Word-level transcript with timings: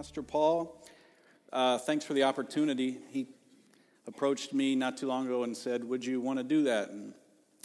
Pastor 0.00 0.22
Paul. 0.22 0.82
Uh, 1.52 1.76
thanks 1.76 2.06
for 2.06 2.14
the 2.14 2.22
opportunity. 2.22 2.96
He 3.10 3.26
approached 4.06 4.54
me 4.54 4.74
not 4.74 4.96
too 4.96 5.06
long 5.06 5.26
ago 5.26 5.42
and 5.42 5.54
said, 5.54 5.84
Would 5.84 6.06
you 6.06 6.22
want 6.22 6.38
to 6.38 6.42
do 6.42 6.62
that? 6.62 6.88
And, 6.88 7.12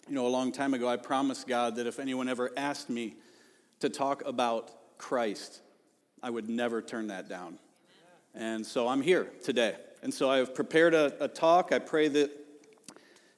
you 0.10 0.16
know, 0.16 0.28
a 0.28 0.28
long 0.28 0.52
time 0.52 0.74
ago, 0.74 0.86
I 0.86 0.98
promised 0.98 1.48
God 1.48 1.78
that 1.78 1.88
if 1.88 1.98
anyone 1.98 2.28
ever 2.28 2.52
asked 2.58 2.90
me 2.90 3.16
to 3.80 3.88
talk 3.88 4.22
about 4.26 4.98
Christ, 4.98 5.62
I 6.22 6.30
would 6.30 6.50
never 6.50 6.82
turn 6.82 7.08
that 7.08 7.30
down. 7.30 7.58
And 8.34 8.66
so 8.66 8.90
I'm 8.90 9.02
here 9.02 9.30
today. 9.42 9.76
And 10.04 10.14
so 10.14 10.30
I've 10.30 10.54
prepared 10.54 10.94
a, 10.94 11.16
a 11.24 11.30
talk. 11.30 11.72
I 11.72 11.80
pray 11.80 12.10
that 12.10 12.32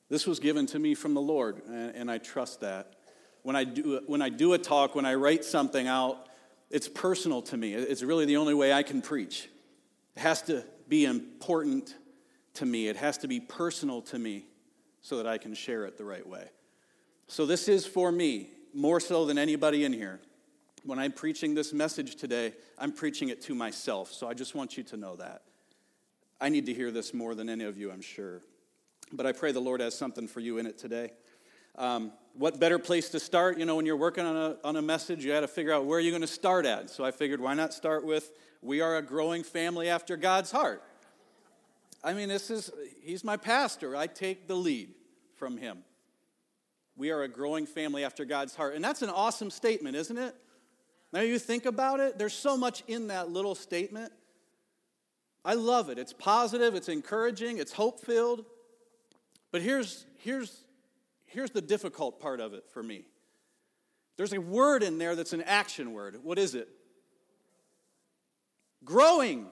this 0.10 0.26
was 0.26 0.40
given 0.40 0.66
to 0.66 0.80
me 0.80 0.96
from 0.96 1.14
the 1.14 1.22
Lord, 1.22 1.62
and, 1.68 1.96
and 1.96 2.10
I 2.10 2.18
trust 2.18 2.62
that. 2.62 2.94
When 3.44 3.56
I, 3.56 3.64
do, 3.64 4.02
when 4.08 4.24
I 4.24 4.30
do 4.30 4.54
a 4.54 4.58
talk, 4.58 4.96
when 4.96 5.06
I 5.06 5.14
write 5.14 5.46
something 5.46 5.86
out, 5.86 6.27
it's 6.70 6.88
personal 6.88 7.42
to 7.44 7.58
me. 7.58 7.74
It's 7.74 8.04
really 8.04 8.26
the 8.26 8.38
only 8.38 8.54
way 8.54 8.74
I 8.74 8.84
can 8.84 9.02
preach. 9.02 9.50
It 10.16 10.20
has 10.20 10.42
to 10.44 10.66
be 10.88 11.06
important 11.06 11.96
to 12.56 12.66
me, 12.66 12.88
it 12.88 12.98
has 12.98 13.20
to 13.20 13.28
be 13.28 13.40
personal 13.40 14.02
to 14.02 14.18
me 14.18 14.46
so 15.02 15.18
that 15.18 15.28
I 15.28 15.38
can 15.38 15.54
share 15.54 15.86
it 15.86 15.98
the 15.98 16.06
right 16.06 16.28
way. 16.28 16.50
So, 17.28 17.46
this 17.46 17.68
is 17.68 17.86
for 17.86 18.12
me, 18.12 18.50
more 18.74 19.00
so 19.00 19.26
than 19.26 19.38
anybody 19.38 19.84
in 19.84 19.94
here. 19.94 20.20
When 20.84 20.98
I'm 20.98 21.12
preaching 21.12 21.54
this 21.54 21.72
message 21.72 22.16
today, 22.16 22.54
I'm 22.78 22.92
preaching 22.92 23.30
it 23.30 23.42
to 23.44 23.54
myself. 23.54 24.12
So, 24.12 24.28
I 24.28 24.34
just 24.34 24.56
want 24.56 24.76
you 24.76 24.84
to 24.86 24.98
know 24.98 25.16
that. 25.18 25.44
I 26.42 26.50
need 26.50 26.66
to 26.66 26.74
hear 26.74 26.92
this 26.92 27.14
more 27.14 27.36
than 27.36 27.50
any 27.50 27.64
of 27.64 27.78
you, 27.78 27.92
I'm 27.92 28.02
sure. 28.02 28.42
But 29.12 29.26
I 29.26 29.34
pray 29.34 29.52
the 29.52 29.60
Lord 29.60 29.82
has 29.82 29.96
something 29.96 30.28
for 30.28 30.40
you 30.40 30.58
in 30.58 30.66
it 30.66 30.78
today. 30.78 31.12
Um, 31.76 32.12
what 32.38 32.60
better 32.60 32.78
place 32.78 33.10
to 33.10 33.20
start? 33.20 33.58
You 33.58 33.66
know, 33.66 33.76
when 33.76 33.86
you're 33.86 33.98
working 33.98 34.26
on 34.26 34.36
a, 34.36 34.58
on 34.64 34.76
a 34.76 34.82
message, 34.82 35.26
you 35.26 35.32
got 35.32 35.42
to 35.42 35.48
figure 35.48 35.74
out 35.74 35.86
where 35.86 36.00
you're 36.00 36.12
going 36.12 36.22
to 36.22 36.28
start 36.28 36.66
at. 36.66 36.90
So 36.90 37.04
I 37.04 37.12
figured, 37.12 37.42
why 37.42 37.54
not 37.54 37.74
start 37.74 38.06
with, 38.06 38.32
we 38.62 38.82
are 38.82 38.98
a 38.98 39.02
growing 39.02 39.44
family 39.44 39.90
after 39.90 40.16
God's 40.18 40.52
heart. 40.52 40.84
I 42.04 42.14
mean, 42.14 42.30
this 42.30 42.50
is, 42.50 42.72
he's 43.02 43.24
my 43.24 43.38
pastor. 43.38 43.96
I 43.96 44.08
take 44.08 44.48
the 44.48 44.56
lead 44.56 44.90
from 45.36 45.58
him. 45.58 45.80
We 46.96 47.12
are 47.12 47.24
a 47.24 47.28
growing 47.28 47.66
family 47.66 48.04
after 48.04 48.24
God's 48.24 48.56
heart. 48.56 48.76
And 48.76 48.84
that's 48.84 49.02
an 49.02 49.10
awesome 49.10 49.50
statement, 49.50 49.96
isn't 49.96 50.18
it? 50.18 50.36
Now 51.14 51.22
you 51.22 51.40
think 51.40 51.66
about 51.66 52.00
it, 52.00 52.20
there's 52.20 52.34
so 52.34 52.58
much 52.58 52.84
in 52.88 53.08
that 53.08 53.32
little 53.32 53.56
statement. 53.56 54.12
I 55.46 55.54
love 55.54 55.90
it. 55.90 55.98
It's 55.98 56.12
positive, 56.14 56.76
it's 56.76 56.90
encouraging, 56.90 57.58
it's 57.58 57.72
hope 57.72 58.02
filled. 58.02 58.46
But 59.52 59.62
here's, 59.62 60.06
here's 60.18 60.64
here's 61.28 61.52
the 61.52 61.62
difficult 61.62 62.20
part 62.20 62.40
of 62.40 62.54
it 62.54 62.66
for 62.74 62.82
me 62.82 63.06
there's 64.18 64.34
a 64.34 64.42
word 64.42 64.84
in 64.84 64.98
there 64.98 65.16
that's 65.16 65.34
an 65.34 65.44
action 65.44 65.94
word. 65.94 66.18
What 66.24 66.40
is 66.40 66.56
it? 66.56 66.68
Growing. 68.84 69.48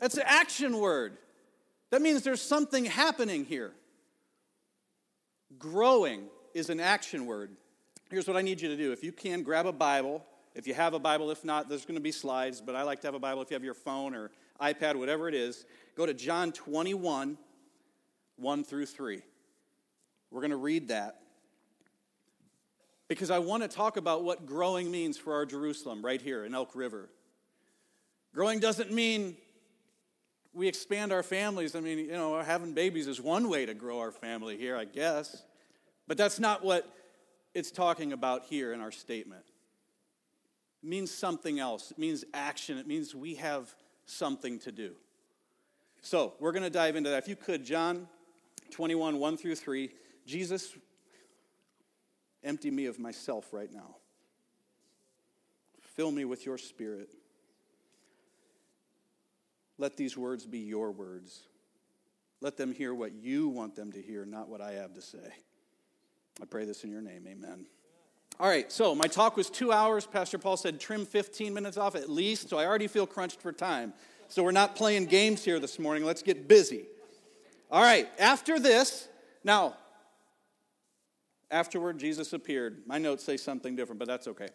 That's 0.00 0.16
an 0.16 0.24
action 0.26 0.78
word. 0.78 1.16
That 1.90 2.02
means 2.02 2.22
there's 2.22 2.42
something 2.42 2.84
happening 2.84 3.44
here. 3.44 3.72
Growing 5.58 6.24
is 6.54 6.70
an 6.70 6.80
action 6.80 7.26
word. 7.26 7.52
Here's 8.10 8.26
what 8.26 8.36
I 8.36 8.42
need 8.42 8.60
you 8.60 8.68
to 8.68 8.76
do. 8.76 8.92
If 8.92 9.04
you 9.04 9.12
can, 9.12 9.42
grab 9.42 9.66
a 9.66 9.72
Bible. 9.72 10.24
If 10.56 10.66
you 10.66 10.74
have 10.74 10.94
a 10.94 10.98
Bible, 10.98 11.30
if 11.30 11.44
not, 11.44 11.68
there's 11.68 11.84
going 11.84 11.96
to 11.96 12.00
be 12.00 12.10
slides, 12.10 12.60
but 12.60 12.74
I 12.74 12.82
like 12.82 13.00
to 13.02 13.06
have 13.06 13.14
a 13.14 13.20
Bible 13.20 13.42
if 13.42 13.50
you 13.50 13.54
have 13.54 13.62
your 13.62 13.74
phone 13.74 14.14
or 14.14 14.32
iPad, 14.60 14.96
whatever 14.96 15.28
it 15.28 15.34
is. 15.34 15.64
Go 15.96 16.06
to 16.06 16.14
John 16.14 16.50
21, 16.50 17.38
1 18.36 18.64
through 18.64 18.86
3. 18.86 19.22
We're 20.30 20.40
going 20.40 20.50
to 20.50 20.56
read 20.56 20.88
that 20.88 21.20
because 23.08 23.30
I 23.30 23.40
want 23.40 23.64
to 23.64 23.68
talk 23.68 23.96
about 23.96 24.22
what 24.22 24.46
growing 24.46 24.90
means 24.90 25.18
for 25.18 25.34
our 25.34 25.44
Jerusalem 25.44 26.04
right 26.04 26.22
here 26.22 26.44
in 26.44 26.54
Elk 26.54 26.70
River. 26.74 27.08
Growing 28.32 28.60
doesn't 28.60 28.92
mean 28.92 29.36
we 30.52 30.68
expand 30.68 31.12
our 31.12 31.24
families. 31.24 31.74
I 31.74 31.80
mean, 31.80 31.98
you 31.98 32.12
know, 32.12 32.40
having 32.40 32.72
babies 32.72 33.08
is 33.08 33.20
one 33.20 33.48
way 33.48 33.66
to 33.66 33.74
grow 33.74 33.98
our 33.98 34.12
family 34.12 34.56
here, 34.56 34.76
I 34.76 34.84
guess. 34.84 35.42
But 36.06 36.16
that's 36.16 36.38
not 36.38 36.64
what 36.64 36.88
it's 37.54 37.72
talking 37.72 38.12
about 38.12 38.44
here 38.44 38.72
in 38.72 38.80
our 38.80 38.92
statement. 38.92 39.42
It 40.82 40.88
means 40.88 41.10
something 41.10 41.58
else. 41.58 41.90
It 41.90 41.98
means 41.98 42.24
action. 42.32 42.78
It 42.78 42.86
means 42.86 43.14
we 43.14 43.34
have 43.34 43.74
something 44.06 44.58
to 44.60 44.72
do. 44.72 44.92
So 46.02 46.34
we're 46.40 46.52
going 46.52 46.62
to 46.62 46.70
dive 46.70 46.96
into 46.96 47.10
that. 47.10 47.22
If 47.22 47.28
you 47.28 47.36
could, 47.36 47.64
John 47.64 48.08
21, 48.70 49.18
1 49.18 49.36
through 49.36 49.56
3. 49.56 49.90
Jesus, 50.26 50.76
empty 52.44 52.70
me 52.70 52.86
of 52.86 52.98
myself 52.98 53.52
right 53.52 53.72
now. 53.72 53.96
Fill 55.80 56.10
me 56.10 56.24
with 56.24 56.46
your 56.46 56.58
spirit. 56.58 57.10
Let 59.78 59.96
these 59.96 60.16
words 60.16 60.46
be 60.46 60.58
your 60.58 60.92
words. 60.92 61.40
Let 62.40 62.56
them 62.56 62.72
hear 62.72 62.94
what 62.94 63.12
you 63.12 63.48
want 63.48 63.74
them 63.74 63.92
to 63.92 64.00
hear, 64.00 64.24
not 64.24 64.48
what 64.48 64.60
I 64.60 64.72
have 64.72 64.94
to 64.94 65.02
say. 65.02 65.34
I 66.40 66.44
pray 66.46 66.64
this 66.64 66.84
in 66.84 66.90
your 66.90 67.02
name. 67.02 67.26
Amen. 67.26 67.66
All 68.38 68.48
right, 68.48 68.72
so 68.72 68.94
my 68.94 69.06
talk 69.06 69.36
was 69.36 69.50
two 69.50 69.72
hours. 69.72 70.06
Pastor 70.06 70.38
Paul 70.38 70.56
said 70.56 70.80
trim 70.80 71.04
15 71.04 71.52
minutes 71.52 71.76
off 71.76 71.94
at 71.94 72.08
least, 72.08 72.48
so 72.48 72.56
I 72.56 72.64
already 72.64 72.86
feel 72.86 73.06
crunched 73.06 73.42
for 73.42 73.52
time. 73.52 73.92
So 74.28 74.42
we're 74.42 74.52
not 74.52 74.76
playing 74.76 75.06
games 75.06 75.44
here 75.44 75.58
this 75.58 75.78
morning. 75.78 76.04
Let's 76.04 76.22
get 76.22 76.48
busy. 76.48 76.84
All 77.70 77.82
right, 77.82 78.08
after 78.18 78.58
this, 78.58 79.08
now 79.44 79.76
Afterward, 81.50 81.98
Jesus 81.98 82.32
appeared. 82.32 82.82
My 82.86 82.98
notes 82.98 83.24
say 83.24 83.36
something 83.36 83.74
different, 83.74 83.98
but 83.98 84.08
that's 84.08 84.28
okay. 84.28 84.48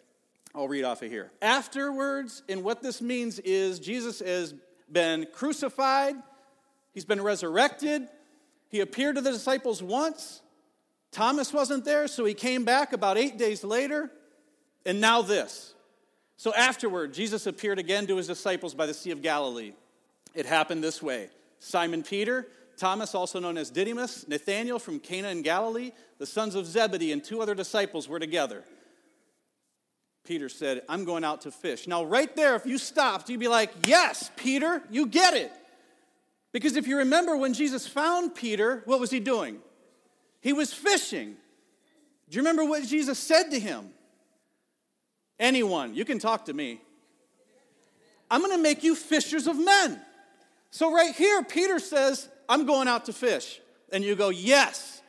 I'll 0.54 0.68
read 0.68 0.86
off 0.86 1.02
of 1.02 1.12
here. 1.12 1.32
Afterwards, 1.42 2.44
and 2.48 2.64
what 2.64 2.82
this 2.82 3.02
means 3.02 3.40
is 3.40 3.80
Jesus 3.80 4.20
has 4.20 4.54
been 4.90 5.28
crucified, 5.34 6.16
he's 6.94 7.04
been 7.04 7.22
resurrected, 7.22 8.08
he 8.70 8.80
appeared 8.80 9.16
to 9.16 9.22
the 9.22 9.32
disciples 9.32 9.84
once. 9.84 10.42
Thomas 11.12 11.54
wasn't 11.54 11.86
there, 11.86 12.08
so 12.08 12.24
he 12.26 12.34
came 12.34 12.64
back 12.64 12.94
about 12.94 13.18
eight 13.18 13.38
days 13.38 13.64
later, 13.64 14.12
and 14.86 15.02
now 15.02 15.22
this. 15.22 15.74
So 16.38 16.54
afterward, 16.54 17.14
Jesus 17.14 17.48
appeared 17.48 17.80
again 17.80 18.08
to 18.08 18.18
his 18.18 18.28
disciples 18.28 18.74
by 18.74 18.86
the 18.86 18.94
Sea 18.94 19.12
of 19.12 19.22
Galilee. 19.22 19.74
It 20.34 20.46
happened 20.46 20.84
this 20.84 21.02
way 21.02 21.30
Simon 21.60 22.04
Peter, 22.04 22.48
Thomas, 22.78 23.16
also 23.16 23.40
known 23.40 23.58
as 23.58 23.70
Didymus, 23.70 24.28
Nathanael 24.28 24.80
from 24.80 25.00
Cana 25.00 25.30
in 25.30 25.42
Galilee, 25.42 25.92
the 26.18 26.26
sons 26.26 26.56
of 26.56 26.66
Zebedee, 26.66 27.12
and 27.12 27.24
two 27.24 27.42
other 27.42 27.56
disciples 27.56 28.08
were 28.08 28.20
together. 28.20 28.64
Peter 30.26 30.50
said, 30.50 30.82
I'm 30.90 31.06
going 31.06 31.24
out 31.24 31.42
to 31.42 31.52
fish. 31.52 31.88
Now, 31.88 32.04
right 32.04 32.36
there, 32.36 32.56
if 32.56 32.66
you 32.66 32.78
stopped, 32.78 33.30
you'd 33.30 33.40
be 33.40 33.48
like, 33.48 33.72
Yes, 33.86 34.32
Peter, 34.36 34.82
you 34.90 35.06
get 35.06 35.34
it. 35.36 35.52
Because 36.52 36.76
if 36.76 36.88
you 36.88 36.98
remember 36.98 37.36
when 37.36 37.54
Jesus 37.54 37.86
found 37.86 38.34
Peter, 38.34 38.82
what 38.86 39.00
was 39.00 39.12
he 39.12 39.20
doing? 39.20 39.60
He 40.42 40.54
was 40.54 40.74
fishing. 40.74 41.36
Do 42.30 42.36
you 42.36 42.42
remember 42.42 42.66
what 42.66 42.84
Jesus 42.86 43.20
said 43.20 43.50
to 43.52 43.60
him? 43.60 43.90
Anyone, 45.40 45.94
you 45.94 46.06
can 46.06 46.18
talk 46.18 46.46
to 46.46 46.54
me. 46.54 46.82
I'm 48.32 48.42
going 48.42 48.56
to 48.56 48.62
make 48.62 48.84
you 48.84 48.96
fishers 48.96 49.48
of 49.48 49.58
men. 49.58 50.00
So, 50.72 50.94
right 50.94 51.14
here, 51.14 51.44
Peter 51.44 51.80
says, 51.80 52.28
I'm 52.48 52.66
going 52.66 52.88
out 52.88 53.06
to 53.06 53.14
fish. 53.14 53.60
And 53.92 54.04
you 54.04 54.16
go, 54.16 54.30
Yes. 54.30 55.02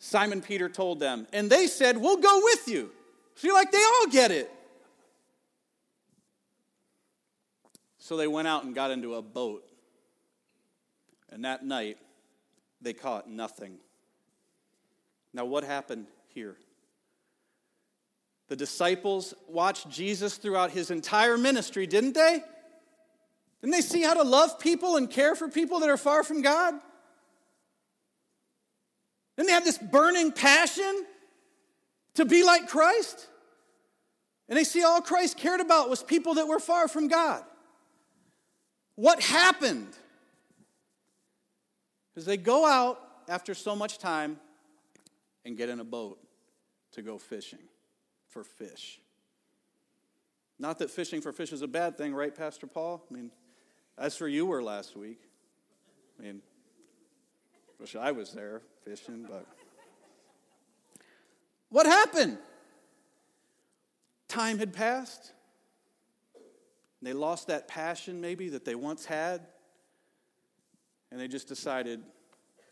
Simon 0.00 0.40
Peter 0.40 0.68
told 0.68 1.00
them. 1.00 1.26
And 1.32 1.50
they 1.50 1.66
said, 1.66 1.96
We'll 1.96 2.18
go 2.18 2.40
with 2.44 2.68
you. 2.68 2.90
So 3.34 3.46
you're 3.46 3.56
like, 3.56 3.70
they 3.70 3.78
all 3.78 4.06
get 4.10 4.30
it. 4.30 4.50
So 7.98 8.16
they 8.16 8.26
went 8.26 8.48
out 8.48 8.64
and 8.64 8.74
got 8.74 8.90
into 8.90 9.14
a 9.14 9.22
boat. 9.22 9.64
And 11.30 11.44
that 11.44 11.64
night, 11.64 11.98
they 12.80 12.94
caught 12.94 13.28
nothing. 13.28 13.78
Now, 15.34 15.44
what 15.44 15.62
happened 15.62 16.06
here? 16.28 16.56
The 18.48 18.56
disciples 18.56 19.34
watched 19.46 19.90
Jesus 19.90 20.36
throughout 20.36 20.70
his 20.70 20.90
entire 20.90 21.36
ministry, 21.36 21.86
didn't 21.86 22.14
they? 22.14 22.42
Didn't 23.60 23.72
they 23.72 23.80
see 23.80 24.02
how 24.02 24.14
to 24.14 24.22
love 24.22 24.58
people 24.58 24.96
and 24.96 25.10
care 25.10 25.34
for 25.34 25.48
people 25.48 25.80
that 25.80 25.88
are 25.88 25.96
far 25.96 26.22
from 26.22 26.42
God? 26.42 26.74
Didn't 29.36 29.48
they 29.48 29.54
have 29.54 29.64
this 29.64 29.78
burning 29.78 30.32
passion 30.32 31.04
to 32.14 32.24
be 32.24 32.44
like 32.44 32.68
Christ? 32.68 33.26
And 34.48 34.56
they 34.56 34.64
see 34.64 34.82
all 34.82 35.00
Christ 35.00 35.36
cared 35.36 35.60
about 35.60 35.90
was 35.90 36.02
people 36.02 36.34
that 36.34 36.46
were 36.46 36.58
far 36.58 36.88
from 36.88 37.08
God. 37.08 37.44
What 38.94 39.22
happened? 39.22 39.94
Because 42.10 42.26
they 42.26 42.36
go 42.36 42.66
out 42.66 43.00
after 43.28 43.54
so 43.54 43.76
much 43.76 43.98
time 43.98 44.38
and 45.44 45.56
get 45.56 45.68
in 45.68 45.80
a 45.80 45.84
boat 45.84 46.18
to 46.92 47.02
go 47.02 47.18
fishing 47.18 47.60
for 48.28 48.42
fish. 48.42 49.00
Not 50.58 50.78
that 50.80 50.90
fishing 50.90 51.20
for 51.20 51.32
fish 51.32 51.52
is 51.52 51.62
a 51.62 51.68
bad 51.68 51.96
thing, 51.96 52.14
right, 52.14 52.34
Pastor 52.34 52.66
Paul? 52.66 53.04
I 53.08 53.14
mean, 53.14 53.30
that's 54.00 54.20
where 54.20 54.28
you 54.28 54.46
were 54.46 54.62
last 54.62 54.96
week. 54.96 55.20
I 56.18 56.22
mean, 56.22 56.42
wish 57.80 57.96
I 57.96 58.12
was 58.12 58.32
there 58.32 58.62
fishing, 58.84 59.26
but. 59.28 59.46
What 61.70 61.86
happened? 61.86 62.38
Time 64.28 64.58
had 64.58 64.72
passed. 64.72 65.32
They 67.02 67.12
lost 67.12 67.46
that 67.48 67.68
passion, 67.68 68.20
maybe, 68.20 68.48
that 68.50 68.64
they 68.64 68.74
once 68.74 69.04
had. 69.04 69.46
And 71.10 71.20
they 71.20 71.28
just 71.28 71.48
decided 71.48 72.02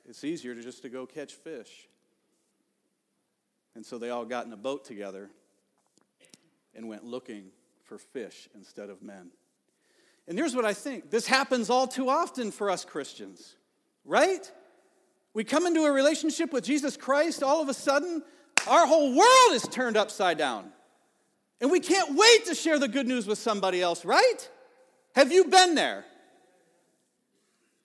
it's 0.09 0.25
easier 0.25 0.55
to 0.55 0.63
just 0.63 0.83
to 0.83 0.89
go 0.89 1.07
catch 1.07 1.35
fish. 1.35 1.89
And 3.75 3.85
so 3.85 3.99
they 3.99 4.11
all 4.11 4.25
got 4.25 4.47
in 4.47 4.53
a 4.53 4.57
boat 4.57 4.85
together 4.85 5.31
and 6.75 6.89
went 6.89 7.05
looking 7.05 7.51
for 7.85 7.99
fish 7.99 8.49
instead 8.55 8.91
of 8.91 9.03
men. 9.03 9.31
And 10.29 10.39
here's 10.39 10.57
what 10.57 10.65
I 10.65 10.75
think 10.75 11.11
this 11.11 11.27
happens 11.27 11.71
all 11.71 11.87
too 11.87 12.09
often 12.09 12.51
for 12.51 12.71
us 12.71 12.85
Christians, 12.85 13.57
right? 14.05 14.51
We 15.35 15.45
come 15.45 15.67
into 15.67 15.85
a 15.85 15.93
relationship 15.93 16.53
with 16.53 16.65
Jesus 16.65 16.97
Christ, 16.97 17.43
all 17.43 17.61
of 17.61 17.69
a 17.69 17.75
sudden, 17.75 18.23
our 18.67 18.87
whole 18.87 19.15
world 19.15 19.53
is 19.53 19.63
turned 19.63 19.97
upside 19.97 20.39
down. 20.39 20.73
And 21.61 21.71
we 21.71 21.81
can't 21.81 22.17
wait 22.17 22.47
to 22.47 22.55
share 22.55 22.79
the 22.79 22.89
good 22.89 23.07
news 23.07 23.27
with 23.27 23.39
somebody 23.39 23.81
else, 23.81 24.05
right? 24.05 24.51
Have 25.15 25.33
you 25.33 25.45
been 25.45 25.75
there? 25.75 26.05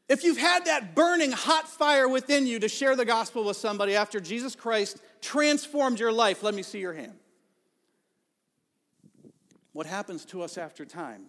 If 0.10 0.26
you've 0.26 0.38
had 0.38 0.66
that 0.66 0.94
burning 0.94 1.32
hot 1.32 1.70
fire 1.70 2.08
within 2.10 2.46
you 2.46 2.60
to 2.60 2.68
share 2.68 2.98
the 2.98 3.06
gospel 3.06 3.46
with 3.46 3.56
somebody 3.56 3.96
after 3.96 4.20
Jesus 4.20 4.56
Christ 4.56 4.98
transformed 5.22 6.00
your 6.00 6.12
life, 6.12 6.44
let 6.44 6.54
me 6.54 6.64
see 6.64 6.80
your 6.80 6.94
hand. 6.94 7.14
What 9.72 9.86
happens 9.86 10.26
to 10.26 10.42
us 10.42 10.58
after 10.58 10.84
time? 10.84 11.24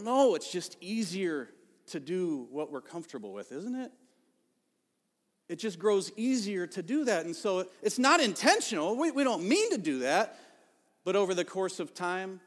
No, 0.00 0.34
it's 0.34 0.50
just 0.50 0.76
easier 0.80 1.50
to 1.86 2.00
do 2.00 2.46
what 2.50 2.72
we're 2.72 2.80
comfortable 2.80 3.32
with, 3.32 3.52
isn't 3.52 3.74
it? 3.74 3.92
It 5.48 5.56
just 5.56 5.78
grows 5.78 6.10
easier 6.16 6.66
to 6.68 6.82
do 6.82 7.04
that. 7.04 7.26
And 7.26 7.36
so 7.36 7.66
it's 7.82 7.98
not 7.98 8.20
intentional. 8.20 8.96
We, 8.96 9.10
we 9.10 9.24
don't 9.24 9.46
mean 9.46 9.70
to 9.72 9.78
do 9.78 9.98
that. 10.00 10.38
But 11.04 11.16
over 11.16 11.34
the 11.34 11.44
course 11.44 11.80
of 11.80 11.92
time, 11.92 12.40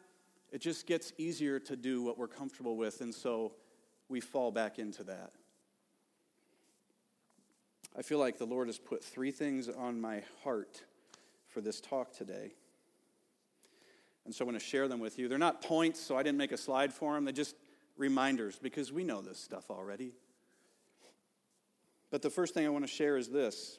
it 0.52 0.60
just 0.60 0.88
gets 0.88 1.14
easier 1.18 1.60
to 1.60 1.76
do 1.76 2.02
what 2.02 2.18
we're 2.18 2.28
comfortable 2.28 2.78
with. 2.78 3.02
And 3.02 3.14
so 3.14 3.54
we 4.10 4.22
fall 4.22 4.52
back 4.52 4.80
into 4.80 5.04
that. 5.04 5.34
I 7.98 8.02
feel 8.02 8.20
like 8.20 8.38
the 8.38 8.46
Lord 8.46 8.68
has 8.68 8.78
put 8.78 9.04
three 9.04 9.32
things 9.32 9.70
on 9.70 10.02
my 10.02 10.24
heart 10.44 10.84
for 11.48 11.62
this 11.62 11.80
talk 11.80 12.12
today. 12.12 12.54
And 14.26 14.34
so 14.34 14.44
I 14.44 14.48
want 14.48 14.60
to 14.60 14.66
share 14.66 14.88
them 14.88 15.00
with 15.00 15.20
you. 15.20 15.28
They're 15.28 15.38
not 15.38 15.62
points, 15.62 16.00
so 16.00 16.18
I 16.18 16.24
didn't 16.24 16.38
make 16.38 16.52
a 16.52 16.58
slide 16.58 16.94
for 16.94 17.14
them. 17.14 17.26
They're 17.26 17.34
just 17.34 17.56
reminders 17.96 18.58
because 18.58 18.92
we 18.92 19.04
know 19.04 19.22
this 19.22 19.40
stuff 19.40 19.70
already. 19.70 20.14
But 22.12 22.22
the 22.22 22.30
first 22.30 22.54
thing 22.54 22.66
I 22.66 22.70
want 22.70 22.86
to 22.86 22.92
share 22.92 23.18
is 23.18 23.30
this 23.30 23.78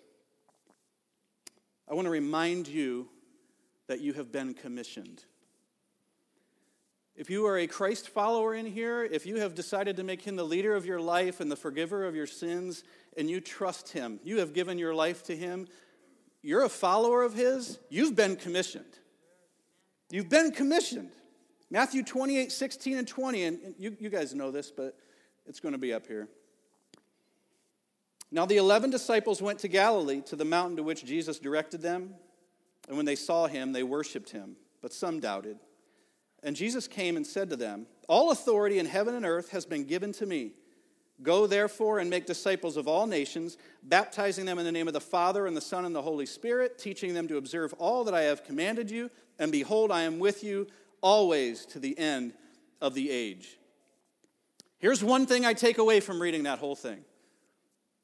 I 1.91 1.95
want 1.95 2.07
to 2.07 2.11
remind 2.11 2.69
you 2.69 3.09
that 3.87 4.01
you 4.01 4.13
have 4.15 4.33
been 4.33 4.55
commissioned. 4.55 5.25
If 7.15 7.31
you 7.31 7.47
are 7.47 7.57
a 7.57 7.67
Christ 7.67 8.11
follower 8.11 8.55
in 8.55 8.67
here, 8.67 9.03
if 9.03 9.25
you 9.25 9.37
have 9.37 9.55
decided 9.55 9.97
to 9.97 10.05
make 10.05 10.21
him 10.21 10.37
the 10.37 10.45
leader 10.45 10.77
of 10.77 10.85
your 10.85 11.01
life 11.01 11.41
and 11.41 11.51
the 11.51 11.57
forgiver 11.57 12.05
of 12.05 12.15
your 12.15 12.27
sins, 12.27 12.85
and 13.17 13.31
you 13.31 13.41
trust 13.41 13.89
him, 13.91 14.21
you 14.23 14.41
have 14.41 14.53
given 14.53 14.77
your 14.77 14.95
life 14.95 15.23
to 15.25 15.37
him, 15.37 15.67
you're 16.43 16.65
a 16.65 16.69
follower 16.69 17.23
of 17.23 17.33
his, 17.33 17.79
you've 17.89 18.15
been 18.15 18.37
commissioned. 18.37 18.99
You've 20.11 20.29
been 20.29 20.53
commissioned. 20.53 21.11
Matthew 21.71 22.03
28, 22.03 22.53
16, 22.53 22.99
and 22.99 23.09
20, 23.09 23.45
and 23.45 23.75
you, 23.79 23.97
you 23.99 24.09
guys 24.09 24.35
know 24.35 24.51
this, 24.51 24.71
but 24.71 24.97
it's 25.47 25.59
going 25.59 25.73
to 25.73 25.79
be 25.79 25.93
up 25.93 26.07
here. 26.07 26.29
Now 28.31 28.47
the 28.47 28.57
eleven 28.57 28.91
disciples 28.91 29.41
went 29.41 29.61
to 29.61 29.69
Galilee, 29.69 30.21
to 30.27 30.37
the 30.37 30.45
mountain 30.45 30.77
to 30.77 30.83
which 30.83 31.05
Jesus 31.05 31.39
directed 31.39 31.83
them. 31.83 32.15
And 32.89 32.97
when 32.97 33.07
they 33.07 33.17
saw 33.17 33.47
him, 33.47 33.73
they 33.73 33.83
worshiped 33.83 34.31
him, 34.31 34.57
but 34.81 34.93
some 34.93 35.21
doubted. 35.21 35.59
And 36.43 36.55
Jesus 36.55 36.87
came 36.87 37.17
and 37.17 37.27
said 37.27 37.51
to 37.51 37.57
them, 37.57 37.87
All 38.09 38.31
authority 38.31 38.79
in 38.79 38.87
heaven 38.87 39.15
and 39.15 39.27
earth 39.27 39.51
has 39.51 39.67
been 39.67 39.85
given 39.85 40.13
to 40.15 40.27
me. 40.27 40.53
Go 41.23 41.47
therefore 41.47 41.99
and 41.99 42.11
make 42.11 42.27
disciples 42.27 42.77
of 42.77 42.87
all 42.87 43.07
nations, 43.07 43.57
baptizing 43.83 44.45
them 44.45 44.59
in 44.59 44.65
the 44.67 44.73
name 44.73 44.87
of 44.87 44.95
the 44.95 45.01
Father 45.01 45.47
and 45.47 45.57
the 45.57 45.63
Son 45.63 45.85
and 45.85 45.95
the 45.95 46.03
Holy 46.03 46.27
Spirit, 46.27 46.79
teaching 46.79 47.15
them 47.15 47.27
to 47.29 47.39
observe 47.39 47.73
all 47.75 48.05
that 48.05 48.15
I 48.15 48.23
have 48.23 48.45
commanded 48.45 48.91
you. 48.91 49.11
And 49.39 49.51
behold, 49.51 49.91
I 49.91 50.03
am 50.03 50.19
with 50.19 50.45
you 50.45 50.67
always 51.01 51.65
to 51.67 51.79
the 51.79 51.99
end 51.99 52.35
of 52.81 52.95
the 52.95 53.11
age. 53.11 53.59
Here's 54.79 55.03
one 55.03 55.27
thing 55.27 55.47
I 55.47 55.55
take 55.55 55.79
away 55.79 56.01
from 56.01 56.21
reading 56.21 56.43
that 56.43 56.59
whole 56.59 56.77
thing 56.77 57.05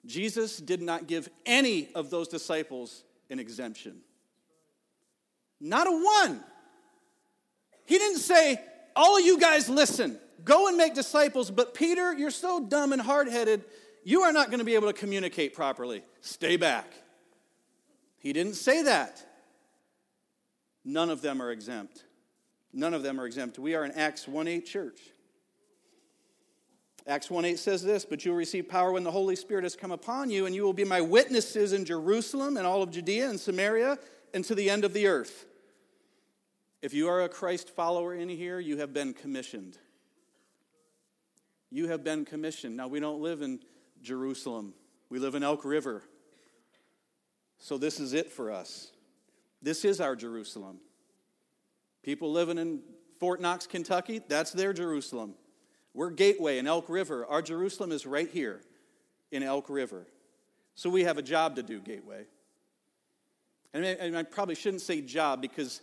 Jesus 0.06 0.56
did 0.56 0.80
not 0.80 1.06
give 1.06 1.28
any 1.44 1.88
of 1.94 2.10
those 2.10 2.28
disciples 2.28 3.04
an 3.30 3.38
exemption. 3.38 4.00
Not 5.60 5.86
a 5.86 5.92
one. 5.92 6.42
He 7.86 7.98
didn't 7.98 8.18
say, 8.18 8.60
All 8.96 9.20
you 9.20 9.38
guys 9.38 9.68
listen, 9.68 10.18
go 10.44 10.68
and 10.68 10.76
make 10.76 10.94
disciples, 10.94 11.50
but 11.50 11.74
Peter, 11.74 12.12
you're 12.12 12.30
so 12.30 12.64
dumb 12.64 12.92
and 12.92 13.00
hard 13.00 13.28
headed, 13.28 13.64
you 14.04 14.22
are 14.22 14.32
not 14.32 14.48
going 14.48 14.58
to 14.58 14.64
be 14.64 14.74
able 14.74 14.88
to 14.88 14.98
communicate 14.98 15.54
properly. 15.54 16.02
Stay 16.20 16.56
back. 16.56 16.92
He 18.18 18.32
didn't 18.32 18.54
say 18.54 18.82
that. 18.82 19.24
None 20.84 21.10
of 21.10 21.22
them 21.22 21.40
are 21.40 21.50
exempt. 21.50 22.04
None 22.72 22.94
of 22.94 23.02
them 23.02 23.20
are 23.20 23.26
exempt. 23.26 23.58
We 23.58 23.74
are 23.74 23.84
an 23.84 23.92
Acts 23.92 24.26
1 24.26 24.48
8 24.48 24.66
church. 24.66 25.00
Acts 27.06 27.30
1 27.30 27.44
8 27.44 27.58
says 27.58 27.82
this, 27.82 28.04
but 28.04 28.24
you 28.24 28.30
will 28.30 28.38
receive 28.38 28.68
power 28.68 28.92
when 28.92 29.02
the 29.02 29.10
Holy 29.10 29.36
Spirit 29.36 29.64
has 29.64 29.76
come 29.76 29.90
upon 29.90 30.30
you, 30.30 30.46
and 30.46 30.54
you 30.54 30.62
will 30.62 30.72
be 30.72 30.84
my 30.84 31.00
witnesses 31.00 31.72
in 31.72 31.84
Jerusalem 31.84 32.56
and 32.56 32.66
all 32.66 32.82
of 32.82 32.90
Judea 32.90 33.28
and 33.28 33.38
Samaria 33.38 33.98
and 34.34 34.44
to 34.44 34.54
the 34.54 34.70
end 34.70 34.84
of 34.84 34.92
the 34.92 35.06
earth. 35.06 35.46
If 36.80 36.94
you 36.94 37.08
are 37.08 37.22
a 37.22 37.28
Christ 37.28 37.70
follower 37.70 38.14
in 38.14 38.28
here, 38.28 38.58
you 38.58 38.78
have 38.78 38.92
been 38.92 39.14
commissioned. 39.14 39.78
You 41.72 41.88
have 41.88 42.04
been 42.04 42.26
commissioned. 42.26 42.76
Now, 42.76 42.86
we 42.86 43.00
don't 43.00 43.22
live 43.22 43.40
in 43.40 43.58
Jerusalem, 44.02 44.74
we 45.08 45.18
live 45.18 45.34
in 45.34 45.42
Elk 45.42 45.64
River. 45.64 46.02
So, 47.58 47.78
this 47.78 47.98
is 47.98 48.12
it 48.12 48.30
for 48.30 48.52
us. 48.52 48.90
This 49.62 49.84
is 49.84 50.00
our 50.00 50.14
Jerusalem. 50.14 50.80
People 52.02 52.30
living 52.30 52.58
in 52.58 52.80
Fort 53.20 53.40
Knox, 53.40 53.66
Kentucky, 53.66 54.20
that's 54.28 54.50
their 54.50 54.72
Jerusalem. 54.72 55.34
We're 55.94 56.10
Gateway 56.10 56.58
in 56.58 56.66
Elk 56.66 56.88
River. 56.88 57.24
Our 57.26 57.40
Jerusalem 57.40 57.92
is 57.92 58.04
right 58.04 58.28
here 58.28 58.60
in 59.30 59.42
Elk 59.42 59.70
River. 59.70 60.06
So 60.74 60.90
we 60.90 61.04
have 61.04 61.16
a 61.16 61.22
job 61.22 61.56
to 61.56 61.62
do, 61.62 61.80
Gateway. 61.80 62.24
And 63.72 64.16
I 64.16 64.22
probably 64.24 64.56
shouldn't 64.56 64.82
say 64.82 65.00
job 65.00 65.40
because 65.40 65.80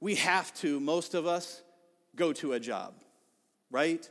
we 0.00 0.16
have 0.16 0.52
to, 0.54 0.80
most 0.80 1.14
of 1.14 1.26
us, 1.26 1.62
go 2.16 2.32
to 2.32 2.54
a 2.54 2.60
job, 2.60 2.94
right? 3.70 4.08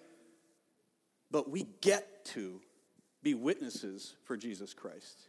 But 1.31 1.49
we 1.49 1.67
get 1.81 2.25
to 2.25 2.61
be 3.23 3.33
witnesses 3.33 4.15
for 4.23 4.37
Jesus 4.37 4.73
Christ. 4.73 5.19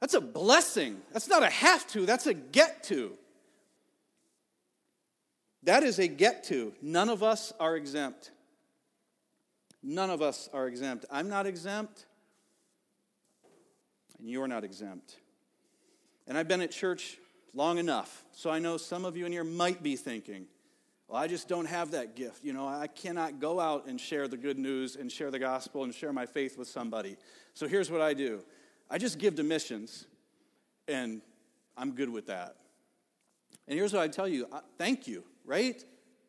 That's 0.00 0.14
a 0.14 0.20
blessing. 0.20 0.98
That's 1.12 1.28
not 1.28 1.42
a 1.42 1.50
have 1.50 1.86
to, 1.88 2.06
that's 2.06 2.26
a 2.26 2.34
get 2.34 2.84
to. 2.84 3.12
That 5.64 5.82
is 5.82 5.98
a 5.98 6.06
get 6.06 6.44
to. 6.44 6.72
None 6.80 7.08
of 7.08 7.22
us 7.22 7.52
are 7.58 7.76
exempt. 7.76 8.30
None 9.82 10.10
of 10.10 10.22
us 10.22 10.48
are 10.52 10.66
exempt. 10.66 11.04
I'm 11.10 11.28
not 11.28 11.46
exempt, 11.46 12.06
and 14.18 14.28
you're 14.28 14.48
not 14.48 14.64
exempt. 14.64 15.16
And 16.26 16.36
I've 16.36 16.48
been 16.48 16.60
at 16.60 16.70
church 16.70 17.18
long 17.54 17.78
enough, 17.78 18.24
so 18.32 18.50
I 18.50 18.58
know 18.58 18.76
some 18.76 19.04
of 19.04 19.16
you 19.16 19.24
in 19.26 19.32
here 19.32 19.44
might 19.44 19.82
be 19.82 19.96
thinking, 19.96 20.46
well, 21.08 21.20
I 21.20 21.26
just 21.26 21.48
don't 21.48 21.64
have 21.64 21.92
that 21.92 22.14
gift. 22.14 22.44
You 22.44 22.52
know, 22.52 22.68
I 22.68 22.86
cannot 22.86 23.40
go 23.40 23.58
out 23.58 23.86
and 23.86 23.98
share 23.98 24.28
the 24.28 24.36
good 24.36 24.58
news 24.58 24.94
and 24.94 25.10
share 25.10 25.30
the 25.30 25.38
gospel 25.38 25.84
and 25.84 25.94
share 25.94 26.12
my 26.12 26.26
faith 26.26 26.58
with 26.58 26.68
somebody. 26.68 27.16
So 27.54 27.66
here's 27.66 27.90
what 27.90 28.02
I 28.02 28.14
do 28.14 28.42
I 28.90 28.98
just 28.98 29.18
give 29.18 29.36
to 29.36 29.42
missions, 29.42 30.06
and 30.86 31.22
I'm 31.76 31.92
good 31.92 32.10
with 32.10 32.26
that. 32.26 32.56
And 33.66 33.78
here's 33.78 33.92
what 33.92 34.02
I 34.02 34.08
tell 34.08 34.28
you 34.28 34.46
thank 34.76 35.08
you, 35.08 35.24
right? 35.44 35.82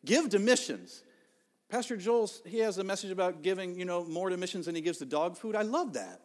Give 0.04 0.28
to 0.30 0.38
missions. 0.38 1.02
Pastor 1.68 1.96
Joel, 1.96 2.28
he 2.46 2.58
has 2.58 2.78
a 2.78 2.84
message 2.84 3.12
about 3.12 3.42
giving, 3.42 3.78
you 3.78 3.84
know, 3.84 4.04
more 4.04 4.28
to 4.30 4.36
missions 4.36 4.66
than 4.66 4.74
he 4.74 4.80
gives 4.80 4.98
to 4.98 5.04
dog 5.04 5.36
food. 5.36 5.54
I 5.54 5.62
love 5.62 5.92
that. 5.92 6.20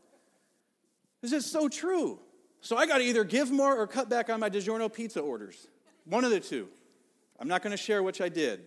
This 1.21 1.33
is 1.33 1.45
so 1.45 1.67
true. 1.67 2.19
So 2.61 2.77
I 2.77 2.87
got 2.87 2.97
to 2.97 3.03
either 3.03 3.23
give 3.23 3.51
more 3.51 3.77
or 3.77 3.85
cut 3.85 4.09
back 4.09 4.29
on 4.31 4.39
my 4.39 4.49
DiGiorno 4.49 4.91
pizza 4.91 5.19
orders. 5.19 5.67
One 6.05 6.23
of 6.23 6.31
the 6.31 6.39
two. 6.39 6.67
I'm 7.39 7.47
not 7.47 7.61
going 7.61 7.71
to 7.71 7.81
share 7.81 8.01
which 8.01 8.21
I 8.21 8.29
did. 8.29 8.61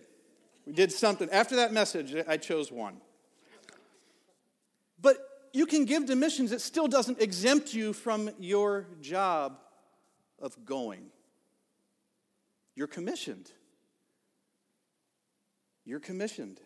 We 0.65 0.73
did 0.73 0.91
something. 0.91 1.29
After 1.31 1.55
that 1.57 1.73
message, 1.73 2.15
I 2.27 2.37
chose 2.37 2.71
one. 2.71 2.97
But 5.01 5.17
you 5.53 5.65
can 5.65 5.85
give 5.85 6.05
to 6.07 6.15
missions, 6.15 6.51
it 6.51 6.61
still 6.61 6.87
doesn't 6.87 7.21
exempt 7.21 7.73
you 7.73 7.93
from 7.93 8.29
your 8.39 8.87
job 9.01 9.57
of 10.39 10.65
going. 10.65 11.07
You're 12.75 12.87
commissioned. 12.87 13.51
You're 15.85 15.99
commissioned. 15.99 16.59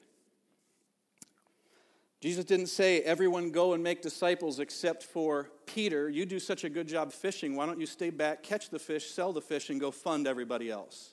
Jesus 2.19 2.45
didn't 2.45 2.67
say, 2.67 3.01
everyone 3.01 3.51
go 3.51 3.73
and 3.73 3.83
make 3.83 4.01
disciples 4.01 4.59
except 4.59 5.03
for 5.03 5.49
Peter. 5.65 6.09
You 6.09 6.25
do 6.25 6.39
such 6.39 6.63
a 6.63 6.69
good 6.69 6.87
job 6.87 7.11
fishing. 7.11 7.55
Why 7.55 7.65
don't 7.65 7.79
you 7.79 7.85
stay 7.85 8.09
back, 8.09 8.43
catch 8.43 8.69
the 8.69 8.79
fish, 8.79 9.11
sell 9.11 9.33
the 9.33 9.41
fish, 9.41 9.69
and 9.69 9.79
go 9.79 9.91
fund 9.91 10.27
everybody 10.27 10.69
else? 10.69 11.12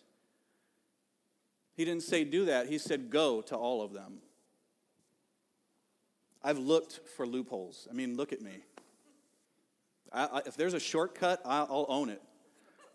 He 1.80 1.86
didn't 1.86 2.02
say 2.02 2.24
do 2.24 2.44
that, 2.44 2.66
he 2.66 2.76
said 2.76 3.08
go 3.08 3.40
to 3.40 3.56
all 3.56 3.80
of 3.80 3.94
them. 3.94 4.18
I've 6.44 6.58
looked 6.58 7.00
for 7.16 7.26
loopholes. 7.26 7.88
I 7.88 7.94
mean, 7.94 8.18
look 8.18 8.34
at 8.34 8.42
me. 8.42 8.52
I, 10.12 10.24
I, 10.26 10.38
if 10.44 10.58
there's 10.58 10.74
a 10.74 10.78
shortcut, 10.78 11.40
I'll, 11.42 11.66
I'll 11.70 11.86
own 11.88 12.10
it. 12.10 12.20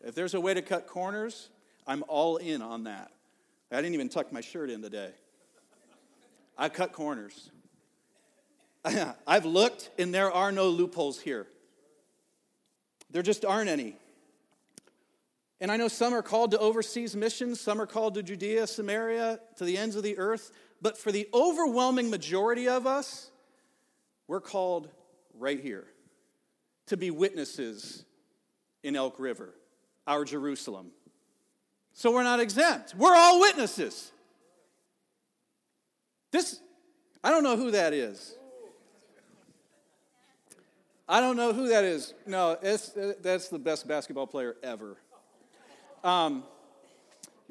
If 0.06 0.14
there's 0.14 0.36
a 0.36 0.40
way 0.40 0.54
to 0.54 0.62
cut 0.62 0.86
corners, 0.86 1.50
I'm 1.88 2.04
all 2.08 2.38
in 2.38 2.62
on 2.62 2.84
that. 2.84 3.10
I 3.72 3.78
didn't 3.78 3.96
even 3.96 4.08
tuck 4.08 4.32
my 4.32 4.42
shirt 4.42 4.70
in 4.70 4.84
today. 4.84 5.10
I 6.56 6.70
cut 6.70 6.92
corners. 6.92 7.50
I've 9.26 9.46
looked, 9.46 9.90
and 9.98 10.14
there 10.14 10.32
are 10.32 10.52
no 10.52 10.70
loopholes 10.70 11.20
here. 11.20 11.48
There 13.10 13.24
just 13.24 13.46
aren't 13.46 13.72
any. 13.72 13.96
And 15.62 15.72
I 15.72 15.78
know 15.78 15.88
some 15.88 16.14
are 16.14 16.22
called 16.22 16.52
to 16.52 16.60
overseas 16.60 17.16
missions, 17.16 17.62
some 17.62 17.80
are 17.80 17.86
called 17.86 18.16
to 18.16 18.24
Judea, 18.24 18.68
Samaria, 18.68 19.40
to 19.56 19.64
the 19.64 19.78
ends 19.78 19.96
of 19.96 20.04
the 20.04 20.18
earth. 20.18 20.52
But 20.82 20.98
for 20.98 21.12
the 21.12 21.30
overwhelming 21.34 22.10
majority 22.10 22.68
of 22.68 22.86
us, 22.86 23.32
we're 24.28 24.42
called 24.42 24.90
right 25.34 25.60
here 25.60 25.86
to 26.88 26.98
be 26.98 27.10
witnesses 27.10 28.04
in 28.84 28.96
Elk 28.96 29.20
River, 29.20 29.54
our 30.06 30.26
Jerusalem. 30.26 30.92
So 31.94 32.12
we're 32.12 32.24
not 32.24 32.40
exempt. 32.40 32.94
We're 32.98 33.16
all 33.16 33.40
witnesses. 33.40 34.12
This, 36.32 36.60
I 37.24 37.30
don't 37.30 37.44
know 37.44 37.56
who 37.56 37.72
that 37.72 37.94
is. 37.94 38.36
I 41.08 41.22
don't 41.22 41.38
know 41.38 41.54
who 41.54 41.70
that 41.70 41.86
is. 41.86 42.14
No, 42.26 42.58
that's 42.62 42.90
the 42.90 43.60
best 43.60 43.88
basketball 43.88 44.28
player 44.28 44.56
ever. 44.62 44.98
Um, 46.06 46.44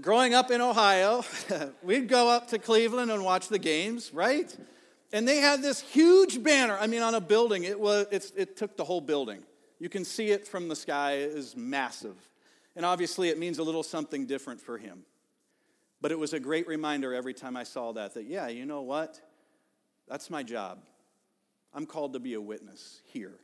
growing 0.00 0.32
up 0.32 0.52
in 0.52 0.60
Ohio, 0.60 1.24
we'd 1.82 2.06
go 2.06 2.28
up 2.28 2.46
to 2.50 2.58
Cleveland 2.60 3.10
and 3.10 3.24
watch 3.24 3.48
the 3.48 3.58
games, 3.58 4.14
right? 4.14 4.56
And 5.12 5.26
they 5.26 5.38
had 5.38 5.60
this 5.60 5.80
huge 5.80 6.40
banner. 6.40 6.78
I 6.78 6.86
mean, 6.86 7.02
on 7.02 7.16
a 7.16 7.20
building, 7.20 7.64
it, 7.64 7.80
was, 7.80 8.06
it 8.12 8.56
took 8.56 8.76
the 8.76 8.84
whole 8.84 9.00
building. 9.00 9.42
You 9.80 9.88
can 9.88 10.04
see 10.04 10.30
it 10.30 10.46
from 10.46 10.68
the 10.68 10.76
sky, 10.76 11.14
it 11.14 11.32
is 11.32 11.56
massive. 11.56 12.14
And 12.76 12.86
obviously, 12.86 13.28
it 13.28 13.40
means 13.40 13.58
a 13.58 13.64
little 13.64 13.82
something 13.82 14.24
different 14.24 14.60
for 14.60 14.78
him. 14.78 15.02
But 16.00 16.12
it 16.12 16.18
was 16.18 16.32
a 16.32 16.38
great 16.38 16.68
reminder 16.68 17.12
every 17.12 17.34
time 17.34 17.56
I 17.56 17.64
saw 17.64 17.90
that, 17.94 18.14
that, 18.14 18.26
yeah, 18.26 18.46
you 18.46 18.66
know 18.66 18.82
what? 18.82 19.20
That's 20.06 20.30
my 20.30 20.44
job. 20.44 20.78
I'm 21.72 21.86
called 21.86 22.12
to 22.12 22.20
be 22.20 22.34
a 22.34 22.40
witness 22.40 23.00
here. 23.06 23.34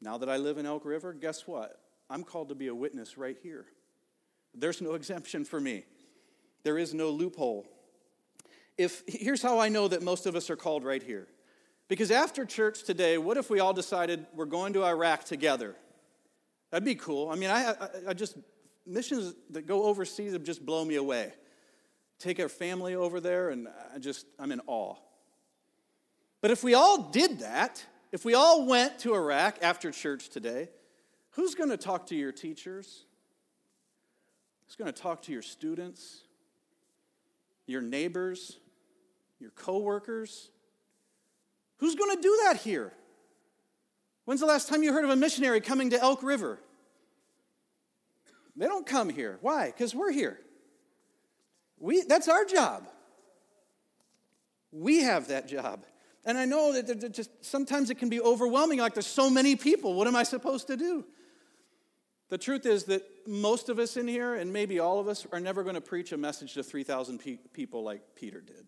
Now 0.00 0.16
that 0.16 0.30
I 0.30 0.38
live 0.38 0.56
in 0.56 0.64
Elk 0.64 0.86
River, 0.86 1.12
guess 1.12 1.46
what? 1.46 1.78
I'm 2.08 2.24
called 2.24 2.48
to 2.48 2.54
be 2.54 2.68
a 2.68 2.74
witness 2.74 3.18
right 3.18 3.36
here. 3.42 3.66
There's 4.54 4.80
no 4.80 4.94
exemption 4.94 5.44
for 5.44 5.60
me. 5.60 5.84
There 6.62 6.78
is 6.78 6.92
no 6.92 7.10
loophole. 7.10 7.66
If 8.76 9.02
here's 9.06 9.42
how 9.42 9.58
I 9.58 9.68
know 9.68 9.88
that 9.88 10.02
most 10.02 10.26
of 10.26 10.36
us 10.36 10.50
are 10.50 10.56
called 10.56 10.84
right 10.84 11.02
here. 11.02 11.28
Because 11.88 12.10
after 12.10 12.44
church 12.44 12.84
today, 12.84 13.18
what 13.18 13.36
if 13.36 13.50
we 13.50 13.58
all 13.58 13.72
decided 13.72 14.24
we're 14.34 14.44
going 14.44 14.74
to 14.74 14.84
Iraq 14.84 15.24
together? 15.24 15.74
That'd 16.70 16.84
be 16.84 16.94
cool. 16.94 17.28
I 17.30 17.34
mean, 17.34 17.50
I, 17.50 17.70
I, 17.72 17.88
I 18.08 18.12
just 18.14 18.36
missions 18.86 19.34
that 19.50 19.66
go 19.66 19.84
overseas 19.84 20.32
have 20.32 20.44
just 20.44 20.64
blow 20.64 20.84
me 20.84 20.94
away. 20.94 21.32
Take 22.18 22.38
our 22.38 22.48
family 22.48 22.94
over 22.94 23.18
there, 23.18 23.50
and 23.50 23.66
I 23.94 23.98
just 23.98 24.26
I'm 24.38 24.52
in 24.52 24.60
awe. 24.66 24.94
But 26.40 26.50
if 26.50 26.62
we 26.62 26.74
all 26.74 27.10
did 27.10 27.40
that, 27.40 27.84
if 28.12 28.24
we 28.24 28.34
all 28.34 28.66
went 28.66 28.98
to 29.00 29.14
Iraq 29.14 29.58
after 29.62 29.90
church 29.90 30.28
today, 30.28 30.68
who's 31.30 31.54
going 31.54 31.70
to 31.70 31.76
talk 31.76 32.06
to 32.06 32.16
your 32.16 32.32
teachers? 32.32 33.04
Who's 34.70 34.76
going 34.76 34.92
to 34.92 35.02
talk 35.02 35.22
to 35.22 35.32
your 35.32 35.42
students, 35.42 36.20
your 37.66 37.80
neighbors, 37.80 38.56
your 39.40 39.50
coworkers? 39.50 40.48
Who's 41.78 41.96
going 41.96 42.14
to 42.14 42.22
do 42.22 42.38
that 42.44 42.58
here? 42.58 42.92
When's 44.26 44.38
the 44.38 44.46
last 44.46 44.68
time 44.68 44.84
you 44.84 44.92
heard 44.92 45.02
of 45.02 45.10
a 45.10 45.16
missionary 45.16 45.60
coming 45.60 45.90
to 45.90 46.00
Elk 46.00 46.22
River? 46.22 46.60
They 48.54 48.66
don't 48.66 48.86
come 48.86 49.08
here. 49.08 49.38
Why? 49.40 49.66
Because 49.66 49.92
we're 49.92 50.12
here. 50.12 50.38
We, 51.80 52.02
that's 52.02 52.28
our 52.28 52.44
job. 52.44 52.86
We 54.70 55.00
have 55.00 55.26
that 55.28 55.48
job. 55.48 55.84
And 56.24 56.38
I 56.38 56.44
know 56.44 56.80
that 56.80 57.12
just 57.12 57.44
sometimes 57.44 57.90
it 57.90 57.96
can 57.96 58.08
be 58.08 58.20
overwhelming, 58.20 58.78
like 58.78 58.94
there's 58.94 59.04
so 59.04 59.30
many 59.30 59.56
people. 59.56 59.94
What 59.94 60.06
am 60.06 60.14
I 60.14 60.22
supposed 60.22 60.68
to 60.68 60.76
do? 60.76 61.04
The 62.30 62.38
truth 62.38 62.64
is 62.64 62.84
that 62.84 63.02
most 63.26 63.68
of 63.68 63.78
us 63.80 63.96
in 63.96 64.06
here, 64.06 64.34
and 64.34 64.52
maybe 64.52 64.78
all 64.78 65.00
of 65.00 65.08
us, 65.08 65.26
are 65.32 65.40
never 65.40 65.62
going 65.64 65.74
to 65.74 65.80
preach 65.80 66.12
a 66.12 66.16
message 66.16 66.54
to 66.54 66.62
3,000 66.62 67.18
pe- 67.18 67.38
people 67.52 67.82
like 67.82 68.14
Peter 68.14 68.40
did. 68.40 68.66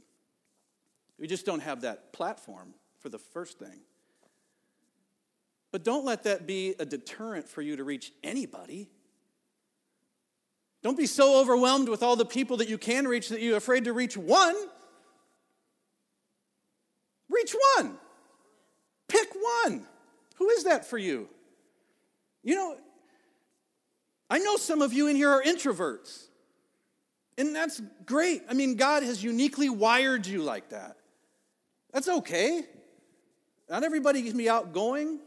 We 1.18 1.28
just 1.28 1.46
don't 1.46 1.60
have 1.60 1.82
that 1.82 2.12
platform 2.12 2.74
for 2.98 3.08
the 3.08 3.18
first 3.18 3.60
thing. 3.60 3.80
But 5.70 5.84
don't 5.84 6.04
let 6.04 6.24
that 6.24 6.46
be 6.46 6.74
a 6.80 6.84
deterrent 6.84 7.48
for 7.48 7.62
you 7.62 7.76
to 7.76 7.84
reach 7.84 8.12
anybody. 8.24 8.90
Don't 10.82 10.98
be 10.98 11.06
so 11.06 11.40
overwhelmed 11.40 11.88
with 11.88 12.02
all 12.02 12.16
the 12.16 12.24
people 12.24 12.56
that 12.56 12.68
you 12.68 12.78
can 12.78 13.06
reach 13.06 13.28
that 13.28 13.40
you're 13.40 13.56
afraid 13.56 13.84
to 13.84 13.92
reach 13.92 14.16
one. 14.16 14.56
Reach 17.30 17.54
one. 17.76 17.96
Pick 19.06 19.28
one. 19.64 19.86
Who 20.36 20.50
is 20.50 20.64
that 20.64 20.84
for 20.84 20.98
you? 20.98 21.28
You 22.42 22.56
know, 22.56 22.76
I 24.32 24.38
know 24.38 24.56
some 24.56 24.80
of 24.80 24.94
you 24.94 25.08
in 25.08 25.16
here 25.16 25.28
are 25.28 25.42
introverts. 25.42 26.24
And 27.36 27.54
that's 27.54 27.82
great. 28.06 28.40
I 28.48 28.54
mean, 28.54 28.76
God 28.76 29.02
has 29.02 29.22
uniquely 29.22 29.68
wired 29.68 30.26
you 30.26 30.42
like 30.42 30.70
that. 30.70 30.96
That's 31.92 32.08
okay. 32.08 32.64
Not 33.68 33.84
everybody 33.84 34.22
can 34.22 34.38
be 34.38 34.48
outgoing. 34.48 35.18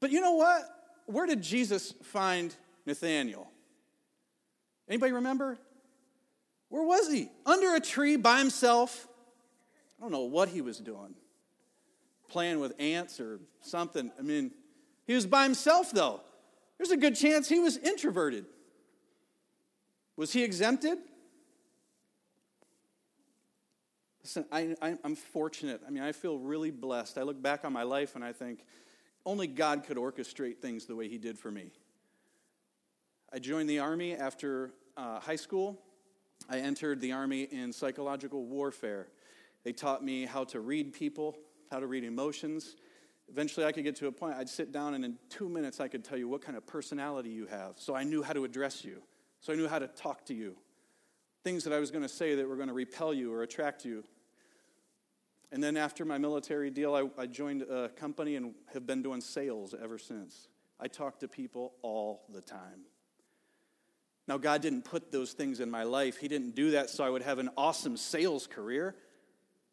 But 0.00 0.10
you 0.10 0.20
know 0.20 0.32
what? 0.32 0.64
Where 1.06 1.24
did 1.24 1.40
Jesus 1.40 1.94
find 2.02 2.52
Nathaniel? 2.84 3.48
Anybody 4.88 5.12
remember? 5.12 5.56
Where 6.68 6.82
was 6.82 7.12
he? 7.12 7.28
Under 7.46 7.76
a 7.76 7.80
tree 7.80 8.16
by 8.16 8.40
himself. 8.40 9.06
I 10.00 10.02
don't 10.02 10.10
know 10.10 10.22
what 10.22 10.48
he 10.48 10.62
was 10.62 10.78
doing. 10.78 11.14
Playing 12.26 12.58
with 12.58 12.72
ants 12.80 13.20
or 13.20 13.38
something. 13.60 14.10
I 14.18 14.22
mean, 14.22 14.50
he 15.06 15.14
was 15.14 15.26
by 15.26 15.44
himself 15.44 15.92
though. 15.92 16.22
There's 16.78 16.90
a 16.90 16.96
good 16.96 17.14
chance 17.14 17.48
he 17.48 17.60
was 17.60 17.76
introverted. 17.76 18.46
Was 20.16 20.32
he 20.32 20.42
exempted? 20.42 20.98
Listen, 24.22 24.44
I, 24.52 24.96
am 25.04 25.16
fortunate. 25.16 25.80
I 25.86 25.90
mean, 25.90 26.02
I 26.02 26.12
feel 26.12 26.38
really 26.38 26.70
blessed. 26.70 27.18
I 27.18 27.22
look 27.22 27.42
back 27.42 27.64
on 27.64 27.72
my 27.72 27.82
life 27.82 28.14
and 28.14 28.24
I 28.24 28.32
think, 28.32 28.64
only 29.24 29.46
God 29.46 29.84
could 29.84 29.96
orchestrate 29.96 30.58
things 30.58 30.86
the 30.86 30.96
way 30.96 31.08
He 31.08 31.18
did 31.18 31.38
for 31.38 31.50
me. 31.50 31.70
I 33.32 33.38
joined 33.38 33.68
the 33.68 33.78
Army 33.78 34.14
after 34.14 34.72
uh, 34.96 35.20
high 35.20 35.36
school. 35.36 35.80
I 36.48 36.58
entered 36.58 37.00
the 37.00 37.12
Army 37.12 37.42
in 37.44 37.72
psychological 37.72 38.44
warfare. 38.44 39.08
They 39.64 39.72
taught 39.72 40.04
me 40.04 40.24
how 40.24 40.44
to 40.44 40.60
read 40.60 40.92
people, 40.92 41.36
how 41.70 41.78
to 41.78 41.86
read 41.86 42.04
emotions. 42.04 42.76
Eventually, 43.30 43.64
I 43.64 43.72
could 43.72 43.84
get 43.84 43.96
to 43.96 44.08
a 44.08 44.12
point, 44.12 44.36
I'd 44.36 44.48
sit 44.48 44.72
down, 44.72 44.94
and 44.94 45.04
in 45.04 45.16
two 45.30 45.48
minutes, 45.48 45.80
I 45.80 45.88
could 45.88 46.04
tell 46.04 46.18
you 46.18 46.28
what 46.28 46.42
kind 46.42 46.56
of 46.56 46.66
personality 46.66 47.30
you 47.30 47.46
have. 47.46 47.74
So 47.76 47.94
I 47.94 48.02
knew 48.04 48.22
how 48.22 48.32
to 48.32 48.44
address 48.44 48.84
you, 48.84 49.02
so 49.40 49.52
I 49.52 49.56
knew 49.56 49.68
how 49.68 49.78
to 49.78 49.88
talk 49.88 50.26
to 50.26 50.34
you. 50.34 50.56
Things 51.44 51.64
that 51.64 51.72
I 51.72 51.78
was 51.78 51.90
going 51.90 52.02
to 52.02 52.08
say 52.08 52.34
that 52.34 52.48
were 52.48 52.56
going 52.56 52.68
to 52.68 52.74
repel 52.74 53.14
you 53.14 53.32
or 53.32 53.42
attract 53.42 53.84
you. 53.84 54.04
And 55.50 55.62
then 55.62 55.76
after 55.76 56.04
my 56.04 56.18
military 56.18 56.70
deal, 56.70 56.94
I, 56.94 57.08
I, 57.20 57.26
joined 57.26 57.62
a 57.62 57.90
company 57.90 58.36
and 58.36 58.54
have 58.72 58.86
been 58.86 59.02
doing 59.02 59.20
sales 59.20 59.74
ever 59.80 59.98
since. 59.98 60.48
I 60.80 60.88
talk 60.88 61.20
to 61.20 61.28
people 61.28 61.74
all 61.82 62.22
the 62.32 62.40
time. 62.40 62.86
Now, 64.28 64.38
God 64.38 64.62
didn't 64.62 64.84
put 64.84 65.12
those 65.12 65.32
things 65.32 65.60
in 65.60 65.70
my 65.70 65.82
life. 65.82 66.16
He 66.16 66.28
didn't 66.28 66.54
do 66.54 66.70
that 66.72 66.90
so 66.90 67.04
I 67.04 67.10
would 67.10 67.22
have 67.22 67.38
an 67.38 67.50
awesome 67.56 67.96
sales 67.96 68.46
career. 68.46 68.94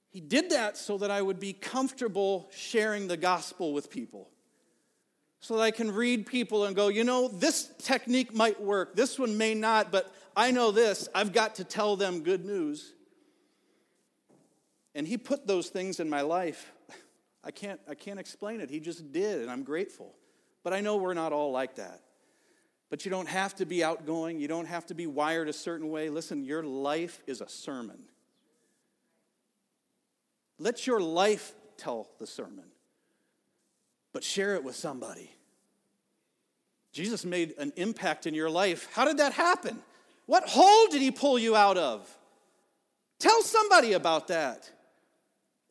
He 0.10 0.20
did 0.20 0.50
that 0.50 0.76
so 0.76 0.98
that 0.98 1.12
I 1.12 1.22
would 1.22 1.40
be 1.40 1.54
comfortable 1.54 2.50
sharing 2.52 3.08
the 3.08 3.18
gospel 3.18 3.74
with 3.74 3.90
people. 3.90 4.30
So 5.42 5.58
that 5.58 5.64
I 5.64 5.72
can 5.72 5.94
read 5.94 6.26
people 6.26 6.66
and 6.66 6.76
go, 6.76 6.88
you 6.88 7.04
know, 7.04 7.28
this 7.28 7.70
technique 7.78 8.34
might 8.34 8.62
work, 8.62 8.96
this 8.96 9.18
one 9.18 9.38
may 9.38 9.54
not, 9.54 9.92
but 9.92 10.14
I 10.36 10.52
know 10.52 10.72
this. 10.72 11.08
I've 11.14 11.32
got 11.32 11.56
to 11.56 11.64
tell 11.64 11.96
them 11.96 12.22
good 12.24 12.44
news. 12.44 12.94
And 14.96 15.08
he 15.08 15.18
put 15.18 15.48
those 15.48 15.70
things 15.70 16.00
in 16.00 16.10
my 16.10 16.22
life. 16.22 16.72
I 17.44 17.52
can't, 17.52 17.80
I 17.88 17.96
can't 17.96 18.20
explain 18.20 18.60
it. 18.60 18.70
He 18.70 18.80
just 18.80 19.12
did, 19.12 19.42
and 19.42 19.50
I'm 19.50 19.64
grateful. 19.64 20.14
But 20.64 20.74
I 20.74 20.82
know 20.82 20.98
we're 20.98 21.14
not 21.14 21.32
all 21.32 21.52
like 21.52 21.76
that. 21.76 22.02
But 22.90 23.06
you 23.06 23.12
don't 23.12 23.30
have 23.30 23.56
to 23.56 23.66
be 23.66 23.84
outgoing. 23.84 24.40
You 24.40 24.48
don't 24.48 24.66
have 24.66 24.88
to 24.88 24.96
be 24.96 25.08
wired 25.08 25.48
a 25.48 25.54
certain 25.54 25.90
way. 25.90 26.10
Listen, 26.10 26.44
your 26.44 26.64
life 26.64 27.22
is 27.28 27.40
a 27.40 27.48
sermon. 27.48 28.00
Let 30.60 30.86
your 30.86 31.00
life 31.00 31.54
tell 31.78 32.10
the 32.20 32.28
sermon, 32.28 32.66
but 34.14 34.24
share 34.24 34.56
it 34.56 34.64
with 34.64 34.76
somebody. 34.76 35.32
Jesus 36.92 37.24
made 37.24 37.54
an 37.58 37.72
impact 37.78 38.28
in 38.28 38.34
your 38.34 38.50
life. 38.50 38.90
How 38.94 39.06
did 39.06 39.18
that 39.18 39.34
happen? 39.34 39.80
What 40.26 40.48
hole 40.48 40.88
did 40.88 41.02
he 41.02 41.12
pull 41.12 41.40
you 41.40 41.56
out 41.56 41.78
of? 41.78 42.08
Tell 43.20 43.42
somebody 43.42 43.94
about 43.94 44.28
that. 44.28 44.70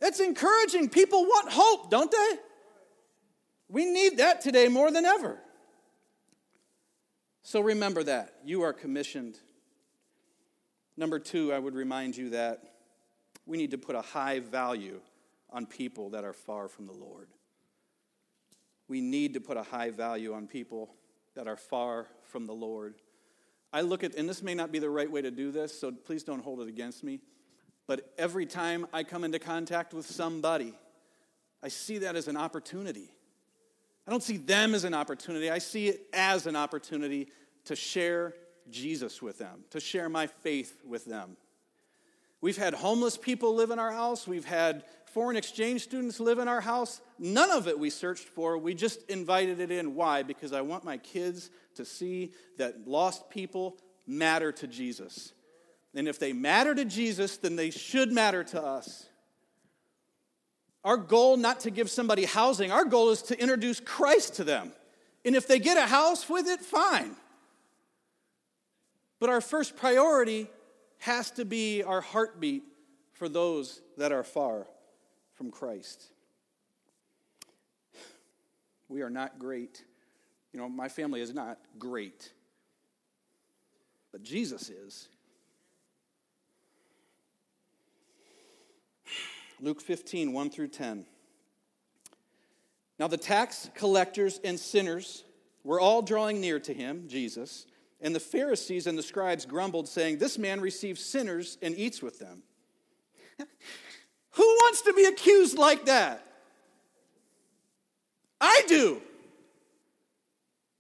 It's 0.01 0.21
encouraging. 0.21 0.89
People 0.89 1.23
want 1.25 1.53
hope, 1.53 1.91
don't 1.91 2.11
they? 2.11 2.39
We 3.69 3.85
need 3.85 4.19
that 4.19 4.41
today 4.41 4.69
more 4.69 4.91
than 4.91 5.05
ever. 5.05 5.39
So 7.43 7.61
remember 7.61 8.03
that. 8.05 8.35
You 8.45 8.63
are 8.63 8.73
commissioned. 8.73 9.39
Number 10.97 11.19
two, 11.19 11.53
I 11.53 11.59
would 11.59 11.75
remind 11.75 12.17
you 12.17 12.31
that 12.31 12.63
we 13.49 13.57
need 13.57 13.71
to 13.71 13.79
put 13.79 13.97
a 13.97 14.03
high 14.03 14.41
value 14.41 15.01
on 15.51 15.67
people 15.67 16.11
that 16.11 16.23
are 16.23 16.35
far 16.35 16.69
from 16.69 16.87
the 16.87 16.93
Lord. 16.93 17.29
We 18.89 19.01
need 19.01 19.35
to 19.35 19.41
put 19.41 19.57
a 19.57 19.63
high 19.63 19.91
value 19.91 20.35
on 20.35 20.47
people 20.47 20.91
that 21.35 21.49
are 21.49 21.57
far 21.57 22.07
from 22.25 22.47
the 22.47 22.53
Lord. 22.53 22.95
I 23.73 23.81
look 23.81 24.05
at, 24.05 24.15
and 24.15 24.29
this 24.29 24.43
may 24.43 24.55
not 24.55 24.71
be 24.71 24.79
the 24.79 24.91
right 24.91 25.11
way 25.11 25.23
to 25.23 25.31
do 25.31 25.51
this, 25.51 25.79
so 25.79 25.91
please 25.91 26.23
don't 26.23 26.43
hold 26.43 26.61
it 26.61 26.69
against 26.69 27.03
me, 27.03 27.21
but 27.87 28.13
every 28.19 28.47
time 28.47 28.87
I 28.93 29.03
come 29.03 29.25
into 29.25 29.39
contact 29.39 29.95
with 29.95 30.07
somebody, 30.07 30.75
I 31.63 31.69
see 31.69 31.99
that 31.99 32.17
as 32.17 32.29
an 32.29 32.37
opportunity. 32.37 33.11
I 34.07 34.11
don't 34.11 34.23
see 34.23 34.37
them 34.37 34.75
as 34.75 34.85
an 34.85 34.95
opportunity, 34.95 35.51
I 35.51 35.59
see 35.59 35.89
it 35.89 36.03
as 36.13 36.47
an 36.47 36.57
opportunity 36.57 37.29
to 37.65 37.77
share 37.77 38.35
Jesus 38.71 39.23
with 39.23 39.39
them, 39.39 39.65
to 39.71 39.81
share 39.81 40.09
my 40.09 40.27
faith 40.27 40.81
with 40.87 41.05
them. 41.07 41.37
We've 42.41 42.57
had 42.57 42.75
homeless 42.75 43.17
people 43.17 43.55
live 43.55 43.71
in 43.71 43.79
our 43.79 43.91
house. 43.91 44.27
We've 44.27 44.45
had 44.45 44.85
foreign 45.07 45.37
exchange 45.37 45.83
students 45.83 46.21
live 46.21 46.39
in 46.39 46.47
our 46.47 46.61
house. 46.61 47.01
None 47.19 47.51
of 47.51 47.67
it 47.67 47.79
we 47.79 47.91
searched 47.91 48.29
for. 48.29 48.57
We 48.57 48.75
just 48.75 49.03
invited 49.11 49.59
it 49.61 49.71
in. 49.71 49.95
Why? 49.95 50.23
Because 50.23 50.53
I 50.53 50.61
want 50.61 50.85
my 50.85 50.99
kids 50.99 51.51
to 51.75 51.85
see 51.85 52.33
that 52.59 52.87
lost 52.87 53.29
people 53.29 53.77
matter 54.07 54.53
to 54.53 54.67
Jesus. 54.67 55.33
And 55.95 56.07
if 56.07 56.19
they 56.19 56.33
matter 56.33 56.75
to 56.75 56.85
Jesus, 56.85 57.39
then 57.39 57.57
they 57.57 57.71
should 57.71 58.13
matter 58.13 58.45
to 58.45 58.63
us. 58.63 59.07
Our 60.85 60.97
goal 60.97 61.37
not 61.37 61.61
to 61.61 61.71
give 61.71 61.91
somebody 61.91 62.25
housing, 62.25 62.71
our 62.71 62.85
goal 62.85 63.11
is 63.11 63.23
to 63.23 63.41
introduce 63.41 63.81
Christ 63.81 64.37
to 64.37 64.45
them. 64.45 64.73
And 65.25 65.35
if 65.35 65.49
they 65.49 65.59
get 65.59 65.77
a 65.77 65.87
house 65.87 66.29
with 66.29 66.47
it, 66.47 66.61
fine. 66.61 67.17
But 69.19 69.29
our 69.29 69.41
first 69.41 69.77
priority 69.77 70.49
has 70.99 71.31
to 71.33 71.45
be 71.45 71.83
our 71.83 72.01
heartbeat 72.01 72.65
for 73.13 73.29
those 73.29 73.81
that 73.97 74.13
are 74.13 74.25
far 74.25 74.67
from 75.35 75.51
Christ. 75.51 76.05
We 78.91 79.03
are 79.03 79.11
not 79.11 79.39
great. 79.39 79.85
You 80.55 80.61
know, 80.61 80.67
my 80.67 80.89
family 80.89 81.21
is 81.21 81.35
not 81.35 81.59
great, 81.79 82.33
but 84.13 84.23
Jesus 84.23 84.71
is. 84.71 85.09
Luke 89.61 89.83
15, 89.83 90.33
1 90.33 90.51
through 90.51 90.69
10. 90.69 91.05
Now 92.99 93.09
the 93.09 93.19
tax 93.19 93.69
collectors 93.75 94.41
and 94.43 94.59
sinners 94.59 95.23
were 95.65 95.81
all 95.81 96.01
drawing 96.01 96.41
near 96.41 96.59
to 96.61 96.73
him, 96.73 97.05
Jesus. 97.09 97.67
And 98.01 98.15
the 98.15 98.21
Pharisees 98.21 98.87
and 98.87 98.97
the 98.97 99.03
scribes 99.03 99.45
grumbled, 99.45 99.89
saying, 99.89 100.19
This 100.19 100.39
man 100.39 100.61
receives 100.61 101.05
sinners 101.05 101.59
and 101.61 101.77
eats 101.77 102.01
with 102.01 102.19
them. 102.19 102.43
Who 104.31 104.45
wants 104.45 104.83
to 104.83 104.93
be 104.93 105.05
accused 105.05 105.59
like 105.59 105.87
that? 105.87 106.25
I 108.41 108.63
do. 108.69 109.03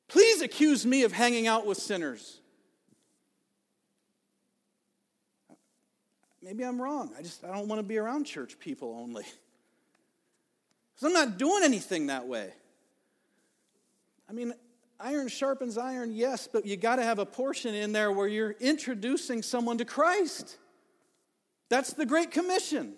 Please 0.06 0.40
accuse 0.42 0.86
me 0.86 1.02
of 1.02 1.12
hanging 1.12 1.46
out 1.46 1.66
with 1.66 1.78
sinners. 1.78 2.38
Maybe 6.40 6.64
I'm 6.64 6.80
wrong. 6.80 7.12
I 7.18 7.22
just 7.22 7.44
I 7.44 7.48
don't 7.48 7.68
want 7.68 7.80
to 7.80 7.86
be 7.86 7.98
around 7.98 8.24
church 8.24 8.58
people 8.58 8.96
only. 9.00 9.24
Because 10.94 11.14
I'm 11.14 11.28
not 11.28 11.38
doing 11.38 11.62
anything 11.62 12.08
that 12.08 12.26
way. 12.26 12.52
I 14.28 14.32
mean, 14.32 14.52
Iron 15.00 15.28
sharpens 15.28 15.78
iron, 15.78 16.12
yes, 16.12 16.48
but 16.52 16.66
you 16.66 16.76
got 16.76 16.96
to 16.96 17.04
have 17.04 17.20
a 17.20 17.26
portion 17.26 17.74
in 17.74 17.92
there 17.92 18.10
where 18.10 18.26
you're 18.26 18.56
introducing 18.58 19.42
someone 19.42 19.78
to 19.78 19.84
Christ. 19.84 20.56
That's 21.68 21.92
the 21.92 22.04
Great 22.04 22.32
Commission. 22.32 22.94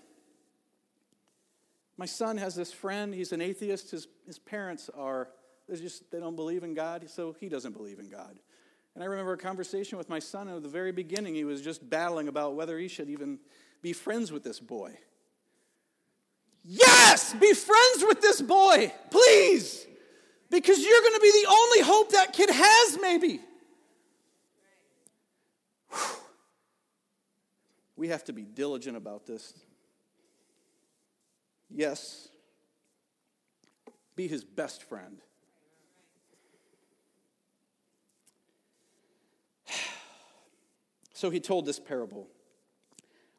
My 1.99 2.07
son 2.07 2.39
has 2.39 2.55
this 2.55 2.73
friend, 2.73 3.13
he's 3.13 3.33
an 3.33 3.43
atheist. 3.43 3.91
His, 3.91 4.09
his 4.25 4.39
parents 4.39 4.89
are, 4.97 5.29
they 5.69 5.77
just, 5.77 6.11
they 6.11 6.21
don't 6.21 6.37
believe 6.37 6.63
in 6.63 6.73
God, 6.73 7.11
so 7.11 7.37
he 7.39 7.51
doesn't 7.51 7.77
believe 7.77 7.99
in 7.99 8.09
God. 8.09 8.39
And 8.95 9.05
I 9.05 9.07
remember 9.07 9.35
a 9.35 9.39
conversation 9.39 9.99
with 9.99 10.09
my 10.09 10.19
son 10.19 10.49
at 10.49 10.63
the 10.63 10.69
very 10.71 10.93
beginning. 10.93 11.35
He 11.35 11.45
was 11.45 11.61
just 11.61 11.89
battling 11.89 12.29
about 12.29 12.55
whether 12.55 12.79
he 12.79 12.89
should 12.89 13.11
even 13.11 13.39
be 13.83 13.93
friends 13.93 14.33
with 14.33 14.43
this 14.43 14.59
boy. 14.59 14.97
Yes, 16.65 17.35
be 17.35 17.53
friends 17.53 18.05
with 18.09 18.23
this 18.23 18.41
boy, 18.41 18.91
please 19.11 19.87
because 20.51 20.79
you're 20.79 21.01
going 21.01 21.15
to 21.15 21.21
be 21.21 21.31
the 21.31 21.49
only 21.49 21.81
hope 21.81 22.13
that 22.13 22.33
kid 22.33 22.51
has, 22.51 22.99
maybe. 23.01 23.41
Whew. 25.91 26.17
We 27.97 28.09
have 28.09 28.25
to 28.25 28.33
be 28.33 28.43
diligent 28.43 28.97
about 28.97 29.27
this. 29.27 29.55
Yes, 31.71 32.29
be 34.17 34.27
his 34.27 34.45
best 34.45 34.83
friend. 34.83 35.19
So 41.13 41.29
he 41.29 41.39
told 41.39 41.67
this 41.67 41.79
parable 41.79 42.29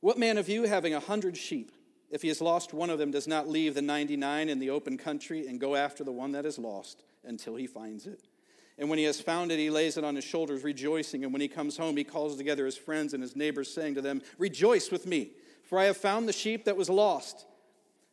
What 0.01 0.19
man 0.19 0.37
of 0.37 0.47
you, 0.47 0.65
having 0.65 0.93
a 0.93 0.99
hundred 0.99 1.35
sheep, 1.35 1.71
if 2.11 2.21
he 2.21 2.27
has 2.27 2.41
lost 2.41 2.73
one 2.73 2.89
of 2.89 2.99
them, 2.99 3.09
does 3.11 3.27
not 3.27 3.47
leave 3.47 3.73
the 3.73 3.81
99 3.81 4.49
in 4.49 4.59
the 4.59 4.69
open 4.69 4.97
country 4.97 5.47
and 5.47 5.59
go 5.59 5.75
after 5.75 6.03
the 6.03 6.11
one 6.11 6.33
that 6.33 6.45
is 6.45 6.59
lost 6.59 7.03
until 7.23 7.55
he 7.55 7.67
finds 7.67 8.05
it. 8.05 8.21
And 8.77 8.89
when 8.89 8.99
he 8.99 9.05
has 9.05 9.21
found 9.21 9.51
it, 9.51 9.59
he 9.59 9.69
lays 9.69 9.97
it 9.97 10.03
on 10.03 10.15
his 10.15 10.23
shoulders, 10.23 10.63
rejoicing. 10.63 11.23
And 11.23 11.31
when 11.31 11.41
he 11.41 11.47
comes 11.47 11.77
home, 11.77 11.95
he 11.95 12.03
calls 12.03 12.35
together 12.35 12.65
his 12.65 12.77
friends 12.77 13.13
and 13.13 13.21
his 13.21 13.35
neighbors, 13.35 13.73
saying 13.73 13.95
to 13.95 14.01
them, 14.01 14.21
Rejoice 14.37 14.91
with 14.91 15.05
me, 15.05 15.31
for 15.63 15.79
I 15.79 15.85
have 15.85 15.97
found 15.97 16.27
the 16.27 16.33
sheep 16.33 16.65
that 16.65 16.77
was 16.77 16.89
lost. 16.89 17.45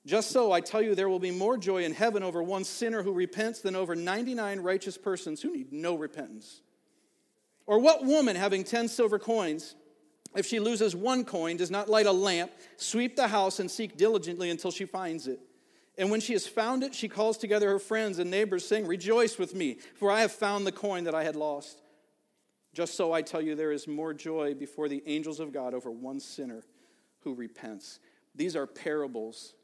Just 0.06 0.30
so, 0.30 0.52
I 0.52 0.60
tell 0.60 0.80
you, 0.80 0.94
there 0.94 1.08
will 1.08 1.18
be 1.18 1.30
more 1.30 1.58
joy 1.58 1.84
in 1.84 1.92
heaven 1.92 2.22
over 2.22 2.42
one 2.42 2.64
sinner 2.64 3.02
who 3.02 3.12
repents 3.12 3.60
than 3.60 3.76
over 3.76 3.94
99 3.96 4.60
righteous 4.60 4.96
persons 4.96 5.42
who 5.42 5.52
need 5.52 5.72
no 5.72 5.96
repentance. 5.96 6.60
Or 7.66 7.78
what 7.78 8.04
woman, 8.04 8.36
having 8.36 8.64
10 8.64 8.88
silver 8.88 9.18
coins, 9.18 9.74
if 10.36 10.46
she 10.46 10.60
loses 10.60 10.94
one 10.94 11.24
coin, 11.24 11.56
does 11.56 11.70
not 11.70 11.88
light 11.88 12.06
a 12.06 12.12
lamp, 12.12 12.52
sweep 12.76 13.16
the 13.16 13.28
house, 13.28 13.60
and 13.60 13.70
seek 13.70 13.96
diligently 13.96 14.50
until 14.50 14.70
she 14.70 14.84
finds 14.84 15.26
it? 15.26 15.40
And 15.96 16.10
when 16.10 16.20
she 16.20 16.32
has 16.34 16.46
found 16.46 16.84
it, 16.84 16.94
she 16.94 17.08
calls 17.08 17.36
together 17.36 17.68
her 17.70 17.78
friends 17.80 18.18
and 18.18 18.30
neighbors, 18.30 18.66
saying, 18.66 18.86
Rejoice 18.86 19.36
with 19.36 19.54
me, 19.54 19.78
for 19.96 20.10
I 20.10 20.20
have 20.20 20.30
found 20.30 20.66
the 20.66 20.72
coin 20.72 21.04
that 21.04 21.14
I 21.14 21.24
had 21.24 21.34
lost. 21.34 21.82
Just 22.72 22.94
so 22.94 23.12
I 23.12 23.22
tell 23.22 23.42
you, 23.42 23.56
there 23.56 23.72
is 23.72 23.88
more 23.88 24.14
joy 24.14 24.54
before 24.54 24.88
the 24.88 25.02
angels 25.06 25.40
of 25.40 25.52
God 25.52 25.74
over 25.74 25.90
one 25.90 26.20
sinner 26.20 26.62
who 27.20 27.34
repents. 27.34 27.98
These 28.34 28.54
are 28.54 28.66
parables. 28.66 29.54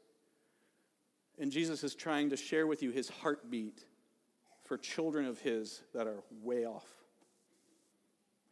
And 1.39 1.51
Jesus 1.51 1.83
is 1.83 1.95
trying 1.95 2.29
to 2.31 2.37
share 2.37 2.67
with 2.67 2.83
you 2.83 2.91
his 2.91 3.07
heartbeat 3.07 3.85
for 4.65 4.77
children 4.77 5.25
of 5.25 5.39
his 5.39 5.81
that 5.93 6.07
are 6.07 6.23
way 6.41 6.65
off. 6.65 6.87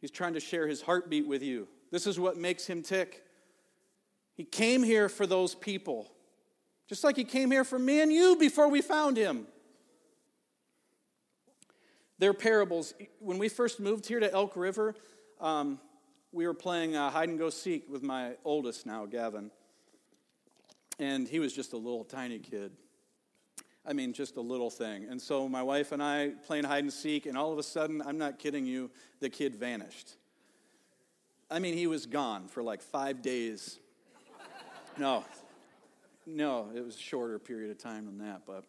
He's 0.00 0.10
trying 0.10 0.34
to 0.34 0.40
share 0.40 0.66
his 0.66 0.80
heartbeat 0.80 1.26
with 1.26 1.42
you. 1.42 1.68
This 1.94 2.08
is 2.08 2.18
what 2.18 2.36
makes 2.36 2.66
him 2.66 2.82
tick. 2.82 3.22
He 4.34 4.42
came 4.42 4.82
here 4.82 5.08
for 5.08 5.28
those 5.28 5.54
people, 5.54 6.10
just 6.88 7.04
like 7.04 7.14
he 7.14 7.22
came 7.22 7.52
here 7.52 7.62
for 7.62 7.78
me 7.78 8.00
and 8.00 8.12
you 8.12 8.34
before 8.34 8.68
we 8.68 8.82
found 8.82 9.16
him. 9.16 9.46
Their 12.18 12.34
parables. 12.34 12.94
When 13.20 13.38
we 13.38 13.48
first 13.48 13.78
moved 13.78 14.06
here 14.06 14.18
to 14.18 14.32
Elk 14.32 14.56
River, 14.56 14.96
um, 15.40 15.78
we 16.32 16.48
were 16.48 16.52
playing 16.52 16.96
uh, 16.96 17.10
hide 17.10 17.28
and 17.28 17.38
go 17.38 17.48
seek 17.48 17.88
with 17.88 18.02
my 18.02 18.32
oldest 18.44 18.86
now, 18.86 19.06
Gavin. 19.06 19.52
And 20.98 21.28
he 21.28 21.38
was 21.38 21.52
just 21.52 21.74
a 21.74 21.76
little 21.76 22.02
tiny 22.02 22.40
kid. 22.40 22.72
I 23.86 23.92
mean, 23.92 24.14
just 24.14 24.36
a 24.36 24.40
little 24.40 24.68
thing. 24.68 25.06
And 25.08 25.22
so 25.22 25.48
my 25.48 25.62
wife 25.62 25.92
and 25.92 26.02
I 26.02 26.32
playing 26.44 26.64
hide 26.64 26.82
and 26.82 26.92
seek, 26.92 27.26
and 27.26 27.38
all 27.38 27.52
of 27.52 27.58
a 27.60 27.62
sudden, 27.62 28.02
I'm 28.04 28.18
not 28.18 28.40
kidding 28.40 28.66
you, 28.66 28.90
the 29.20 29.30
kid 29.30 29.54
vanished. 29.54 30.16
I 31.50 31.58
mean, 31.58 31.74
he 31.74 31.86
was 31.86 32.06
gone 32.06 32.48
for 32.48 32.62
like 32.62 32.82
five 32.82 33.22
days. 33.22 33.78
No, 34.96 35.24
no, 36.26 36.70
it 36.74 36.84
was 36.84 36.96
a 36.96 37.00
shorter 37.00 37.38
period 37.38 37.70
of 37.70 37.78
time 37.78 38.06
than 38.06 38.18
that. 38.18 38.42
But 38.46 38.64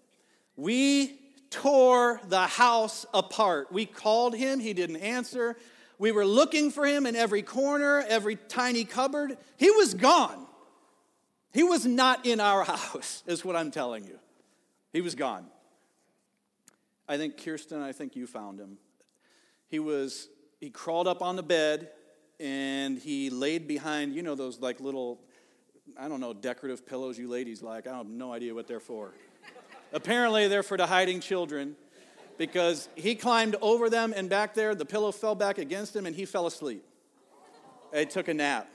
we 0.55 1.19
tore 1.49 2.19
the 2.27 2.47
house 2.47 3.05
apart. 3.13 3.71
We 3.71 3.85
called 3.85 4.35
him, 4.35 4.59
he 4.59 4.73
didn't 4.73 4.97
answer. 4.97 5.55
We 5.97 6.11
were 6.11 6.25
looking 6.25 6.71
for 6.71 6.85
him 6.85 7.05
in 7.05 7.15
every 7.15 7.41
corner, 7.41 8.03
every 8.09 8.35
tiny 8.35 8.83
cupboard. 8.83 9.37
He 9.57 9.71
was 9.71 9.93
gone. 9.93 10.45
He 11.53 11.63
was 11.63 11.85
not 11.85 12.25
in 12.25 12.41
our 12.41 12.63
house, 12.65 13.23
is 13.25 13.45
what 13.45 13.55
I'm 13.55 13.71
telling 13.71 14.03
you. 14.03 14.19
He 14.91 15.01
was 15.01 15.15
gone. 15.15 15.45
I 17.07 17.17
think 17.17 17.41
Kirsten, 17.43 17.81
I 17.81 17.91
think 17.91 18.15
you 18.15 18.27
found 18.27 18.59
him. 18.59 18.77
He 19.69 19.79
was, 19.79 20.27
he 20.59 20.69
crawled 20.69 21.07
up 21.07 21.21
on 21.21 21.35
the 21.35 21.43
bed 21.43 21.91
and 22.39 22.97
he 22.97 23.29
laid 23.29 23.67
behind, 23.67 24.13
you 24.13 24.23
know, 24.23 24.35
those 24.35 24.59
like 24.59 24.79
little, 24.79 25.19
I 25.97 26.07
don't 26.07 26.19
know, 26.19 26.33
decorative 26.33 26.85
pillows 26.85 27.17
you 27.17 27.27
ladies 27.27 27.61
like. 27.61 27.87
I 27.87 27.95
have 27.97 28.07
no 28.07 28.33
idea 28.33 28.53
what 28.53 28.67
they're 28.67 28.79
for. 28.79 29.13
Apparently, 29.93 30.47
they're 30.47 30.63
for 30.63 30.77
the 30.77 30.87
hiding 30.87 31.19
children 31.19 31.75
because 32.37 32.89
he 32.95 33.15
climbed 33.15 33.55
over 33.61 33.89
them 33.89 34.13
and 34.15 34.29
back 34.29 34.53
there, 34.53 34.75
the 34.75 34.85
pillow 34.85 35.11
fell 35.11 35.35
back 35.35 35.57
against 35.57 35.95
him 35.95 36.05
and 36.05 36.15
he 36.15 36.25
fell 36.25 36.47
asleep. 36.47 36.83
He 37.93 38.05
took 38.05 38.27
a 38.27 38.33
nap. 38.33 38.67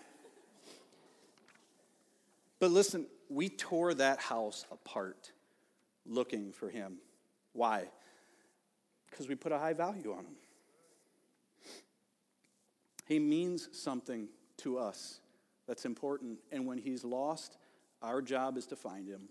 But 2.59 2.70
listen, 2.70 3.07
we 3.29 3.49
tore 3.49 3.94
that 3.94 4.18
house 4.18 4.64
apart 4.70 5.33
looking 6.07 6.53
for 6.53 6.68
him. 6.68 6.99
Why? 7.53 7.85
Because 9.11 9.29
we 9.29 9.35
put 9.35 9.53
a 9.53 9.59
high 9.59 9.73
value 9.73 10.12
on 10.12 10.25
him. 10.25 10.37
He 13.11 13.18
means 13.18 13.68
something 13.73 14.29
to 14.59 14.79
us 14.79 15.18
that's 15.66 15.85
important. 15.85 16.38
And 16.53 16.64
when 16.64 16.79
he's 16.79 17.03
lost, 17.03 17.57
our 18.01 18.23
job 18.23 18.57
is 18.57 18.66
to 18.66 18.77
find 18.77 19.09
him. 19.09 19.23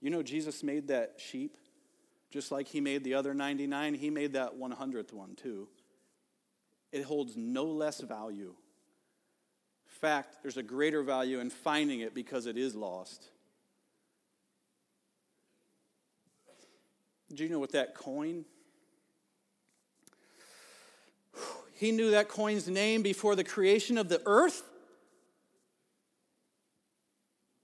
You 0.00 0.08
know, 0.08 0.22
Jesus 0.22 0.62
made 0.62 0.88
that 0.88 1.16
sheep 1.18 1.58
just 2.30 2.50
like 2.50 2.66
he 2.66 2.80
made 2.80 3.04
the 3.04 3.12
other 3.12 3.34
99, 3.34 3.92
he 3.92 4.08
made 4.08 4.32
that 4.32 4.58
100th 4.58 5.12
one 5.12 5.34
too. 5.36 5.68
It 6.92 7.04
holds 7.04 7.36
no 7.36 7.66
less 7.66 8.00
value. 8.00 8.54
In 9.84 10.00
fact, 10.00 10.38
there's 10.40 10.56
a 10.56 10.62
greater 10.62 11.02
value 11.02 11.40
in 11.40 11.50
finding 11.50 12.00
it 12.00 12.14
because 12.14 12.46
it 12.46 12.56
is 12.56 12.74
lost. 12.74 13.28
Do 17.34 17.44
you 17.44 17.50
know 17.50 17.58
what 17.58 17.72
that 17.72 17.94
coin? 17.94 18.46
He 21.74 21.92
knew 21.92 22.12
that 22.12 22.28
coin's 22.28 22.68
name 22.68 23.02
before 23.02 23.34
the 23.36 23.44
creation 23.44 23.98
of 23.98 24.08
the 24.08 24.22
earth. 24.26 24.62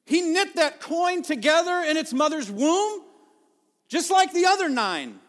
He 0.05 0.20
knit 0.20 0.57
that 0.57 0.81
coin 0.81 1.23
together 1.23 1.85
in 1.88 1.96
its 1.96 2.12
mother's 2.12 2.51
womb, 2.51 3.03
just 3.88 4.11
like 4.11 4.33
the 4.33 4.46
other 4.46 4.68
nine. 4.68 5.20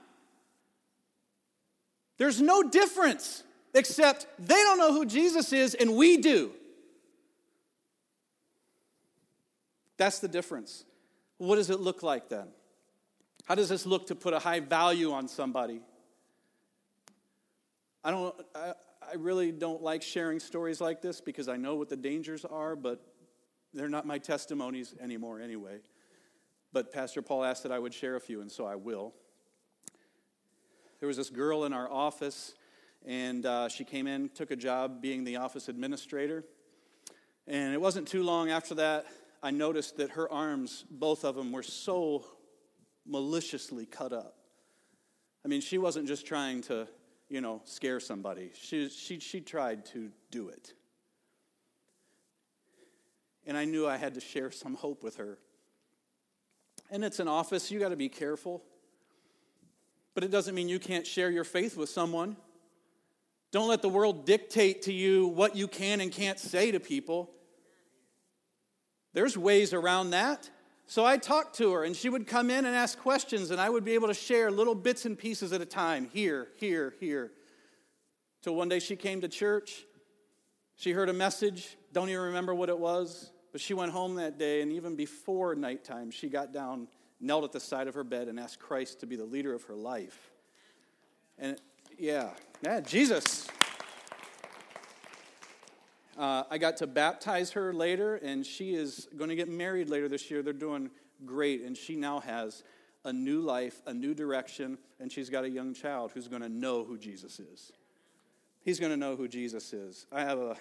There's 2.17 2.41
no 2.41 2.63
difference, 2.63 3.44
except 3.74 4.26
they 4.39 4.56
don't 4.56 4.80
know 4.80 4.94
who 4.94 5.06
Jesus 5.06 5.54
is 5.54 5.76
and 5.76 5.96
we 5.96 6.17
do. 6.17 6.52
That's 9.98 10.17
the 10.17 10.28
difference. 10.28 10.84
What 11.38 11.58
does 11.58 11.70
it 11.70 11.80
look 11.80 12.02
like 12.02 12.30
then? 12.30 12.48
How 13.46 13.54
does 13.54 13.70
this 13.70 13.86
look 13.86 14.08
to 14.08 14.15
put 14.15 14.34
a 14.34 14.39
high 14.39 14.60
value 14.60 15.12
on 15.12 15.28
somebody? 15.28 15.82
I 18.04 18.12
don't 18.12 18.36
I, 18.56 18.74
I 19.02 19.16
really 19.16 19.52
don't 19.52 19.82
like 19.82 20.02
sharing 20.02 20.40
stories 20.40 20.80
like 20.80 21.02
this 21.02 21.22
because 21.22 21.48
I 21.48 21.58
know 21.58 21.76
what 21.76 21.90
the 21.90 21.98
dangers 21.98 22.46
are, 22.46 22.76
but 22.76 23.04
they're 23.74 23.90
not 23.90 24.06
my 24.06 24.18
testimonies 24.18 24.94
anymore, 25.00 25.40
anyway. 25.40 25.80
But 26.74 26.92
Pastor 26.94 27.22
Paul 27.22 27.44
asked 27.44 27.64
that 27.64 27.72
I 27.72 27.80
would 27.80 27.94
share 27.94 28.16
a 28.16 28.22
few, 28.22 28.42
and 28.42 28.52
so 28.52 28.66
I 28.66 28.76
will. 28.76 29.14
There 31.00 31.08
was 31.08 31.18
this 31.18 31.30
girl 31.30 31.66
in 31.66 31.74
our 31.74 31.92
office, 31.92 32.54
and 33.06 33.46
uh, 33.46 33.70
she 33.70 33.84
came 33.84 34.08
in, 34.08 34.30
took 34.30 34.52
a 34.52 34.56
job 34.56 35.02
being 35.02 35.24
the 35.24 35.38
office 35.38 35.68
administrator. 35.68 36.44
And 37.48 37.74
it 37.74 37.82
wasn't 37.82 38.08
too 38.08 38.24
long 38.24 38.52
after 38.52 38.76
that, 38.76 39.06
I 39.44 39.52
noticed 39.52 39.98
that 39.98 40.12
her 40.12 40.32
arms, 40.32 40.86
both 40.92 41.26
of 41.26 41.36
them, 41.36 41.52
were 41.52 41.64
so 41.64 42.26
maliciously 43.06 43.86
cut 43.86 44.14
up. 44.14 44.36
I 45.44 45.48
mean, 45.48 45.62
she 45.62 45.80
wasn't 45.80 46.08
just 46.08 46.28
trying 46.28 46.62
to, 46.64 46.88
you 47.32 47.41
know, 47.41 47.62
scare 47.65 48.00
somebody, 48.00 48.52
she, 48.54 48.89
she, 48.89 49.20
she 49.20 49.41
tried 49.41 49.86
to 49.88 50.12
do 50.30 50.50
it 50.50 50.74
and 53.46 53.58
I 53.58 53.65
knew 53.65 53.88
I 53.88 53.98
had 53.98 54.13
to 54.15 54.22
share 54.22 54.52
some 54.52 54.76
hope 54.76 55.04
with 55.04 55.17
her. 55.17 55.38
And 56.89 57.04
it's 57.04 57.20
an 57.20 57.28
office, 57.28 57.72
you 57.72 57.80
got 57.80 57.89
to 57.89 57.96
be 57.96 58.10
careful. 58.10 58.63
But 60.13 60.24
it 60.24 60.32
doesn't 60.32 60.54
mean 60.54 60.70
you 60.70 60.80
can't 60.80 61.08
share 61.08 61.30
your 61.30 61.44
faith 61.44 61.78
with 61.78 61.89
someone. 61.89 62.36
Don't 63.52 63.67
let 63.67 63.82
the 63.82 63.89
world 63.89 64.26
dictate 64.26 64.84
to 64.84 64.94
you 64.94 65.28
what 65.28 65.56
you 65.56 65.67
can 65.67 66.02
and 66.02 66.12
can't 66.12 66.39
say 66.39 66.72
to 66.72 66.80
people. 66.80 67.30
There's 69.13 69.38
ways 69.38 69.74
around 69.74 70.12
that. 70.12 70.50
So 70.91 71.06
I 71.06 71.15
talked 71.15 71.56
to 71.60 71.71
her, 71.71 71.86
and 71.86 71.95
she 71.95 72.10
would 72.10 72.27
come 72.27 72.49
in 72.49 72.65
and 72.65 72.75
ask 72.75 72.99
questions, 72.99 73.49
and 73.49 73.62
I 73.62 73.69
would 73.69 73.86
be 73.86 73.93
able 73.93 74.10
to 74.10 74.13
share 74.13 74.51
little 74.51 74.75
bits 74.75 75.06
and 75.06 75.17
pieces 75.17 75.54
at 75.54 75.62
a 75.62 75.65
time 75.65 76.10
here, 76.12 76.49
here, 76.58 76.95
here. 76.99 77.32
Till 78.41 78.56
one 78.56 78.67
day 78.67 78.80
she 78.80 78.97
came 78.97 79.21
to 79.21 79.30
church. 79.30 79.86
She 80.75 80.91
heard 80.91 81.08
a 81.08 81.13
message, 81.13 81.77
don't 81.93 82.10
even 82.10 82.23
remember 82.23 82.54
what 82.54 82.67
it 82.67 82.77
was, 82.77 83.32
but 83.54 83.62
she 83.62 83.73
went 83.73 83.93
home 83.93 84.15
that 84.15 84.38
day, 84.38 84.62
and 84.62 84.73
even 84.73 84.97
before 84.97 85.56
nighttime, 85.56 86.12
she 86.12 86.27
got 86.27 86.51
down, 86.51 86.89
knelt 87.21 87.45
at 87.45 87.54
the 87.54 87.62
side 87.62 87.88
of 87.88 87.93
her 87.93 88.04
bed, 88.04 88.27
and 88.27 88.38
asked 88.38 88.60
Christ 88.60 88.99
to 88.99 89.06
be 89.06 89.15
the 89.15 89.23
leader 89.23 89.54
of 89.54 89.63
her 89.63 89.75
life. 89.75 90.30
And 91.39 91.58
yeah, 91.97 92.32
yeah, 92.62 92.82
Jesus. 92.82 93.47
Uh, 96.17 96.43
I 96.50 96.58
got 96.58 96.78
to 96.78 96.88
baptize 96.88 97.52
her 97.52 97.74
later, 97.74 98.15
and 98.17 98.45
she 98.45 98.74
is 98.74 99.08
going 99.17 99.30
to 99.30 99.36
get 99.36 99.50
married 99.50 99.89
later 99.89 100.08
this 100.10 100.30
year. 100.30 100.41
They're 100.41 100.54
doing 100.54 100.91
great, 101.26 101.62
and 101.62 101.78
she 101.78 101.95
now 101.95 102.19
has 102.19 102.63
a 103.06 103.13
new 103.13 103.41
life, 103.41 103.82
a 103.86 103.93
new 103.93 104.13
direction, 104.13 104.78
and 105.00 105.12
she's 105.12 105.30
got 105.30 105.43
a 105.43 105.50
young 105.50 105.74
child 105.74 106.12
who's 106.13 106.28
going 106.28 106.41
to 106.41 106.50
know 106.50 106.84
who 106.84 106.97
Jesus 106.97 107.39
is. 107.39 107.71
He's 108.63 108.80
going 108.80 108.91
to 108.91 108.97
know 108.97 109.15
who 109.15 109.28
Jesus 109.28 109.74
is. 109.74 110.06
I 110.12 110.21
have 110.21 110.38
a 110.38 110.58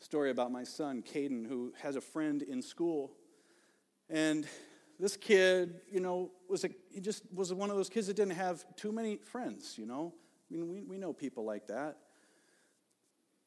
story 0.00 0.30
about 0.30 0.52
my 0.52 0.64
son, 0.64 1.02
Caden, 1.02 1.46
who 1.46 1.72
has 1.80 1.96
a 1.96 2.00
friend 2.00 2.42
in 2.42 2.60
school. 2.60 3.12
And 4.10 4.46
this 5.00 5.16
kid, 5.16 5.80
you 5.90 6.00
know, 6.00 6.30
was 6.48 6.64
a, 6.64 6.68
he 6.90 7.00
just 7.00 7.22
was 7.32 7.52
one 7.54 7.70
of 7.70 7.76
those 7.76 7.88
kids 7.88 8.08
that 8.08 8.16
didn't 8.16 8.34
have 8.34 8.64
too 8.76 8.92
many 8.92 9.16
friends, 9.16 9.76
you 9.78 9.86
know. 9.86 10.12
I 10.50 10.54
mean, 10.54 10.68
we, 10.68 10.82
we 10.82 10.98
know 10.98 11.12
people 11.12 11.44
like 11.44 11.66
that. 11.68 11.96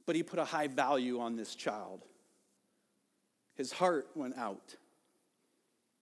But 0.09 0.15
he 0.15 0.23
put 0.23 0.39
a 0.39 0.43
high 0.43 0.65
value 0.65 1.19
on 1.19 1.35
this 1.35 1.53
child. 1.53 2.03
His 3.53 3.71
heart 3.71 4.07
went 4.15 4.35
out. 4.39 4.75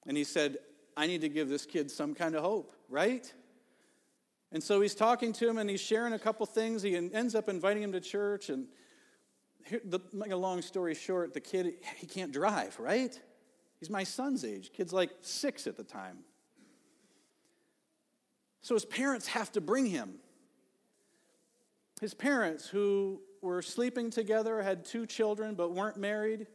And 0.06 0.16
he 0.16 0.24
said, 0.24 0.60
I 0.96 1.08
need 1.08 1.20
to 1.20 1.28
give 1.28 1.50
this 1.50 1.66
kid 1.66 1.92
some 1.92 2.16
kind 2.16 2.34
of 2.34 2.42
hope, 2.42 2.74
right? 2.88 3.30
And 4.54 4.64
so 4.64 4.80
he's 4.80 4.96
talking 4.96 5.34
to 5.34 5.50
him 5.50 5.58
and 5.58 5.70
he's 5.70 5.82
sharing 5.82 6.14
a 6.14 6.20
couple 6.20 6.46
things. 6.46 6.82
He 6.84 6.96
ends 6.96 7.36
up 7.36 7.50
inviting 7.50 7.84
him 7.84 7.92
to 7.92 8.00
church. 8.00 8.48
And 8.50 8.68
here, 9.66 9.82
the, 9.84 10.00
make 10.14 10.32
a 10.32 10.38
long 10.38 10.62
story 10.62 10.96
short, 10.96 11.34
the 11.34 11.42
kid, 11.42 11.74
he 11.98 12.08
can't 12.08 12.32
drive, 12.32 12.80
right? 12.80 13.20
He's 13.82 13.90
my 13.90 14.06
son's 14.06 14.46
age. 14.46 14.72
Kid's 14.72 14.94
like 14.94 15.12
six 15.20 15.68
at 15.68 15.76
the 15.76 15.84
time. 15.84 16.20
So 18.62 18.74
his 18.74 18.86
parents 18.86 19.28
have 19.28 19.52
to 19.52 19.60
bring 19.60 19.86
him. 19.86 20.14
His 22.00 22.14
parents, 22.14 22.70
who 22.70 23.20
were 23.42 23.62
sleeping 23.62 24.10
together, 24.10 24.62
had 24.62 24.86
two 24.86 25.06
children 25.06 25.56
but 25.56 25.74
weren't 25.74 25.98
married, 25.98 26.48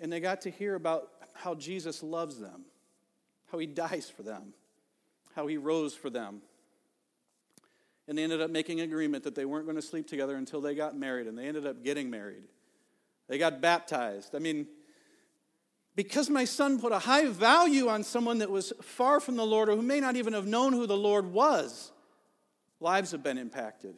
and 0.00 0.12
they 0.12 0.20
got 0.20 0.42
to 0.42 0.50
hear 0.50 0.74
about 0.74 1.08
how 1.34 1.54
Jesus 1.54 2.02
loves 2.02 2.38
them, 2.38 2.64
how 3.50 3.58
he 3.58 3.66
dies 3.66 4.10
for 4.10 4.22
them, 4.22 4.54
how 5.34 5.46
he 5.46 5.56
rose 5.56 5.94
for 5.94 6.10
them. 6.10 6.42
And 8.06 8.18
they 8.18 8.22
ended 8.22 8.40
up 8.40 8.50
making 8.50 8.80
an 8.80 8.84
agreement 8.84 9.24
that 9.24 9.34
they 9.34 9.44
weren't 9.44 9.64
going 9.64 9.76
to 9.76 9.82
sleep 9.82 10.06
together 10.06 10.36
until 10.36 10.60
they 10.60 10.74
got 10.74 10.96
married, 10.96 11.26
and 11.26 11.38
they 11.38 11.46
ended 11.46 11.66
up 11.66 11.82
getting 11.82 12.10
married. 12.10 12.44
They 13.28 13.38
got 13.38 13.60
baptized. 13.60 14.34
I 14.34 14.38
mean, 14.38 14.66
because 15.96 16.28
my 16.28 16.44
son 16.44 16.80
put 16.80 16.92
a 16.92 16.98
high 16.98 17.26
value 17.26 17.88
on 17.88 18.02
someone 18.02 18.38
that 18.38 18.50
was 18.50 18.72
far 18.82 19.20
from 19.20 19.36
the 19.36 19.46
Lord 19.46 19.68
or 19.68 19.76
who 19.76 19.82
may 19.82 20.00
not 20.00 20.16
even 20.16 20.32
have 20.32 20.46
known 20.46 20.72
who 20.72 20.86
the 20.86 20.96
Lord 20.96 21.32
was, 21.32 21.92
lives 22.80 23.12
have 23.12 23.22
been 23.22 23.38
impacted. 23.38 23.96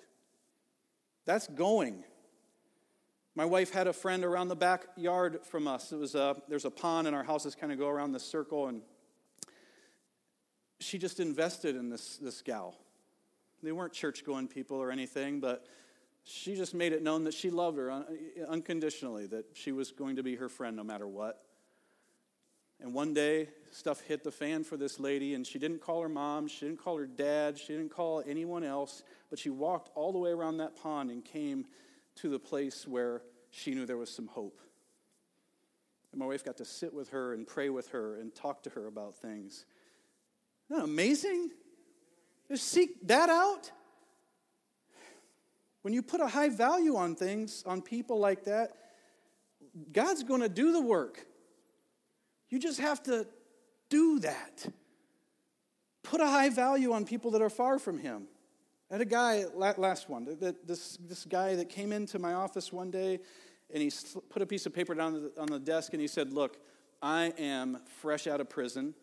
That's 1.27 1.49
going. 1.49 2.05
My 3.35 3.45
wife 3.45 3.71
had 3.71 3.87
a 3.87 3.93
friend 3.93 4.25
around 4.25 4.49
the 4.49 4.57
backyard 4.57 5.41
from 5.45 5.69
us. 5.69 5.93
It 5.93 5.97
was 5.97 6.15
a, 6.15 6.37
there's 6.49 6.65
a 6.65 6.71
pond, 6.71 7.07
and 7.07 7.15
our 7.15 7.25
houses 7.25 7.55
kind 7.55 7.71
of 7.73 7.79
go 7.79 7.89
around 7.89 8.13
this 8.13 8.25
circle, 8.25 8.69
and 8.69 8.81
she 10.81 10.97
just 10.97 11.21
invested 11.21 11.77
in 11.77 11.91
this, 11.91 12.17
this 12.17 12.41
gal. 12.41 12.77
They 13.63 13.73
weren't 13.73 13.93
church 13.93 14.25
going 14.25 14.49
people 14.49 14.79
or 14.79 14.91
anything, 14.91 15.41
but 15.41 15.67
she 16.25 16.55
just 16.55 16.75
made 16.75 16.93
it 16.93 17.03
known 17.03 17.25
that 17.25 17.35
she 17.35 17.51
loved 17.51 17.79
her 17.79 17.91
uh, 17.91 18.03
unconditionally, 18.49 19.27
that 19.27 19.47
she 19.55 19.73
was 19.73 19.93
going 19.93 20.17
to 20.17 20.23
be 20.23 20.37
her 20.37 20.49
friend 20.49 20.77
no 20.77 20.85
matter 20.85 21.07
what. 21.07 21.43
And 22.81 22.93
one 22.93 23.15
day, 23.15 23.49
stuff 23.71 24.01
hit 24.01 24.23
the 24.23 24.31
fan 24.31 24.65
for 24.65 24.77
this 24.77 25.01
lady, 25.01 25.35
and 25.35 25.47
she 25.47 25.59
didn't 25.59 25.81
call 25.81 26.03
her 26.03 26.09
mom, 26.09 26.47
she 26.47 26.67
didn't 26.67 26.83
call 26.83 26.99
her 26.99 27.07
dad, 27.07 27.59
she 27.59 27.73
didn't 27.73 27.91
call 27.91 28.23
anyone 28.27 28.65
else, 28.65 29.03
but 29.31 29.39
she 29.39 29.51
walked 29.51 29.91
all 29.95 30.13
the 30.13 30.19
way 30.19 30.31
around 30.31 30.59
that 30.59 30.77
pond 30.77 31.11
and 31.11 31.25
came 31.25 31.67
to 32.17 32.29
the 32.29 32.39
place 32.39 32.87
where 32.87 33.23
she 33.51 33.75
knew 33.75 33.87
there 33.87 33.97
was 33.97 34.11
some 34.11 34.27
hope. 34.27 34.61
And 36.13 36.19
my 36.19 36.27
wife 36.27 36.45
got 36.45 36.59
to 36.59 36.65
sit 36.65 36.93
with 36.93 37.11
her 37.11 37.35
and 37.35 37.47
pray 37.47 37.69
with 37.69 37.89
her 37.91 38.19
and 38.21 38.35
talk 38.35 38.63
to 38.65 38.71
her 38.71 38.87
about 38.87 39.17
things. 39.17 39.65
Isn't 40.69 40.81
that 40.81 40.85
amazing? 40.85 41.51
Just 42.49 42.69
seek 42.69 43.07
that 43.09 43.29
out. 43.29 43.71
When 45.83 45.95
you 45.95 46.03
put 46.03 46.21
a 46.21 46.27
high 46.27 46.49
value 46.49 46.97
on 46.97 47.15
things, 47.15 47.63
on 47.67 47.81
people 47.81 48.19
like 48.19 48.45
that, 48.45 48.73
God's 49.93 50.23
going 50.23 50.41
to 50.41 50.49
do 50.49 50.73
the 50.73 50.81
work. 50.81 51.27
You 52.49 52.59
just 52.59 52.81
have 52.81 53.03
to 53.05 53.27
do 53.89 54.21
that. 54.21 54.67
Put 56.03 56.21
a 56.21 56.27
high 56.27 56.51
value 56.51 56.93
on 56.93 57.05
people 57.05 57.33
that 57.33 57.43
are 57.43 57.51
far 57.51 57.79
from 57.79 57.99
Him. 57.99 58.29
I 58.91 58.95
had 58.95 59.01
a 59.01 59.05
guy, 59.05 59.45
last 59.55 60.09
one, 60.09 60.37
this, 60.65 60.97
this 61.09 61.25
guy 61.25 61.57
that 61.57 61.69
came 61.69 61.93
into 61.93 62.21
my 62.21 62.35
office 62.35 62.73
one 62.73 62.91
day 62.93 63.19
and 63.73 63.83
he 63.83 63.91
put 64.31 64.43
a 64.43 64.47
piece 64.47 64.65
of 64.67 64.73
paper 64.73 64.95
down 64.95 65.31
on 65.39 65.49
the 65.49 65.59
desk 65.59 65.93
and 65.93 66.01
he 66.01 66.07
said, 66.07 66.33
Look, 66.33 66.59
I 67.03 67.33
am 67.39 67.79
fresh 68.01 68.27
out 68.27 68.41
of 68.41 68.49
prison. 68.49 68.95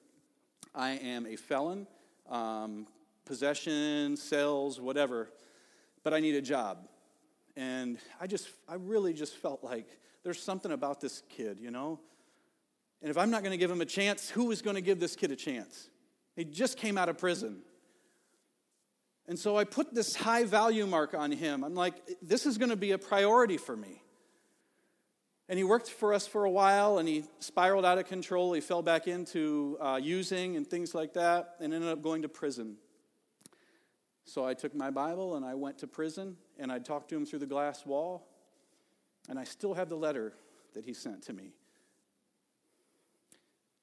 I 0.74 0.92
am 0.92 1.26
a 1.26 1.36
felon, 1.36 1.86
um, 2.30 2.88
possession, 3.26 4.16
sales, 4.18 4.80
whatever, 4.80 5.30
but 6.02 6.14
I 6.14 6.20
need 6.20 6.36
a 6.36 6.42
job. 6.42 6.88
And 7.56 8.00
I 8.20 8.26
just, 8.26 8.50
I 8.68 8.76
really 8.76 9.14
just 9.14 9.36
felt 9.36 9.64
like 9.64 9.88
there's 10.24 10.42
something 10.42 10.72
about 10.72 11.02
this 11.02 11.22
kid, 11.30 11.60
you 11.60 11.70
know? 11.70 12.00
And 13.04 13.12
if 13.12 13.18
I'm 13.18 13.30
not 13.30 13.44
going 13.44 13.52
to 13.52 13.58
give 13.58 13.70
him 13.70 13.82
a 13.82 13.86
chance, 13.86 14.30
who 14.30 14.50
is 14.52 14.62
going 14.62 14.76
to 14.78 14.82
give 14.82 15.00
this 15.02 15.18
kid 15.18 15.30
a 15.30 15.36
chance? 15.36 15.90
He 16.38 16.46
just 16.46 16.78
came 16.78 16.98
out 16.98 17.10
of 17.10 17.18
prison. 17.18 17.60
And 19.28 19.38
so 19.38 19.58
I 19.58 19.66
put 19.66 19.94
this 19.94 20.16
high 20.16 20.46
value 20.46 20.88
mark 20.88 21.14
on 21.14 21.32
him. 21.32 21.66
I'm 21.66 21.76
like, 21.76 21.96
this 22.22 22.46
is 22.46 22.58
going 22.58 22.70
to 22.70 22.78
be 22.78 22.92
a 22.92 22.98
priority 22.98 23.58
for 23.58 23.76
me. 23.76 24.02
And 25.50 25.58
he 25.58 25.66
worked 25.66 25.90
for 25.90 26.14
us 26.14 26.26
for 26.26 26.46
a 26.46 26.50
while 26.50 26.98
and 26.98 27.08
he 27.08 27.26
spiraled 27.40 27.84
out 27.84 27.98
of 27.98 28.06
control. 28.06 28.54
He 28.54 28.62
fell 28.62 28.82
back 28.82 29.06
into 29.06 29.78
uh, 29.82 30.00
using 30.02 30.56
and 30.56 30.66
things 30.66 30.96
like 30.96 31.14
that 31.16 31.56
and 31.60 31.74
ended 31.74 31.90
up 31.90 32.02
going 32.02 32.22
to 32.22 32.30
prison. 32.30 32.78
So 34.24 34.46
I 34.46 34.54
took 34.54 34.74
my 34.74 34.90
Bible 34.90 35.36
and 35.36 35.46
I 35.46 35.56
went 35.56 35.80
to 35.80 35.88
prison 35.88 36.38
and 36.58 36.72
I 36.72 36.80
talked 36.80 37.10
to 37.10 37.18
him 37.18 37.26
through 37.26 37.40
the 37.40 37.46
glass 37.46 37.86
wall. 37.86 38.30
And 39.28 39.38
I 39.38 39.44
still 39.44 39.74
have 39.74 39.90
the 39.90 39.98
letter 39.98 40.34
that 40.74 40.86
he 40.86 40.94
sent 40.94 41.24
to 41.24 41.34
me. 41.34 41.52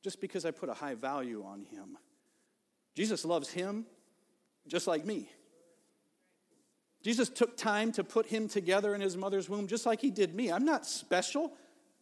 Just 0.03 0.21
because 0.21 0.45
I 0.45 0.51
put 0.51 0.69
a 0.69 0.75
high 0.75 0.95
value 0.95 1.45
on 1.45 1.65
him. 1.65 1.99
Jesus 2.95 3.25
loves 3.25 3.51
him 3.51 3.87
just 4.67 4.87
like 4.87 5.05
me. 5.05 5.29
Jesus 7.03 7.29
took 7.29 7.57
time 7.57 7.93
to 7.93 8.05
put 8.05 8.27
him 8.27 8.49
together 8.49 8.95
in 8.95 9.01
his 9.01 9.17
mother's 9.17 9.49
womb 9.49 9.67
just 9.67 9.87
like 9.87 10.01
he 10.01 10.11
did 10.11 10.35
me. 10.35 10.53
I'm 10.53 10.65
not 10.65 10.87
special. 10.87 11.53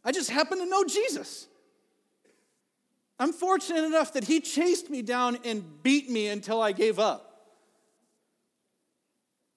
I 0.05 0.13
just 0.13 0.31
happen 0.31 0.59
to 0.59 0.67
know 0.67 0.85
Jesus. 0.85 1.47
I'm 3.19 3.33
fortunate 3.33 3.85
enough 3.85 4.13
that 4.13 4.25
he 4.25 4.41
chased 4.41 4.91
me 4.91 5.03
down 5.03 5.39
and 5.45 5.83
beat 5.83 6.09
me 6.09 6.29
until 6.29 6.61
I 6.61 6.73
gave 6.73 6.99
up. 6.99 7.25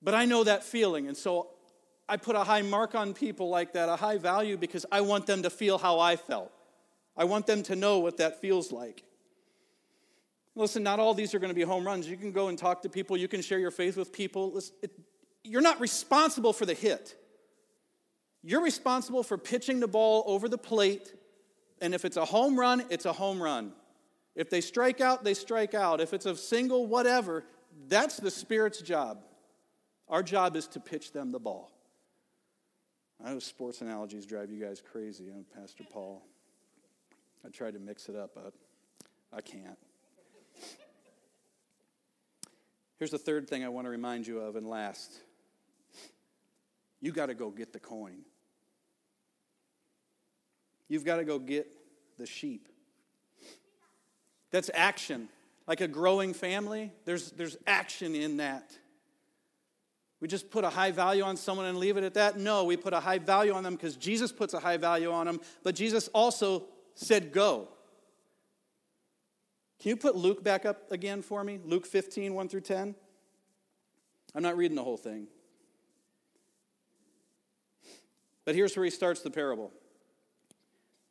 But 0.02 0.16
I 0.16 0.26
know 0.26 0.44
that 0.44 0.64
feeling, 0.64 1.08
and 1.08 1.16
so 1.16 1.50
I 2.10 2.18
put 2.18 2.36
a 2.36 2.44
high 2.44 2.64
mark 2.64 2.96
on 2.96 3.14
people 3.14 3.50
like 3.50 3.74
that, 3.74 3.88
a 3.88 3.96
high 3.96 4.18
value, 4.18 4.58
because 4.58 4.86
I 4.92 5.02
want 5.02 5.28
them 5.28 5.44
to 5.44 5.52
feel 5.52 5.78
how 5.78 6.00
I 6.00 6.16
felt. 6.16 6.52
I 7.16 7.26
want 7.26 7.46
them 7.46 7.64
to 7.64 7.76
know 7.76 8.00
what 8.00 8.18
that 8.18 8.42
feels 8.42 8.72
like. 8.72 9.04
Listen, 10.56 10.84
not 10.84 11.00
all 11.00 11.14
these 11.14 11.34
are 11.34 11.40
going 11.40 11.50
to 11.50 11.56
be 11.56 11.62
home 11.62 11.86
runs. 11.86 12.08
You 12.08 12.18
can 12.18 12.32
go 12.32 12.50
and 12.50 12.58
talk 12.58 12.82
to 12.82 12.90
people, 12.90 13.18
you 13.18 13.28
can 13.28 13.42
share 13.42 13.60
your 13.60 13.72
faith 13.72 13.98
with 13.98 14.12
people. 14.12 14.52
Listen, 14.52 14.76
it, 14.82 14.92
you're 15.44 15.62
not 15.62 15.80
responsible 15.80 16.54
for 16.54 16.66
the 16.66 16.74
hit. 16.74 17.16
You're 18.44 18.64
responsible 18.64 19.24
for 19.24 19.38
pitching 19.38 19.80
the 19.80 19.88
ball 19.88 20.24
over 20.26 20.50
the 20.50 20.58
plate, 20.58 21.14
and 21.80 21.94
if 21.94 22.06
it's 22.06 22.18
a 22.18 22.26
home 22.26 22.60
run, 22.60 22.84
it's 22.90 23.06
a 23.06 23.14
home 23.14 23.42
run. 23.42 23.74
If 24.36 24.50
they 24.50 24.62
strike 24.62 25.02
out, 25.02 25.24
they 25.24 25.34
strike 25.34 25.74
out. 25.74 26.02
If 26.02 26.14
it's 26.14 26.26
a 26.26 26.36
single, 26.36 26.88
whatever, 26.88 27.44
that's 27.88 28.18
the 28.18 28.32
Spirit's 28.32 28.82
job. 28.82 29.24
Our 30.08 30.24
job 30.24 30.56
is 30.56 30.68
to 30.70 30.80
pitch 30.80 31.12
them 31.12 31.32
the 31.32 31.40
ball. 31.40 31.72
I 33.24 33.32
know 33.32 33.40
sports 33.40 33.82
analogies 33.82 34.26
drive 34.26 34.50
you 34.50 34.64
guys 34.64 34.82
crazy, 34.82 35.30
Pastor 35.56 35.84
Paul. 35.92 36.24
I 37.46 37.50
tried 37.50 37.74
to 37.74 37.80
mix 37.80 38.10
it 38.10 38.16
up, 38.16 38.32
but 38.36 38.54
I 39.34 39.42
can't. 39.42 39.78
Here's 42.98 43.12
the 43.12 43.18
third 43.18 43.50
thing 43.50 43.64
I 43.64 43.70
want 43.70 43.86
to 43.86 43.90
remind 43.90 44.28
you 44.28 44.40
of, 44.40 44.56
and 44.56 44.68
last 44.68 45.12
you 47.02 47.12
got 47.12 47.28
to 47.28 47.34
go 47.34 47.50
get 47.50 47.74
the 47.74 47.80
coin. 47.80 48.20
You've 50.88 51.04
got 51.06 51.16
to 51.18 51.24
go 51.24 51.40
get 51.40 51.68
the 52.20 52.28
sheep. 52.28 52.70
That's 54.52 54.70
action. 54.74 55.30
Like 55.68 55.82
a 55.82 55.88
growing 55.88 56.34
family, 56.34 56.92
there's, 57.06 57.32
there's 57.32 57.58
action 57.66 58.14
in 58.14 58.38
that. 58.38 58.72
We 60.20 60.28
just 60.28 60.52
put 60.52 60.64
a 60.64 60.70
high 60.70 60.92
value 60.92 61.24
on 61.24 61.38
someone 61.38 61.66
and 61.66 61.80
leave 61.80 61.98
it 61.98 62.04
at 62.04 62.14
that? 62.14 62.38
No, 62.38 62.66
we 62.66 62.78
put 62.78 62.94
a 62.94 63.00
high 63.00 63.18
value 63.18 63.54
on 63.54 63.64
them 63.64 63.76
because 63.76 63.96
Jesus 63.96 64.32
puts 64.32 64.54
a 64.54 64.60
high 64.60 64.78
value 64.78 65.12
on 65.12 65.26
them, 65.26 65.42
but 65.64 65.74
Jesus 65.74 66.08
also 66.10 66.66
said, 66.96 67.32
Go. 67.32 67.70
Can 69.80 69.90
you 69.90 69.98
put 69.98 70.16
Luke 70.16 70.44
back 70.44 70.66
up 70.66 70.92
again 70.92 71.22
for 71.24 71.44
me? 71.44 71.60
Luke 71.66 71.88
15, 71.88 72.36
1 72.36 72.50
through 72.50 72.62
10. 72.62 72.94
I'm 74.36 74.44
not 74.44 74.56
reading 74.56 74.76
the 74.76 74.84
whole 74.84 74.98
thing. 74.98 75.28
But 78.46 78.56
here's 78.56 78.76
where 78.76 78.86
he 78.86 78.92
starts 78.92 79.22
the 79.22 79.32
parable. 79.32 79.72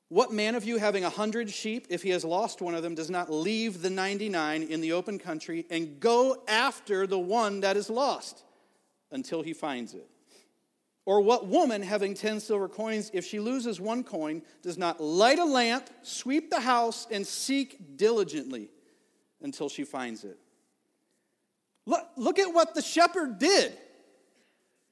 What 0.08 0.32
man 0.32 0.56
of 0.56 0.64
you 0.64 0.78
having 0.78 1.04
a 1.04 1.10
hundred 1.10 1.50
sheep, 1.50 1.86
if 1.88 2.02
he 2.02 2.10
has 2.10 2.24
lost 2.24 2.60
one 2.60 2.74
of 2.74 2.82
them, 2.82 2.96
does 2.96 3.10
not 3.10 3.30
leave 3.30 3.80
the 3.80 3.90
99 3.90 4.64
in 4.64 4.80
the 4.80 4.92
open 4.92 5.18
country 5.20 5.66
and 5.70 6.00
go 6.00 6.42
after 6.48 7.06
the 7.06 7.18
one 7.18 7.60
that 7.60 7.76
is 7.76 7.88
lost 7.88 8.42
until 9.12 9.42
he 9.42 9.52
finds 9.52 9.94
it? 9.94 10.08
Or 11.10 11.20
what 11.20 11.48
woman 11.48 11.82
having 11.82 12.14
10 12.14 12.38
silver 12.38 12.68
coins, 12.68 13.10
if 13.12 13.26
she 13.26 13.40
loses 13.40 13.80
one 13.80 14.04
coin, 14.04 14.42
does 14.62 14.78
not 14.78 15.00
light 15.00 15.40
a 15.40 15.44
lamp, 15.44 15.90
sweep 16.02 16.50
the 16.50 16.60
house, 16.60 17.08
and 17.10 17.26
seek 17.26 17.96
diligently 17.96 18.70
until 19.42 19.68
she 19.68 19.82
finds 19.82 20.22
it? 20.22 20.38
Look, 21.84 22.06
look 22.16 22.38
at 22.38 22.54
what 22.54 22.76
the 22.76 22.80
shepherd 22.80 23.40
did. 23.40 23.76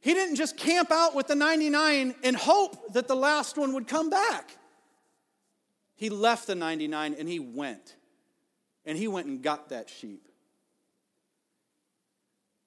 He 0.00 0.12
didn't 0.12 0.34
just 0.34 0.56
camp 0.56 0.90
out 0.90 1.14
with 1.14 1.28
the 1.28 1.36
99 1.36 2.16
and 2.24 2.34
hope 2.34 2.94
that 2.94 3.06
the 3.06 3.14
last 3.14 3.56
one 3.56 3.72
would 3.74 3.86
come 3.86 4.10
back. 4.10 4.56
He 5.94 6.10
left 6.10 6.48
the 6.48 6.56
99 6.56 7.14
and 7.16 7.28
he 7.28 7.38
went. 7.38 7.94
And 8.84 8.98
he 8.98 9.06
went 9.06 9.28
and 9.28 9.40
got 9.40 9.68
that 9.68 9.88
sheep. 9.88 10.26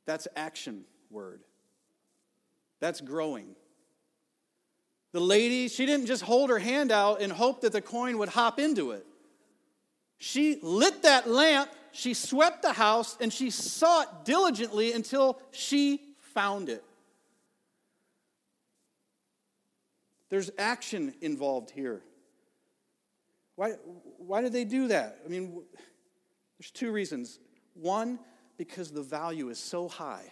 That's 0.06 0.30
action 0.38 0.86
word. 1.10 1.42
That's 2.82 3.00
growing. 3.00 3.56
The 5.14 5.22
lady, 5.22 5.70
she 5.70 5.86
didn't 5.86 6.08
just 6.08 6.24
hold 6.24 6.50
her 6.50 6.60
hand 6.60 6.92
out 6.92 7.22
and 7.22 7.32
hope 7.32 7.62
that 7.62 7.72
the 7.72 7.82
coin 7.82 8.18
would 8.18 8.30
hop 8.30 8.60
into 8.60 8.92
it. 8.92 9.06
She 10.18 10.60
lit 10.62 11.04
that 11.04 11.30
lamp, 11.30 11.70
she 11.92 12.14
swept 12.14 12.62
the 12.62 12.74
house, 12.74 13.18
and 13.22 13.32
she 13.32 13.50
sought 13.50 14.26
diligently 14.26 14.94
until 14.94 15.40
she 15.52 16.02
found 16.34 16.70
it. 16.70 16.84
There's 20.30 20.50
action 20.58 21.14
involved 21.22 21.72
here. 21.72 22.02
Why, 23.56 23.72
why 24.18 24.42
did 24.42 24.54
they 24.54 24.64
do 24.64 24.88
that? 24.88 25.20
I 25.26 25.28
mean, 25.28 25.62
there's 26.58 26.72
two 26.72 26.92
reasons. 26.92 27.38
One, 27.74 28.18
because 28.58 28.92
the 28.92 29.02
value 29.04 29.50
is 29.50 29.60
so 29.60 29.90
high, 29.90 30.32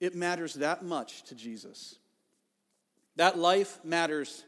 it 0.00 0.14
matters 0.14 0.54
that 0.54 0.84
much 0.84 1.24
to 1.24 1.34
Jesus. 1.34 1.96
That 3.16 3.38
life 3.38 3.78
matters 3.84 4.44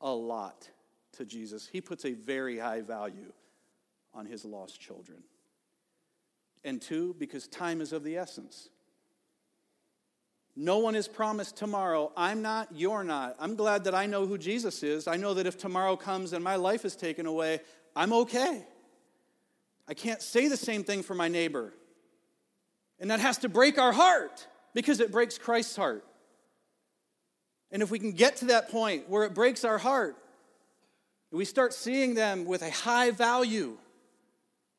a 0.00 0.10
lot 0.10 0.68
to 1.12 1.24
Jesus. 1.24 1.68
He 1.70 1.80
puts 1.80 2.04
a 2.04 2.12
very 2.12 2.58
high 2.58 2.80
value 2.80 3.32
on 4.14 4.26
his 4.26 4.44
lost 4.44 4.80
children. 4.80 5.22
And 6.64 6.80
two, 6.80 7.14
because 7.18 7.48
time 7.48 7.80
is 7.80 7.92
of 7.92 8.04
the 8.04 8.16
essence. 8.16 8.68
No 10.54 10.78
one 10.78 10.94
is 10.94 11.08
promised 11.08 11.56
tomorrow. 11.56 12.12
I'm 12.16 12.42
not, 12.42 12.68
you're 12.72 13.04
not. 13.04 13.36
I'm 13.40 13.56
glad 13.56 13.84
that 13.84 13.94
I 13.94 14.06
know 14.06 14.26
who 14.26 14.36
Jesus 14.36 14.82
is. 14.82 15.08
I 15.08 15.16
know 15.16 15.34
that 15.34 15.46
if 15.46 15.56
tomorrow 15.56 15.96
comes 15.96 16.34
and 16.34 16.44
my 16.44 16.56
life 16.56 16.84
is 16.84 16.94
taken 16.94 17.26
away, 17.26 17.60
I'm 17.96 18.12
okay. 18.12 18.64
I 19.88 19.94
can't 19.94 20.22
say 20.22 20.48
the 20.48 20.56
same 20.56 20.84
thing 20.84 21.02
for 21.02 21.14
my 21.14 21.28
neighbor. 21.28 21.72
And 23.00 23.10
that 23.10 23.20
has 23.20 23.38
to 23.38 23.48
break 23.48 23.78
our 23.78 23.92
heart 23.92 24.46
because 24.74 25.00
it 25.00 25.12
breaks 25.12 25.38
Christ's 25.38 25.76
heart. 25.76 26.04
And 27.70 27.82
if 27.82 27.90
we 27.90 27.98
can 27.98 28.12
get 28.12 28.36
to 28.36 28.46
that 28.46 28.70
point 28.70 29.08
where 29.08 29.24
it 29.24 29.34
breaks 29.34 29.64
our 29.64 29.78
heart, 29.78 30.16
we 31.30 31.46
start 31.46 31.72
seeing 31.72 32.14
them 32.14 32.44
with 32.44 32.62
a 32.62 32.70
high 32.70 33.10
value, 33.10 33.78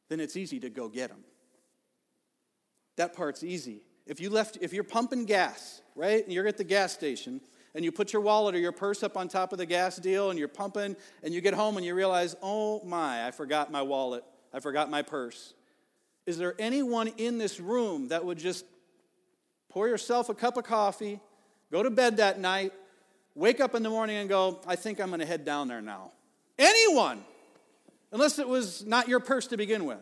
then 0.10 0.20
it's 0.20 0.38
easy 0.38 0.60
to 0.60 0.70
go 0.70 0.88
get 0.88 1.10
them. 1.10 1.24
That 2.98 3.16
part's 3.16 3.44
easy. 3.44 3.82
If 4.06 4.22
you 4.22 4.30
left, 4.30 4.60
if 4.62 4.74
you're 4.74 4.84
pumping 4.84 5.26
gas, 5.26 5.82
right, 5.96 6.24
and 6.24 6.32
you're 6.32 6.48
at 6.48 6.58
the 6.58 6.64
gas 6.64 6.94
station, 6.94 7.42
and 7.74 7.84
you 7.84 7.92
put 7.92 8.14
your 8.14 8.22
wallet 8.22 8.54
or 8.54 8.60
your 8.60 8.72
purse 8.72 9.02
up 9.02 9.18
on 9.18 9.28
top 9.28 9.52
of 9.52 9.58
the 9.58 9.66
gas 9.66 9.96
deal, 9.96 10.30
and 10.30 10.38
you're 10.38 10.48
pumping, 10.48 10.96
and 11.24 11.34
you 11.34 11.42
get 11.42 11.56
home 11.56 11.78
and 11.78 11.86
you 11.86 11.96
realize, 11.96 12.36
oh 12.44 12.84
my, 12.84 13.26
I 13.26 13.32
forgot 13.32 13.72
my 13.72 13.82
wallet, 13.82 14.24
I 14.54 14.60
forgot 14.60 14.92
my 14.92 15.02
purse. 15.02 15.56
Is 16.28 16.38
there 16.38 16.54
anyone 16.60 17.08
in 17.18 17.40
this 17.40 17.60
room 17.60 18.10
that 18.10 18.24
would 18.24 18.38
just 18.38 18.66
pour 19.74 19.88
yourself 19.88 20.30
a 20.30 20.36
cup 20.36 20.56
of 20.56 20.64
coffee, 20.64 21.20
go 21.72 21.82
to 21.82 21.90
bed 21.90 22.18
that 22.18 22.40
night, 22.40 22.72
wake 23.34 23.60
up 23.60 23.74
in 23.74 23.82
the 23.82 23.90
morning 23.90 24.18
and 24.18 24.30
go, 24.30 24.62
I 24.68 24.76
think 24.76 25.02
I'm 25.02 25.08
going 25.08 25.20
to 25.20 25.26
head 25.26 25.44
down 25.44 25.68
there 25.68 25.82
now. 25.82 26.12
Anyone, 26.60 27.24
unless 28.12 28.38
it 28.38 28.48
was 28.48 28.86
not 28.86 29.08
your 29.08 29.20
purse 29.20 29.48
to 29.48 29.58
begin 29.58 29.86
with. 29.86 29.98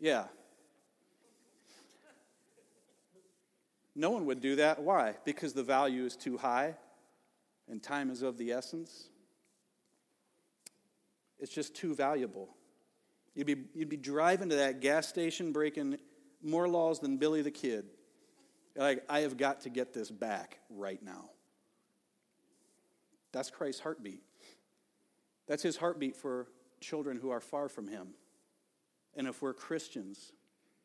Yeah. 0.00 0.24
No 3.94 4.08
one 4.08 4.24
would 4.24 4.40
do 4.40 4.56
that. 4.56 4.80
Why? 4.82 5.16
Because 5.26 5.52
the 5.52 5.62
value 5.62 6.06
is 6.06 6.16
too 6.16 6.38
high 6.38 6.74
and 7.68 7.82
time 7.82 8.10
is 8.10 8.22
of 8.22 8.38
the 8.38 8.52
essence. 8.52 9.10
It's 11.38 11.52
just 11.52 11.74
too 11.74 11.94
valuable. 11.94 12.48
You'd 13.34 13.46
be, 13.46 13.56
you'd 13.74 13.90
be 13.90 13.98
driving 13.98 14.48
to 14.48 14.56
that 14.56 14.80
gas 14.80 15.06
station 15.08 15.52
breaking 15.52 15.98
more 16.42 16.66
laws 16.66 17.00
than 17.00 17.18
Billy 17.18 17.42
the 17.42 17.50
Kid. 17.50 17.84
Like, 18.80 19.04
I 19.10 19.20
have 19.20 19.36
got 19.36 19.60
to 19.62 19.68
get 19.68 19.92
this 19.92 20.10
back 20.10 20.58
right 20.70 21.02
now. 21.02 21.28
That's 23.30 23.50
Christ's 23.50 23.82
heartbeat. 23.82 24.22
That's 25.46 25.62
his 25.62 25.76
heartbeat 25.76 26.16
for 26.16 26.48
children 26.80 27.18
who 27.20 27.28
are 27.28 27.40
far 27.40 27.68
from 27.68 27.88
him. 27.88 28.14
And 29.14 29.26
if 29.26 29.42
we're 29.42 29.52
Christians, 29.52 30.32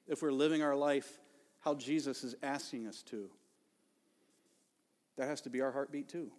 if 0.07 0.21
we're 0.21 0.33
living 0.33 0.61
our 0.61 0.75
life 0.75 1.19
how 1.61 1.73
Jesus 1.73 2.23
is 2.23 2.35
asking 2.43 2.85
us 2.85 3.01
to, 3.03 3.29
that 5.17 5.27
has 5.27 5.41
to 5.41 5.49
be 5.49 5.61
our 5.61 5.71
heartbeat 5.71 6.09
too. 6.09 6.31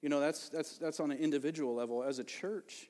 You 0.00 0.08
know, 0.08 0.20
that's, 0.20 0.48
that's, 0.48 0.78
that's 0.78 1.00
on 1.00 1.10
an 1.10 1.18
individual 1.18 1.74
level. 1.74 2.02
As 2.02 2.18
a 2.18 2.24
church, 2.24 2.88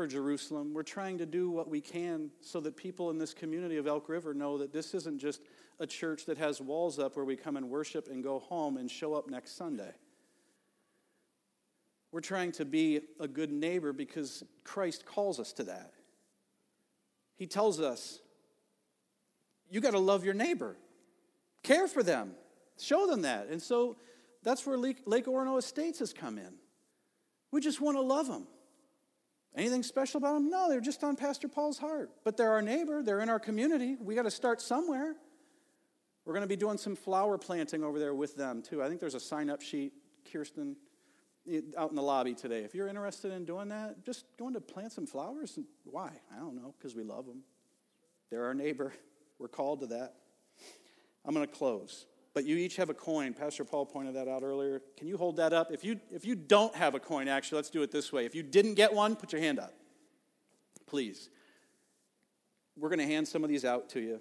for 0.00 0.06
Jerusalem, 0.06 0.72
we're 0.72 0.82
trying 0.82 1.18
to 1.18 1.26
do 1.26 1.50
what 1.50 1.68
we 1.68 1.78
can 1.78 2.30
so 2.40 2.58
that 2.60 2.74
people 2.74 3.10
in 3.10 3.18
this 3.18 3.34
community 3.34 3.76
of 3.76 3.86
Elk 3.86 4.08
River 4.08 4.32
know 4.32 4.56
that 4.56 4.72
this 4.72 4.94
isn't 4.94 5.20
just 5.20 5.42
a 5.78 5.86
church 5.86 6.24
that 6.24 6.38
has 6.38 6.58
walls 6.58 6.98
up 6.98 7.16
where 7.16 7.24
we 7.26 7.36
come 7.36 7.58
and 7.58 7.68
worship 7.68 8.08
and 8.08 8.24
go 8.24 8.38
home 8.38 8.78
and 8.78 8.90
show 8.90 9.12
up 9.12 9.28
next 9.28 9.58
Sunday. 9.58 9.92
We're 12.12 12.22
trying 12.22 12.52
to 12.52 12.64
be 12.64 13.02
a 13.20 13.28
good 13.28 13.52
neighbor 13.52 13.92
because 13.92 14.42
Christ 14.64 15.04
calls 15.04 15.38
us 15.38 15.52
to 15.52 15.64
that. 15.64 15.92
He 17.36 17.46
tells 17.46 17.78
us, 17.78 18.20
you 19.68 19.82
got 19.82 19.90
to 19.90 19.98
love 19.98 20.24
your 20.24 20.32
neighbor, 20.32 20.78
care 21.62 21.86
for 21.86 22.02
them, 22.02 22.32
show 22.78 23.06
them 23.06 23.20
that. 23.20 23.48
And 23.48 23.60
so 23.60 23.98
that's 24.42 24.64
where 24.64 24.78
Lake, 24.78 25.04
Orono 25.04 25.58
Estates 25.58 25.98
has 25.98 26.14
come 26.14 26.38
in. 26.38 26.54
We 27.50 27.60
just 27.60 27.82
want 27.82 27.98
to 27.98 28.00
love 28.00 28.28
them. 28.28 28.46
Anything 29.56 29.82
special 29.82 30.18
about 30.18 30.34
them? 30.34 30.48
No, 30.48 30.68
they're 30.68 30.80
just 30.80 31.02
on 31.02 31.16
Pastor 31.16 31.48
Paul's 31.48 31.78
heart. 31.78 32.10
But 32.24 32.36
they're 32.36 32.52
our 32.52 32.62
neighbor, 32.62 33.02
they're 33.02 33.20
in 33.20 33.28
our 33.28 33.40
community. 33.40 33.96
We 34.00 34.14
got 34.14 34.22
to 34.22 34.30
start 34.30 34.60
somewhere. 34.60 35.14
We're 36.24 36.34
going 36.34 36.42
to 36.42 36.48
be 36.48 36.56
doing 36.56 36.78
some 36.78 36.94
flower 36.94 37.38
planting 37.38 37.82
over 37.82 37.98
there 37.98 38.14
with 38.14 38.36
them, 38.36 38.62
too. 38.62 38.82
I 38.82 38.88
think 38.88 39.00
there's 39.00 39.14
a 39.14 39.20
sign 39.20 39.50
up 39.50 39.62
sheet, 39.62 39.92
Kirsten, 40.30 40.76
out 41.76 41.90
in 41.90 41.96
the 41.96 42.02
lobby 42.02 42.34
today. 42.34 42.62
If 42.62 42.74
you're 42.74 42.86
interested 42.86 43.32
in 43.32 43.44
doing 43.44 43.68
that, 43.70 44.04
just 44.04 44.26
going 44.38 44.54
to 44.54 44.60
plant 44.60 44.92
some 44.92 45.06
flowers. 45.06 45.58
Why? 45.84 46.10
I 46.32 46.38
don't 46.38 46.54
know, 46.54 46.74
because 46.78 46.94
we 46.94 47.02
love 47.02 47.26
them. 47.26 47.42
They're 48.30 48.44
our 48.44 48.54
neighbor. 48.54 48.92
We're 49.38 49.48
called 49.48 49.80
to 49.80 49.86
that. 49.86 50.14
I'm 51.24 51.34
going 51.34 51.46
to 51.46 51.52
close. 51.52 52.06
But 52.32 52.44
you 52.44 52.56
each 52.56 52.76
have 52.76 52.90
a 52.90 52.94
coin. 52.94 53.34
Pastor 53.34 53.64
Paul 53.64 53.86
pointed 53.86 54.14
that 54.14 54.28
out 54.28 54.42
earlier. 54.42 54.82
Can 54.96 55.08
you 55.08 55.16
hold 55.16 55.36
that 55.36 55.52
up? 55.52 55.72
If 55.72 55.84
you, 55.84 55.98
if 56.12 56.24
you 56.24 56.36
don't 56.36 56.74
have 56.76 56.94
a 56.94 57.00
coin, 57.00 57.26
actually, 57.26 57.56
let's 57.56 57.70
do 57.70 57.82
it 57.82 57.90
this 57.90 58.12
way. 58.12 58.24
If 58.24 58.34
you 58.34 58.42
didn't 58.42 58.74
get 58.74 58.92
one, 58.92 59.16
put 59.16 59.32
your 59.32 59.40
hand 59.40 59.58
up. 59.58 59.74
Please. 60.86 61.28
We're 62.76 62.88
going 62.88 63.00
to 63.00 63.06
hand 63.06 63.26
some 63.26 63.42
of 63.42 63.50
these 63.50 63.64
out 63.64 63.88
to 63.90 64.00
you. 64.00 64.20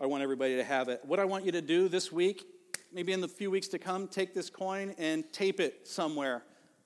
I 0.00 0.06
want 0.06 0.22
everybody 0.22 0.56
to 0.56 0.64
have 0.64 0.88
it. 0.88 1.00
What 1.04 1.20
I 1.20 1.24
want 1.24 1.44
you 1.44 1.52
to 1.52 1.60
do 1.60 1.88
this 1.88 2.12
week, 2.12 2.44
maybe 2.92 3.12
in 3.12 3.20
the 3.20 3.28
few 3.28 3.50
weeks 3.50 3.68
to 3.68 3.78
come, 3.78 4.08
take 4.08 4.32
this 4.32 4.48
coin 4.48 4.94
and 4.98 5.24
tape 5.32 5.60
it 5.60 5.86
somewhere 5.86 6.42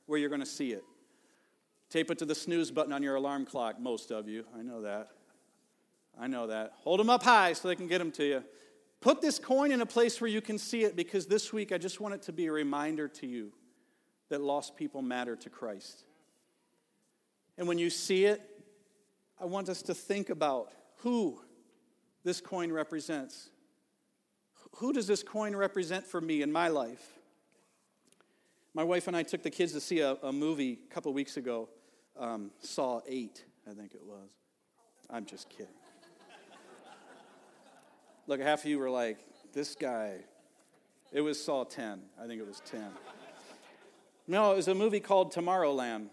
where 0.06 0.18
you're 0.18 0.28
going 0.30 0.40
to 0.40 0.46
see 0.46 0.72
it. 0.72 0.84
Tape 1.90 2.10
it 2.10 2.18
to 2.18 2.24
the 2.24 2.34
snooze 2.34 2.70
button 2.70 2.92
on 2.92 3.02
your 3.02 3.14
alarm 3.14 3.46
clock, 3.46 3.80
most 3.80 4.10
of 4.10 4.28
you. 4.28 4.44
I 4.58 4.62
know 4.62 4.82
that. 4.82 5.08
I 6.20 6.26
know 6.26 6.46
that. 6.48 6.72
Hold 6.78 7.00
them 7.00 7.08
up 7.08 7.22
high 7.22 7.52
so 7.52 7.68
they 7.68 7.76
can 7.76 7.86
get 7.86 7.98
them 7.98 8.10
to 8.12 8.24
you. 8.24 8.44
Put 9.00 9.20
this 9.20 9.38
coin 9.38 9.70
in 9.70 9.80
a 9.80 9.86
place 9.86 10.20
where 10.20 10.28
you 10.28 10.40
can 10.40 10.58
see 10.58 10.82
it 10.82 10.96
because 10.96 11.26
this 11.26 11.52
week 11.52 11.72
I 11.72 11.78
just 11.78 12.00
want 12.00 12.14
it 12.14 12.22
to 12.22 12.32
be 12.32 12.46
a 12.46 12.52
reminder 12.52 13.06
to 13.08 13.26
you 13.26 13.52
that 14.28 14.40
lost 14.40 14.76
people 14.76 15.02
matter 15.02 15.36
to 15.36 15.50
Christ. 15.50 16.04
And 17.56 17.68
when 17.68 17.78
you 17.78 17.90
see 17.90 18.24
it, 18.24 18.42
I 19.40 19.44
want 19.44 19.68
us 19.68 19.82
to 19.82 19.94
think 19.94 20.30
about 20.30 20.72
who 20.98 21.40
this 22.24 22.40
coin 22.40 22.72
represents. 22.72 23.50
Who 24.76 24.92
does 24.92 25.06
this 25.06 25.22
coin 25.22 25.54
represent 25.54 26.04
for 26.04 26.20
me 26.20 26.42
in 26.42 26.50
my 26.50 26.68
life? 26.68 27.18
My 28.74 28.84
wife 28.84 29.06
and 29.06 29.16
I 29.16 29.22
took 29.22 29.42
the 29.42 29.50
kids 29.50 29.72
to 29.72 29.80
see 29.80 30.00
a, 30.00 30.14
a 30.22 30.32
movie 30.32 30.78
a 30.88 30.94
couple 30.94 31.12
weeks 31.12 31.36
ago, 31.36 31.68
um, 32.18 32.50
Saw 32.60 33.00
8, 33.06 33.44
I 33.68 33.74
think 33.74 33.94
it 33.94 34.04
was. 34.04 34.30
I'm 35.08 35.24
just 35.24 35.48
kidding. 35.48 35.72
Look, 38.28 38.42
half 38.42 38.60
of 38.60 38.66
you 38.66 38.78
were 38.78 38.90
like, 38.90 39.16
this 39.54 39.74
guy. 39.74 40.16
It 41.12 41.22
was 41.22 41.42
Saw 41.42 41.64
10. 41.64 42.02
I 42.22 42.26
think 42.26 42.38
it 42.38 42.46
was 42.46 42.60
10. 42.66 42.84
No, 44.26 44.52
it 44.52 44.56
was 44.56 44.68
a 44.68 44.74
movie 44.74 45.00
called 45.00 45.32
Tomorrowland. 45.32 46.10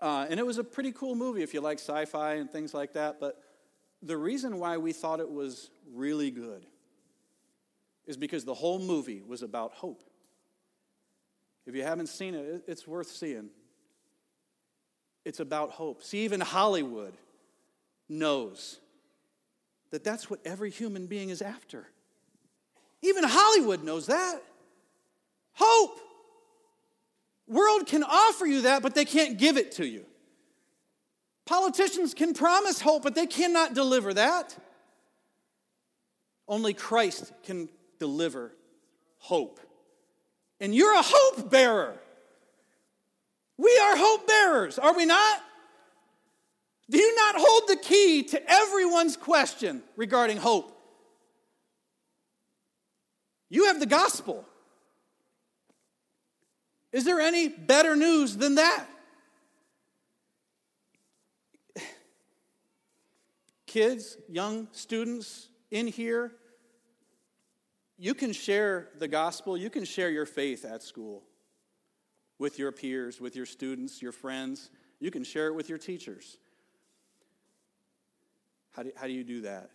Uh, 0.00 0.26
and 0.30 0.40
it 0.40 0.46
was 0.46 0.56
a 0.56 0.64
pretty 0.64 0.90
cool 0.90 1.14
movie 1.14 1.42
if 1.42 1.52
you 1.52 1.60
like 1.60 1.78
sci 1.78 2.06
fi 2.06 2.36
and 2.36 2.50
things 2.50 2.72
like 2.72 2.94
that. 2.94 3.20
But 3.20 3.42
the 4.02 4.16
reason 4.16 4.58
why 4.58 4.78
we 4.78 4.94
thought 4.94 5.20
it 5.20 5.30
was 5.30 5.68
really 5.92 6.30
good 6.30 6.64
is 8.06 8.16
because 8.16 8.46
the 8.46 8.54
whole 8.54 8.78
movie 8.78 9.22
was 9.26 9.42
about 9.42 9.74
hope. 9.74 10.02
If 11.66 11.74
you 11.74 11.82
haven't 11.82 12.08
seen 12.08 12.34
it, 12.34 12.64
it's 12.66 12.88
worth 12.88 13.08
seeing. 13.08 13.50
It's 15.26 15.40
about 15.40 15.72
hope. 15.72 16.02
See, 16.02 16.24
even 16.24 16.40
Hollywood 16.40 17.12
knows 18.08 18.80
that 19.94 20.02
that's 20.02 20.28
what 20.28 20.40
every 20.44 20.70
human 20.70 21.06
being 21.06 21.28
is 21.28 21.40
after. 21.40 21.86
Even 23.00 23.22
Hollywood 23.22 23.84
knows 23.84 24.06
that. 24.06 24.42
Hope. 25.52 26.00
World 27.46 27.86
can 27.86 28.02
offer 28.02 28.44
you 28.44 28.62
that, 28.62 28.82
but 28.82 28.96
they 28.96 29.04
can't 29.04 29.38
give 29.38 29.56
it 29.56 29.70
to 29.72 29.86
you. 29.86 30.04
Politicians 31.46 32.12
can 32.12 32.34
promise 32.34 32.80
hope, 32.80 33.04
but 33.04 33.14
they 33.14 33.26
cannot 33.26 33.74
deliver 33.74 34.12
that. 34.14 34.56
Only 36.48 36.74
Christ 36.74 37.32
can 37.44 37.68
deliver 38.00 38.52
hope. 39.18 39.60
And 40.58 40.74
you're 40.74 40.94
a 40.94 41.04
hope 41.04 41.50
bearer. 41.50 41.94
We 43.58 43.80
are 43.84 43.96
hope 43.96 44.26
bearers, 44.26 44.76
are 44.76 44.96
we 44.96 45.06
not? 45.06 45.40
Do 46.90 46.98
you 46.98 47.16
not 47.16 47.36
hold 47.38 47.68
the 47.68 47.76
key 47.76 48.24
to 48.24 48.50
everyone's 48.50 49.16
question 49.16 49.82
regarding 49.96 50.36
hope? 50.36 50.70
You 53.48 53.66
have 53.66 53.80
the 53.80 53.86
gospel. 53.86 54.44
Is 56.92 57.04
there 57.04 57.20
any 57.20 57.48
better 57.48 57.96
news 57.96 58.36
than 58.36 58.56
that? 58.56 58.86
Kids, 63.66 64.16
young 64.28 64.68
students 64.72 65.48
in 65.70 65.86
here, 65.88 66.32
you 67.98 68.14
can 68.14 68.32
share 68.32 68.90
the 68.98 69.08
gospel, 69.08 69.56
you 69.56 69.70
can 69.70 69.84
share 69.84 70.10
your 70.10 70.26
faith 70.26 70.64
at 70.64 70.82
school 70.82 71.22
with 72.38 72.58
your 72.58 72.72
peers, 72.72 73.20
with 73.20 73.34
your 73.34 73.46
students, 73.46 74.02
your 74.02 74.12
friends. 74.12 74.70
You 75.00 75.10
can 75.10 75.24
share 75.24 75.48
it 75.48 75.54
with 75.54 75.68
your 75.68 75.78
teachers. 75.78 76.38
How 78.74 78.82
do, 78.82 78.92
how 78.96 79.06
do 79.06 79.12
you 79.12 79.24
do 79.24 79.42
that? 79.42 79.70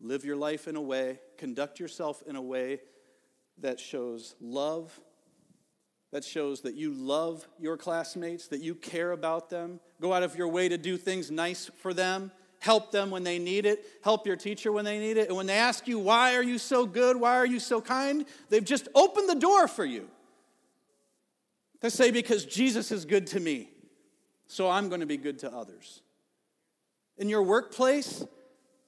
Live 0.00 0.24
your 0.24 0.36
life 0.36 0.66
in 0.66 0.76
a 0.76 0.80
way, 0.80 1.20
conduct 1.36 1.78
yourself 1.78 2.22
in 2.26 2.34
a 2.34 2.42
way 2.42 2.80
that 3.58 3.78
shows 3.78 4.34
love, 4.40 4.98
that 6.10 6.24
shows 6.24 6.62
that 6.62 6.74
you 6.74 6.92
love 6.92 7.46
your 7.58 7.76
classmates, 7.76 8.48
that 8.48 8.62
you 8.62 8.74
care 8.74 9.12
about 9.12 9.50
them. 9.50 9.78
Go 10.00 10.14
out 10.14 10.22
of 10.22 10.36
your 10.36 10.48
way 10.48 10.68
to 10.68 10.78
do 10.78 10.96
things 10.96 11.30
nice 11.30 11.70
for 11.76 11.92
them. 11.92 12.32
Help 12.60 12.90
them 12.90 13.10
when 13.10 13.22
they 13.22 13.38
need 13.38 13.66
it. 13.66 13.84
Help 14.02 14.26
your 14.26 14.36
teacher 14.36 14.72
when 14.72 14.84
they 14.84 14.98
need 14.98 15.18
it. 15.18 15.28
And 15.28 15.36
when 15.36 15.46
they 15.46 15.56
ask 15.56 15.86
you, 15.86 15.98
why 15.98 16.34
are 16.36 16.42
you 16.42 16.58
so 16.58 16.86
good? 16.86 17.18
Why 17.18 17.36
are 17.36 17.46
you 17.46 17.60
so 17.60 17.80
kind? 17.80 18.24
They've 18.48 18.64
just 18.64 18.88
opened 18.94 19.28
the 19.28 19.34
door 19.34 19.68
for 19.68 19.84
you. 19.84 20.08
To 21.82 21.90
say, 21.90 22.10
because 22.10 22.44
Jesus 22.44 22.90
is 22.90 23.04
good 23.04 23.26
to 23.28 23.40
me, 23.40 23.70
so 24.46 24.68
I'm 24.68 24.88
going 24.88 25.00
to 25.00 25.06
be 25.06 25.16
good 25.16 25.38
to 25.40 25.52
others. 25.52 26.02
In 27.20 27.28
your 27.28 27.42
workplace, 27.42 28.24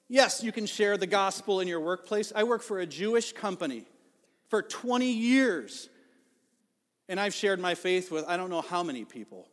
yes, 0.09 0.43
you 0.43 0.51
can 0.51 0.65
share 0.65 0.97
the 0.97 1.05
gospel 1.05 1.59
in 1.59 1.67
your 1.67 1.79
workplace. 1.79 2.33
I 2.35 2.43
work 2.43 2.63
for 2.63 2.79
a 2.79 2.85
Jewish 2.87 3.31
company 3.31 3.85
for 4.49 4.63
20 4.63 5.11
years, 5.11 5.87
and 7.07 7.19
I've 7.19 7.35
shared 7.35 7.59
my 7.59 7.75
faith 7.75 8.11
with 8.11 8.25
I 8.27 8.35
don't 8.35 8.49
know 8.49 8.61
how 8.61 8.81
many 8.81 9.05
people. 9.05 9.47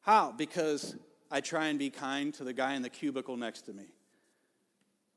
How? 0.00 0.32
Because 0.32 0.96
I 1.30 1.42
try 1.42 1.66
and 1.66 1.78
be 1.78 1.90
kind 1.90 2.32
to 2.34 2.44
the 2.44 2.54
guy 2.54 2.74
in 2.74 2.80
the 2.80 2.88
cubicle 2.88 3.36
next 3.36 3.62
to 3.66 3.74
me. 3.74 3.84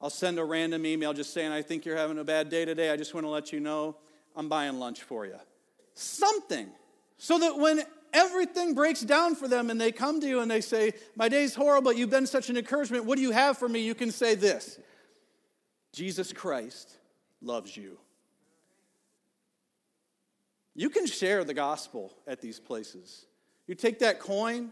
I'll 0.01 0.09
send 0.09 0.37
a 0.37 0.43
random 0.43 0.85
email 0.85 1.13
just 1.13 1.33
saying, 1.33 1.53
I 1.53 1.61
think 1.61 1.85
you're 1.85 1.95
having 1.95 2.19
a 2.19 2.25
bad 2.25 2.49
day 2.49 2.65
today. 2.65 2.91
I 2.91 2.97
just 2.97 3.13
want 3.13 3.25
to 3.25 3.29
let 3.29 3.53
you 3.53 3.61
know 3.61 3.95
I'm 4.35 4.49
buying 4.49 4.79
lunch 4.79 5.03
for 5.03 5.25
you. 5.25 5.37
Something. 5.93 6.67
So 7.17 7.39
that 7.39 7.57
when 7.57 7.83
everything 8.17 8.73
breaks 8.73 9.01
down 9.01 9.35
for 9.35 9.47
them 9.47 9.69
and 9.69 9.79
they 9.79 9.91
come 9.91 10.19
to 10.21 10.27
you 10.27 10.41
and 10.41 10.49
they 10.49 10.61
say, 10.61 10.93
My 11.15 11.29
day's 11.29 11.53
horrible, 11.53 11.93
you've 11.93 12.09
been 12.09 12.27
such 12.27 12.49
an 12.49 12.57
encouragement. 12.57 13.05
What 13.05 13.17
do 13.17 13.21
you 13.21 13.31
have 13.31 13.57
for 13.57 13.69
me? 13.69 13.79
You 13.81 13.95
can 13.95 14.11
say 14.11 14.35
this 14.35 14.79
Jesus 15.93 16.33
Christ 16.33 16.97
loves 17.41 17.77
you. 17.77 17.97
You 20.75 20.89
can 20.89 21.05
share 21.05 21.43
the 21.43 21.53
gospel 21.53 22.13
at 22.27 22.41
these 22.41 22.59
places. 22.59 23.25
You 23.67 23.75
take 23.75 23.99
that 23.99 24.19
coin, 24.19 24.71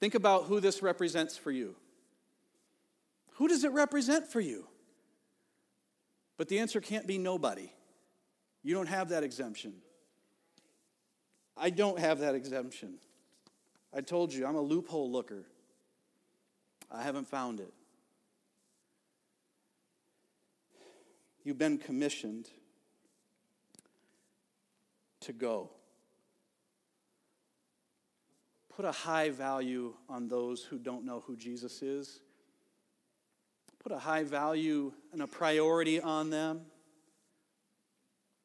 think 0.00 0.14
about 0.14 0.44
who 0.44 0.60
this 0.60 0.82
represents 0.82 1.36
for 1.36 1.50
you. 1.50 1.76
Who 3.34 3.48
does 3.48 3.64
it 3.64 3.72
represent 3.72 4.26
for 4.26 4.40
you? 4.40 4.66
But 6.38 6.48
the 6.48 6.58
answer 6.58 6.80
can't 6.80 7.06
be 7.06 7.18
nobody. 7.18 7.70
You 8.62 8.74
don't 8.74 8.88
have 8.88 9.10
that 9.10 9.22
exemption. 9.22 9.74
I 11.56 11.70
don't 11.70 11.98
have 11.98 12.18
that 12.20 12.34
exemption. 12.34 12.94
I 13.94 14.00
told 14.02 14.32
you, 14.32 14.46
I'm 14.46 14.56
a 14.56 14.60
loophole 14.60 15.10
looker. 15.10 15.44
I 16.90 17.02
haven't 17.02 17.26
found 17.28 17.60
it. 17.60 17.72
You've 21.44 21.58
been 21.58 21.78
commissioned 21.78 22.48
to 25.20 25.32
go. 25.32 25.70
Put 28.74 28.84
a 28.84 28.92
high 28.92 29.30
value 29.30 29.94
on 30.08 30.28
those 30.28 30.62
who 30.62 30.78
don't 30.78 31.04
know 31.04 31.22
who 31.26 31.36
Jesus 31.36 31.82
is. 31.82 32.20
Put 33.82 33.92
a 33.92 33.98
high 33.98 34.24
value 34.24 34.92
and 35.12 35.22
a 35.22 35.26
priority 35.26 36.00
on 36.00 36.28
them. 36.28 36.62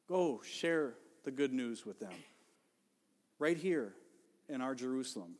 Go 0.08 0.40
share 0.44 0.94
the 1.24 1.30
good 1.30 1.52
news 1.52 1.84
with 1.84 2.00
them. 2.00 2.12
Right 3.42 3.56
here 3.56 3.92
in 4.48 4.60
our 4.60 4.72
Jerusalem. 4.72 5.34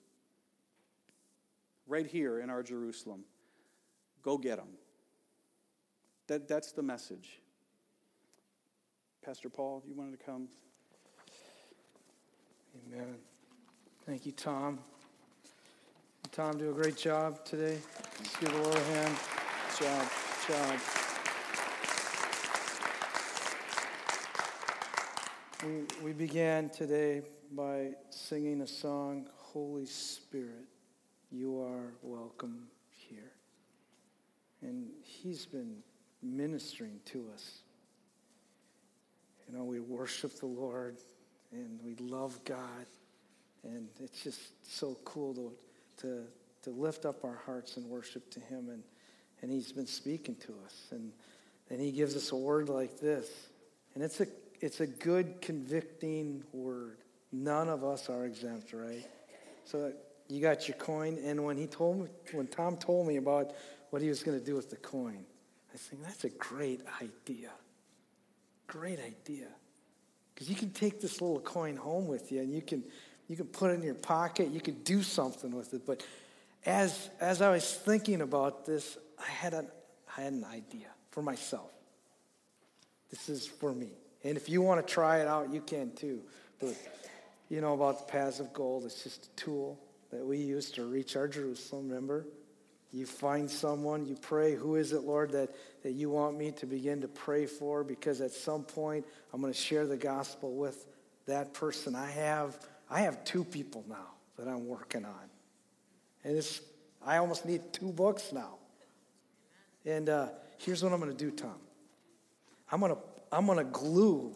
Right 1.87 2.05
here 2.05 2.41
in 2.41 2.51
our 2.51 2.65
Jerusalem. 2.65 3.21
Go 4.25 4.37
get 4.39 4.57
them. 4.57 4.71
That, 6.27 6.49
that's 6.49 6.73
the 6.73 6.83
message. 6.83 7.39
Pastor 9.25 9.49
Paul, 9.49 9.85
you 9.87 9.95
wanted 9.95 10.19
to 10.19 10.27
come? 10.27 10.49
Amen. 12.89 13.15
Thank 14.05 14.27
you, 14.27 14.33
Tom. 14.33 14.81
Tom, 16.33 16.59
do 16.59 16.71
a 16.71 16.75
great 16.75 16.97
job 16.97 17.45
today. 17.45 17.79
Let's 18.19 18.37
give 18.39 18.53
a 18.53 18.63
little 18.63 18.83
hand. 18.83 19.17
Job, 19.79 20.09
job. 20.49 21.02
We, 25.65 25.85
we 26.03 26.13
began 26.13 26.71
today 26.71 27.23
by 27.53 27.91
singing 28.11 28.63
a 28.63 28.67
song, 28.67 29.29
Holy 29.37 29.87
Spirit, 29.87 30.67
you 31.31 31.63
are 31.63 31.93
welcome 32.03 32.67
here. 32.89 33.31
And 34.61 34.89
he's 35.05 35.47
been 35.47 35.77
ministering 36.21 36.99
to 37.07 37.27
us. 37.33 37.61
You 39.47 39.57
know, 39.57 39.63
we 39.63 39.79
worship 39.79 40.41
the 40.41 40.47
Lord 40.47 40.97
and 41.53 41.79
we 41.85 41.95
love 41.95 42.41
God. 42.45 42.87
And 43.63 43.87
it's 44.01 44.25
just 44.25 44.41
so 44.69 44.99
cool 45.05 45.33
to, 45.35 45.53
to, 45.99 46.25
to 46.63 46.71
lift 46.71 47.05
up 47.05 47.25
our 47.25 47.41
hearts 47.47 47.77
and 47.77 47.87
worship 47.87 48.29
to 48.33 48.41
Him. 48.41 48.69
And, 48.69 48.83
and 49.43 49.51
He's 49.53 49.71
been 49.71 49.87
speaking 49.87 50.35
to 50.37 50.55
us. 50.65 50.89
And, 50.91 51.13
and 51.71 51.81
He 51.81 51.93
gives 51.93 52.17
us 52.17 52.33
a 52.33 52.37
word 52.37 52.69
like 52.69 52.99
this. 52.99 53.31
And 53.95 54.03
it's 54.03 54.21
a, 54.21 54.27
it's 54.63 54.81
a 54.81 54.87
good, 54.87 55.41
convicting 55.41 56.45
word. 56.53 56.99
None 57.33 57.69
of 57.69 57.83
us 57.83 58.09
are 58.09 58.25
exempt, 58.25 58.73
right? 58.73 59.05
So 59.65 59.93
you 60.29 60.41
got 60.41 60.69
your 60.69 60.77
coin. 60.77 61.19
And 61.25 61.45
when 61.45 61.57
he 61.57 61.67
told 61.67 62.03
me, 62.03 62.07
when 62.33 62.47
Tom 62.47 62.77
told 62.77 63.09
me 63.09 63.17
about 63.17 63.53
what 63.91 64.01
he 64.01 64.09
was 64.09 64.23
going 64.23 64.39
to 64.39 64.45
do 64.45 64.55
with 64.55 64.71
the 64.71 64.77
coin, 64.77 65.25
I 65.75 65.77
think 65.77 66.05
that's 66.05 66.25
a 66.25 66.31
great 66.31 66.81
idea. 67.03 67.51
Great 68.69 69.01
idea. 69.01 69.49
Because 70.33 70.49
you 70.49 70.55
can 70.55 70.71
take 70.71 71.01
this 71.01 71.21
little 71.21 71.41
coin 71.41 71.77
home 71.77 72.07
with 72.07 72.31
you 72.31 72.41
and 72.41 72.55
you 72.55 72.63
can, 72.63 72.85
you 73.29 73.37
can 73.37 73.47
put 73.47 73.71
it 73.73 73.75
in 73.75 73.83
your 73.83 73.95
pocket, 73.95 74.51
you 74.51 74.61
can 74.61 74.75
do 74.85 75.03
something 75.03 75.51
with 75.51 75.75
it. 75.75 75.85
But 75.85 76.05
as, 76.65 77.11
as 77.21 77.43
I 77.43 77.51
was 77.51 77.75
thinking 77.75 78.21
about 78.21 78.65
this, 78.65 78.97
I 79.19 79.29
had, 79.29 79.55
an, 79.55 79.67
I 80.17 80.21
had 80.21 80.33
an 80.35 80.45
idea 80.45 80.87
for 81.11 81.21
myself. 81.21 81.73
This 83.11 83.29
is 83.29 83.45
for 83.45 83.75
me. 83.75 83.91
And 84.25 84.37
if 84.37 84.49
you 84.49 84.63
want 84.63 84.87
to 84.87 84.93
try 84.93 85.21
it 85.21 85.27
out, 85.27 85.53
you 85.53 85.61
can 85.61 85.93
too. 85.93 86.23
But 86.61 86.77
you 87.49 87.61
know 87.61 87.75
about 87.75 88.07
the 88.07 88.13
paths 88.13 88.41
of 88.41 88.53
gold, 88.53 88.85
it's 88.85 89.03
just 89.03 89.27
a 89.27 89.31
tool 89.31 89.79
that 90.11 90.25
we 90.25 90.39
use 90.39 90.71
to 90.73 90.85
reach 90.85 91.17
our 91.17 91.27
Jerusalem, 91.27 91.89
remember? 91.89 92.27
You 92.93 93.07
find 93.07 93.51
someone, 93.51 94.05
you 94.05 94.17
pray, 94.17 94.55
who 94.55 94.77
is 94.77 94.93
it, 94.93 95.03
Lord, 95.03 95.33
that, 95.33 95.51
that 95.83 95.93
you 95.93 96.11
want 96.11 96.37
me 96.37 96.53
to 96.53 96.67
begin 96.67 97.01
to 97.01 97.09
pray 97.09 97.47
for? 97.47 97.83
Because 97.83 98.21
at 98.21 98.33
some 98.33 98.65
point 98.65 99.07
I'm 99.33 99.41
going 99.41 99.53
to 99.53 99.59
share 99.59 99.87
the 99.87 99.97
gospel 99.97 100.55
with 100.55 100.87
that 101.27 101.55
person. 101.55 101.95
I 101.95 102.11
have 102.11 102.59
I 102.91 103.01
have 103.01 103.25
two 103.25 103.45
people 103.45 103.85
now 103.89 104.11
that 104.37 104.47
I'm 104.47 104.67
working 104.69 105.07
on. 105.07 105.31
And 106.25 106.37
it's 106.37 106.61
I 107.05 107.17
almost 107.17 107.47
need 107.47 107.63
two 107.73 107.91
books 107.91 108.33
now. 108.33 108.57
And 109.87 110.11
uh, 110.11 110.29
here's 110.59 110.83
what 110.83 110.93
I'm 110.93 111.01
going 111.01 111.11
to 111.11 111.17
do, 111.17 111.31
Tom. 111.31 111.57
I'm 112.71 112.81
going 112.81 112.95
to 112.95 113.01
I'm 113.33 113.47
going 113.47 113.59
to 113.59 113.65
glue 113.65 114.35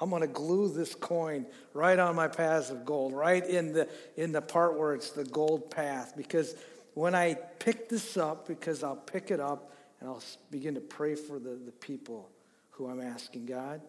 I'm 0.00 0.08
going 0.08 0.22
to 0.22 0.28
glue 0.28 0.72
this 0.72 0.94
coin 0.94 1.44
right 1.74 1.98
on 1.98 2.16
my 2.16 2.26
paths 2.26 2.70
of 2.70 2.86
gold, 2.86 3.12
right 3.12 3.46
in 3.46 3.74
the 3.74 3.88
in 4.16 4.32
the 4.32 4.40
part 4.40 4.78
where 4.78 4.94
it's 4.94 5.10
the 5.10 5.24
gold 5.24 5.70
path 5.70 6.14
because 6.16 6.54
when 6.94 7.14
I 7.14 7.34
pick 7.34 7.88
this 7.88 8.16
up, 8.16 8.48
because 8.48 8.82
I'll 8.82 8.96
pick 8.96 9.30
it 9.30 9.40
up 9.40 9.72
and 10.00 10.08
I'll 10.08 10.22
begin 10.50 10.74
to 10.74 10.80
pray 10.80 11.14
for 11.14 11.38
the, 11.38 11.50
the 11.50 11.72
people 11.72 12.30
who 12.70 12.88
I'm 12.88 13.00
asking 13.00 13.46
God, 13.46 13.80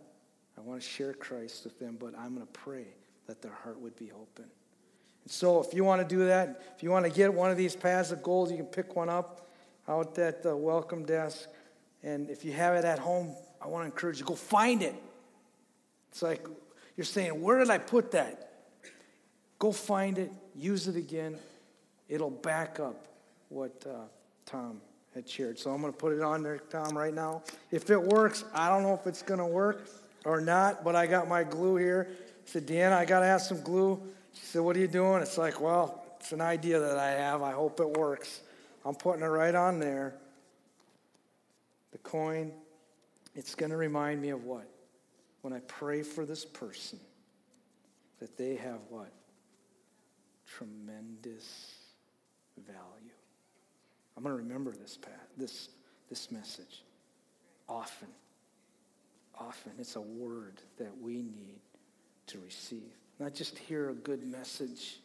I 0.58 0.62
want 0.62 0.82
to 0.82 0.88
share 0.88 1.14
Christ 1.14 1.64
with 1.64 1.80
them, 1.80 1.98
but 2.00 2.14
I'm 2.18 2.36
going 2.36 2.46
to 2.46 2.54
pray 2.54 2.88
that 3.28 3.42
their 3.42 3.54
heart 3.54 3.80
would 3.80 3.96
be 3.96 4.12
open. 4.12 4.46
And 5.24 5.32
so, 5.32 5.62
if 5.64 5.74
you 5.74 5.84
want 5.84 6.08
to 6.08 6.08
do 6.08 6.26
that, 6.26 6.62
if 6.76 6.84
you 6.84 6.92
want 6.92 7.06
to 7.06 7.12
get 7.12 7.34
one 7.34 7.52
of 7.52 7.58
these 7.58 7.76
paths 7.76 8.12
of 8.12 8.22
gold, 8.22 8.52
you 8.52 8.58
can 8.58 8.66
pick 8.66 8.96
one 8.96 9.10
up 9.10 9.50
out 9.88 10.18
at 10.20 10.44
the 10.44 10.56
welcome 10.56 11.06
desk. 11.06 11.48
And 12.04 12.30
if 12.30 12.44
you 12.44 12.52
have 12.52 12.76
it 12.76 12.86
at 12.86 13.00
home, 13.00 13.36
I 13.62 13.68
want 13.68 13.84
to 13.84 13.86
encourage 13.86 14.20
you 14.20 14.26
go 14.26 14.36
find 14.36 14.82
it. 14.82 14.96
It's 16.12 16.22
like 16.22 16.46
you're 16.98 17.06
saying, 17.06 17.42
Where 17.42 17.60
did 17.60 17.70
I 17.70 17.78
put 17.78 18.12
that? 18.12 18.52
Go 19.60 19.72
find 19.72 20.18
it, 20.18 20.32
use 20.56 20.88
it 20.88 20.96
again, 20.96 21.38
it'll 22.10 22.32
back 22.32 22.80
up 22.80 23.08
what 23.50 23.86
uh, 23.88 24.06
Tom 24.46 24.82
had 25.14 25.28
shared. 25.30 25.60
So 25.60 25.72
I'm 25.72 25.82
going 25.82 25.94
to 25.94 25.98
put 25.98 26.14
it 26.14 26.22
on 26.22 26.42
there, 26.42 26.58
Tom, 26.58 26.98
right 26.98 27.14
now. 27.14 27.44
If 27.70 27.90
it 27.90 28.02
works, 28.02 28.44
I 28.54 28.70
don't 28.70 28.84
know 28.84 28.94
if 28.94 29.06
it's 29.06 29.22
going 29.22 29.40
to 29.40 29.46
work 29.46 29.88
or 30.26 30.42
not, 30.42 30.84
but 30.84 30.96
I 30.96 31.06
got 31.06 31.28
my 31.28 31.44
glue 31.44 31.76
here. 31.76 32.08
I 32.10 32.50
said, 32.50 32.66
Deanna, 32.66 32.94
I 32.94 33.06
got 33.06 33.20
to 33.20 33.26
have 33.26 33.42
some 33.42 33.62
glue. 33.62 34.02
She 34.34 34.46
said, 34.46 34.62
What 34.62 34.76
are 34.76 34.80
you 34.80 34.88
doing? 34.88 35.22
It's 35.22 35.38
like, 35.38 35.62
Well, 35.62 36.04
it's 36.20 36.32
an 36.32 36.42
idea 36.42 36.80
that 36.80 36.98
I 36.98 37.12
have. 37.12 37.42
I 37.42 37.52
hope 37.52 37.80
it 37.80 37.90
works. 37.90 38.42
I'm 38.86 38.96
putting 38.96 39.24
it 39.24 39.28
right 39.28 39.54
on 39.54 39.80
there. 39.80 40.16
The 41.92 41.98
coin, 42.00 42.52
it's 43.36 43.56
going 43.56 43.72
to 43.72 43.78
remind 43.78 44.22
me 44.22 44.30
of 44.30 44.44
what? 44.44 44.68
When 45.42 45.54
I 45.54 45.60
pray 45.60 46.04
for 46.04 46.26
this 46.26 46.46
person, 46.46 47.00
that 48.20 48.38
they 48.38 48.56
have 48.56 48.80
what? 48.90 49.12
Tremendous 50.46 51.76
value. 52.68 53.12
I'm 54.16 54.24
going 54.24 54.36
to 54.36 54.44
remember 54.44 54.72
this 54.72 54.98
path, 54.98 55.28
this, 55.38 55.70
this 56.10 56.32
message 56.32 56.84
often. 57.68 58.10
Often. 59.40 59.74
It's 59.80 59.96
a 59.96 60.02
word 60.02 60.62
that 60.78 60.92
we 61.02 61.16
need 61.16 61.62
to 62.28 62.40
receive. 62.40 62.94
Not 63.20 63.34
just 63.34 63.58
hear 63.58 63.90
a 63.90 63.94
good 63.94 64.24
message. 64.24 65.00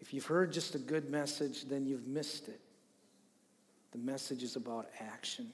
If 0.00 0.12
you've 0.12 0.26
heard 0.26 0.52
just 0.52 0.74
a 0.74 0.78
good 0.78 1.08
message, 1.08 1.64
then 1.64 1.86
you've 1.86 2.06
missed 2.06 2.48
it. 2.48 2.60
The 3.92 3.98
message 3.98 4.42
is 4.42 4.56
about 4.56 4.88
action. 5.00 5.50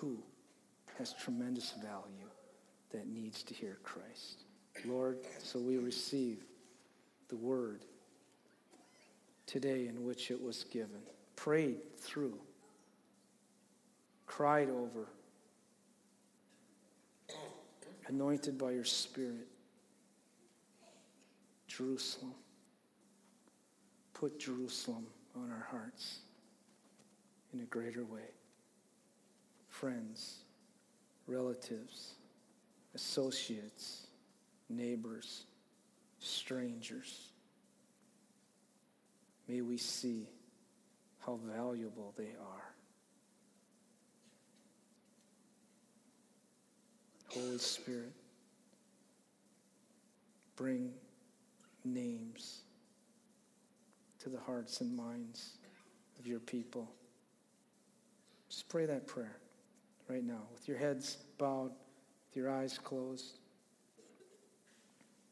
Who 0.00 0.18
has 0.98 1.12
tremendous 1.12 1.72
value 1.82 2.28
that 2.90 3.06
needs 3.06 3.42
to 3.44 3.54
hear 3.54 3.78
Christ? 3.82 4.44
Lord, 4.86 5.18
so 5.42 5.58
we 5.58 5.76
receive 5.76 6.38
the 7.28 7.36
word 7.36 7.84
today 9.46 9.88
in 9.88 10.04
which 10.04 10.30
it 10.30 10.42
was 10.42 10.64
given, 10.64 11.02
prayed 11.36 11.98
through, 11.98 12.38
cried 14.26 14.70
over, 14.70 15.08
anointed 18.08 18.56
by 18.56 18.70
your 18.70 18.84
Spirit. 18.84 19.48
Jerusalem. 21.68 22.34
Put 24.12 24.40
Jerusalem 24.40 25.06
on 25.36 25.50
our 25.50 25.66
hearts. 25.70 26.20
in 27.52 27.60
a 27.60 27.64
greater 27.64 28.04
way. 28.04 28.39
Friends, 29.80 30.40
relatives, 31.26 32.12
associates, 32.94 34.08
neighbors, 34.68 35.44
strangers. 36.18 37.30
May 39.48 39.62
we 39.62 39.78
see 39.78 40.28
how 41.20 41.38
valuable 41.46 42.12
they 42.18 42.24
are. 42.24 42.74
Holy 47.28 47.56
Spirit, 47.56 48.12
bring 50.56 50.92
names 51.86 52.60
to 54.18 54.28
the 54.28 54.40
hearts 54.40 54.82
and 54.82 54.94
minds 54.94 55.52
of 56.18 56.26
your 56.26 56.40
people. 56.40 56.86
Just 58.50 58.68
pray 58.68 58.84
that 58.84 59.06
prayer 59.06 59.38
right 60.10 60.24
now 60.24 60.42
with 60.52 60.66
your 60.66 60.76
heads 60.76 61.18
bowed, 61.38 61.70
with 61.70 62.36
your 62.36 62.50
eyes 62.50 62.78
closed. 62.78 63.38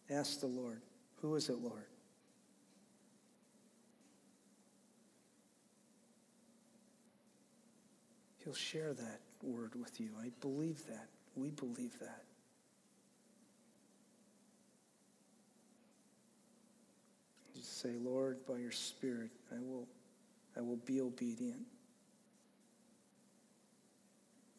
Ask 0.09 0.41
the 0.41 0.47
Lord, 0.47 0.81
Who 1.21 1.35
is 1.35 1.49
it, 1.49 1.59
Lord? 1.59 1.85
He'll 8.45 8.55
share 8.55 8.95
that 8.95 9.21
word 9.43 9.75
with 9.75 10.01
you. 10.01 10.11
I 10.23 10.31
believe 10.41 10.87
that. 10.87 11.09
We 11.35 11.51
believe 11.51 11.99
that. 11.99 12.25
Just 17.55 17.81
say, 17.83 17.95
Lord, 18.01 18.39
by 18.47 18.59
your 18.59 18.73
Spirit, 18.73 19.31
I 19.53 19.59
will, 19.61 19.87
I 20.57 20.61
will 20.61 20.77
be 20.77 21.01
obedient. 21.01 21.67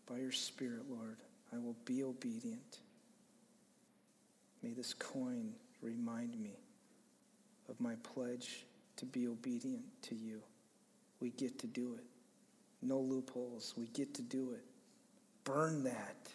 By 0.09 0.17
your 0.17 0.31
Spirit, 0.31 0.83
Lord, 0.89 1.17
I 1.53 1.57
will 1.57 1.75
be 1.85 2.03
obedient. 2.03 2.79
May 4.63 4.71
this 4.71 4.93
coin 4.93 5.53
remind 5.81 6.39
me 6.39 6.57
of 7.69 7.79
my 7.79 7.93
pledge 8.01 8.65
to 8.97 9.05
be 9.05 9.27
obedient 9.27 9.85
to 10.03 10.15
you. 10.15 10.41
We 11.19 11.29
get 11.29 11.59
to 11.59 11.67
do 11.67 11.95
it. 11.97 12.05
No 12.81 12.99
loopholes. 12.99 13.73
We 13.77 13.85
get 13.87 14.13
to 14.15 14.21
do 14.21 14.51
it. 14.53 14.63
Burn 15.43 15.83
that 15.83 16.29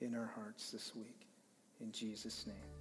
in 0.00 0.14
our 0.14 0.30
hearts 0.34 0.70
this 0.70 0.94
week. 0.96 1.26
In 1.80 1.92
Jesus' 1.92 2.46
name. 2.46 2.79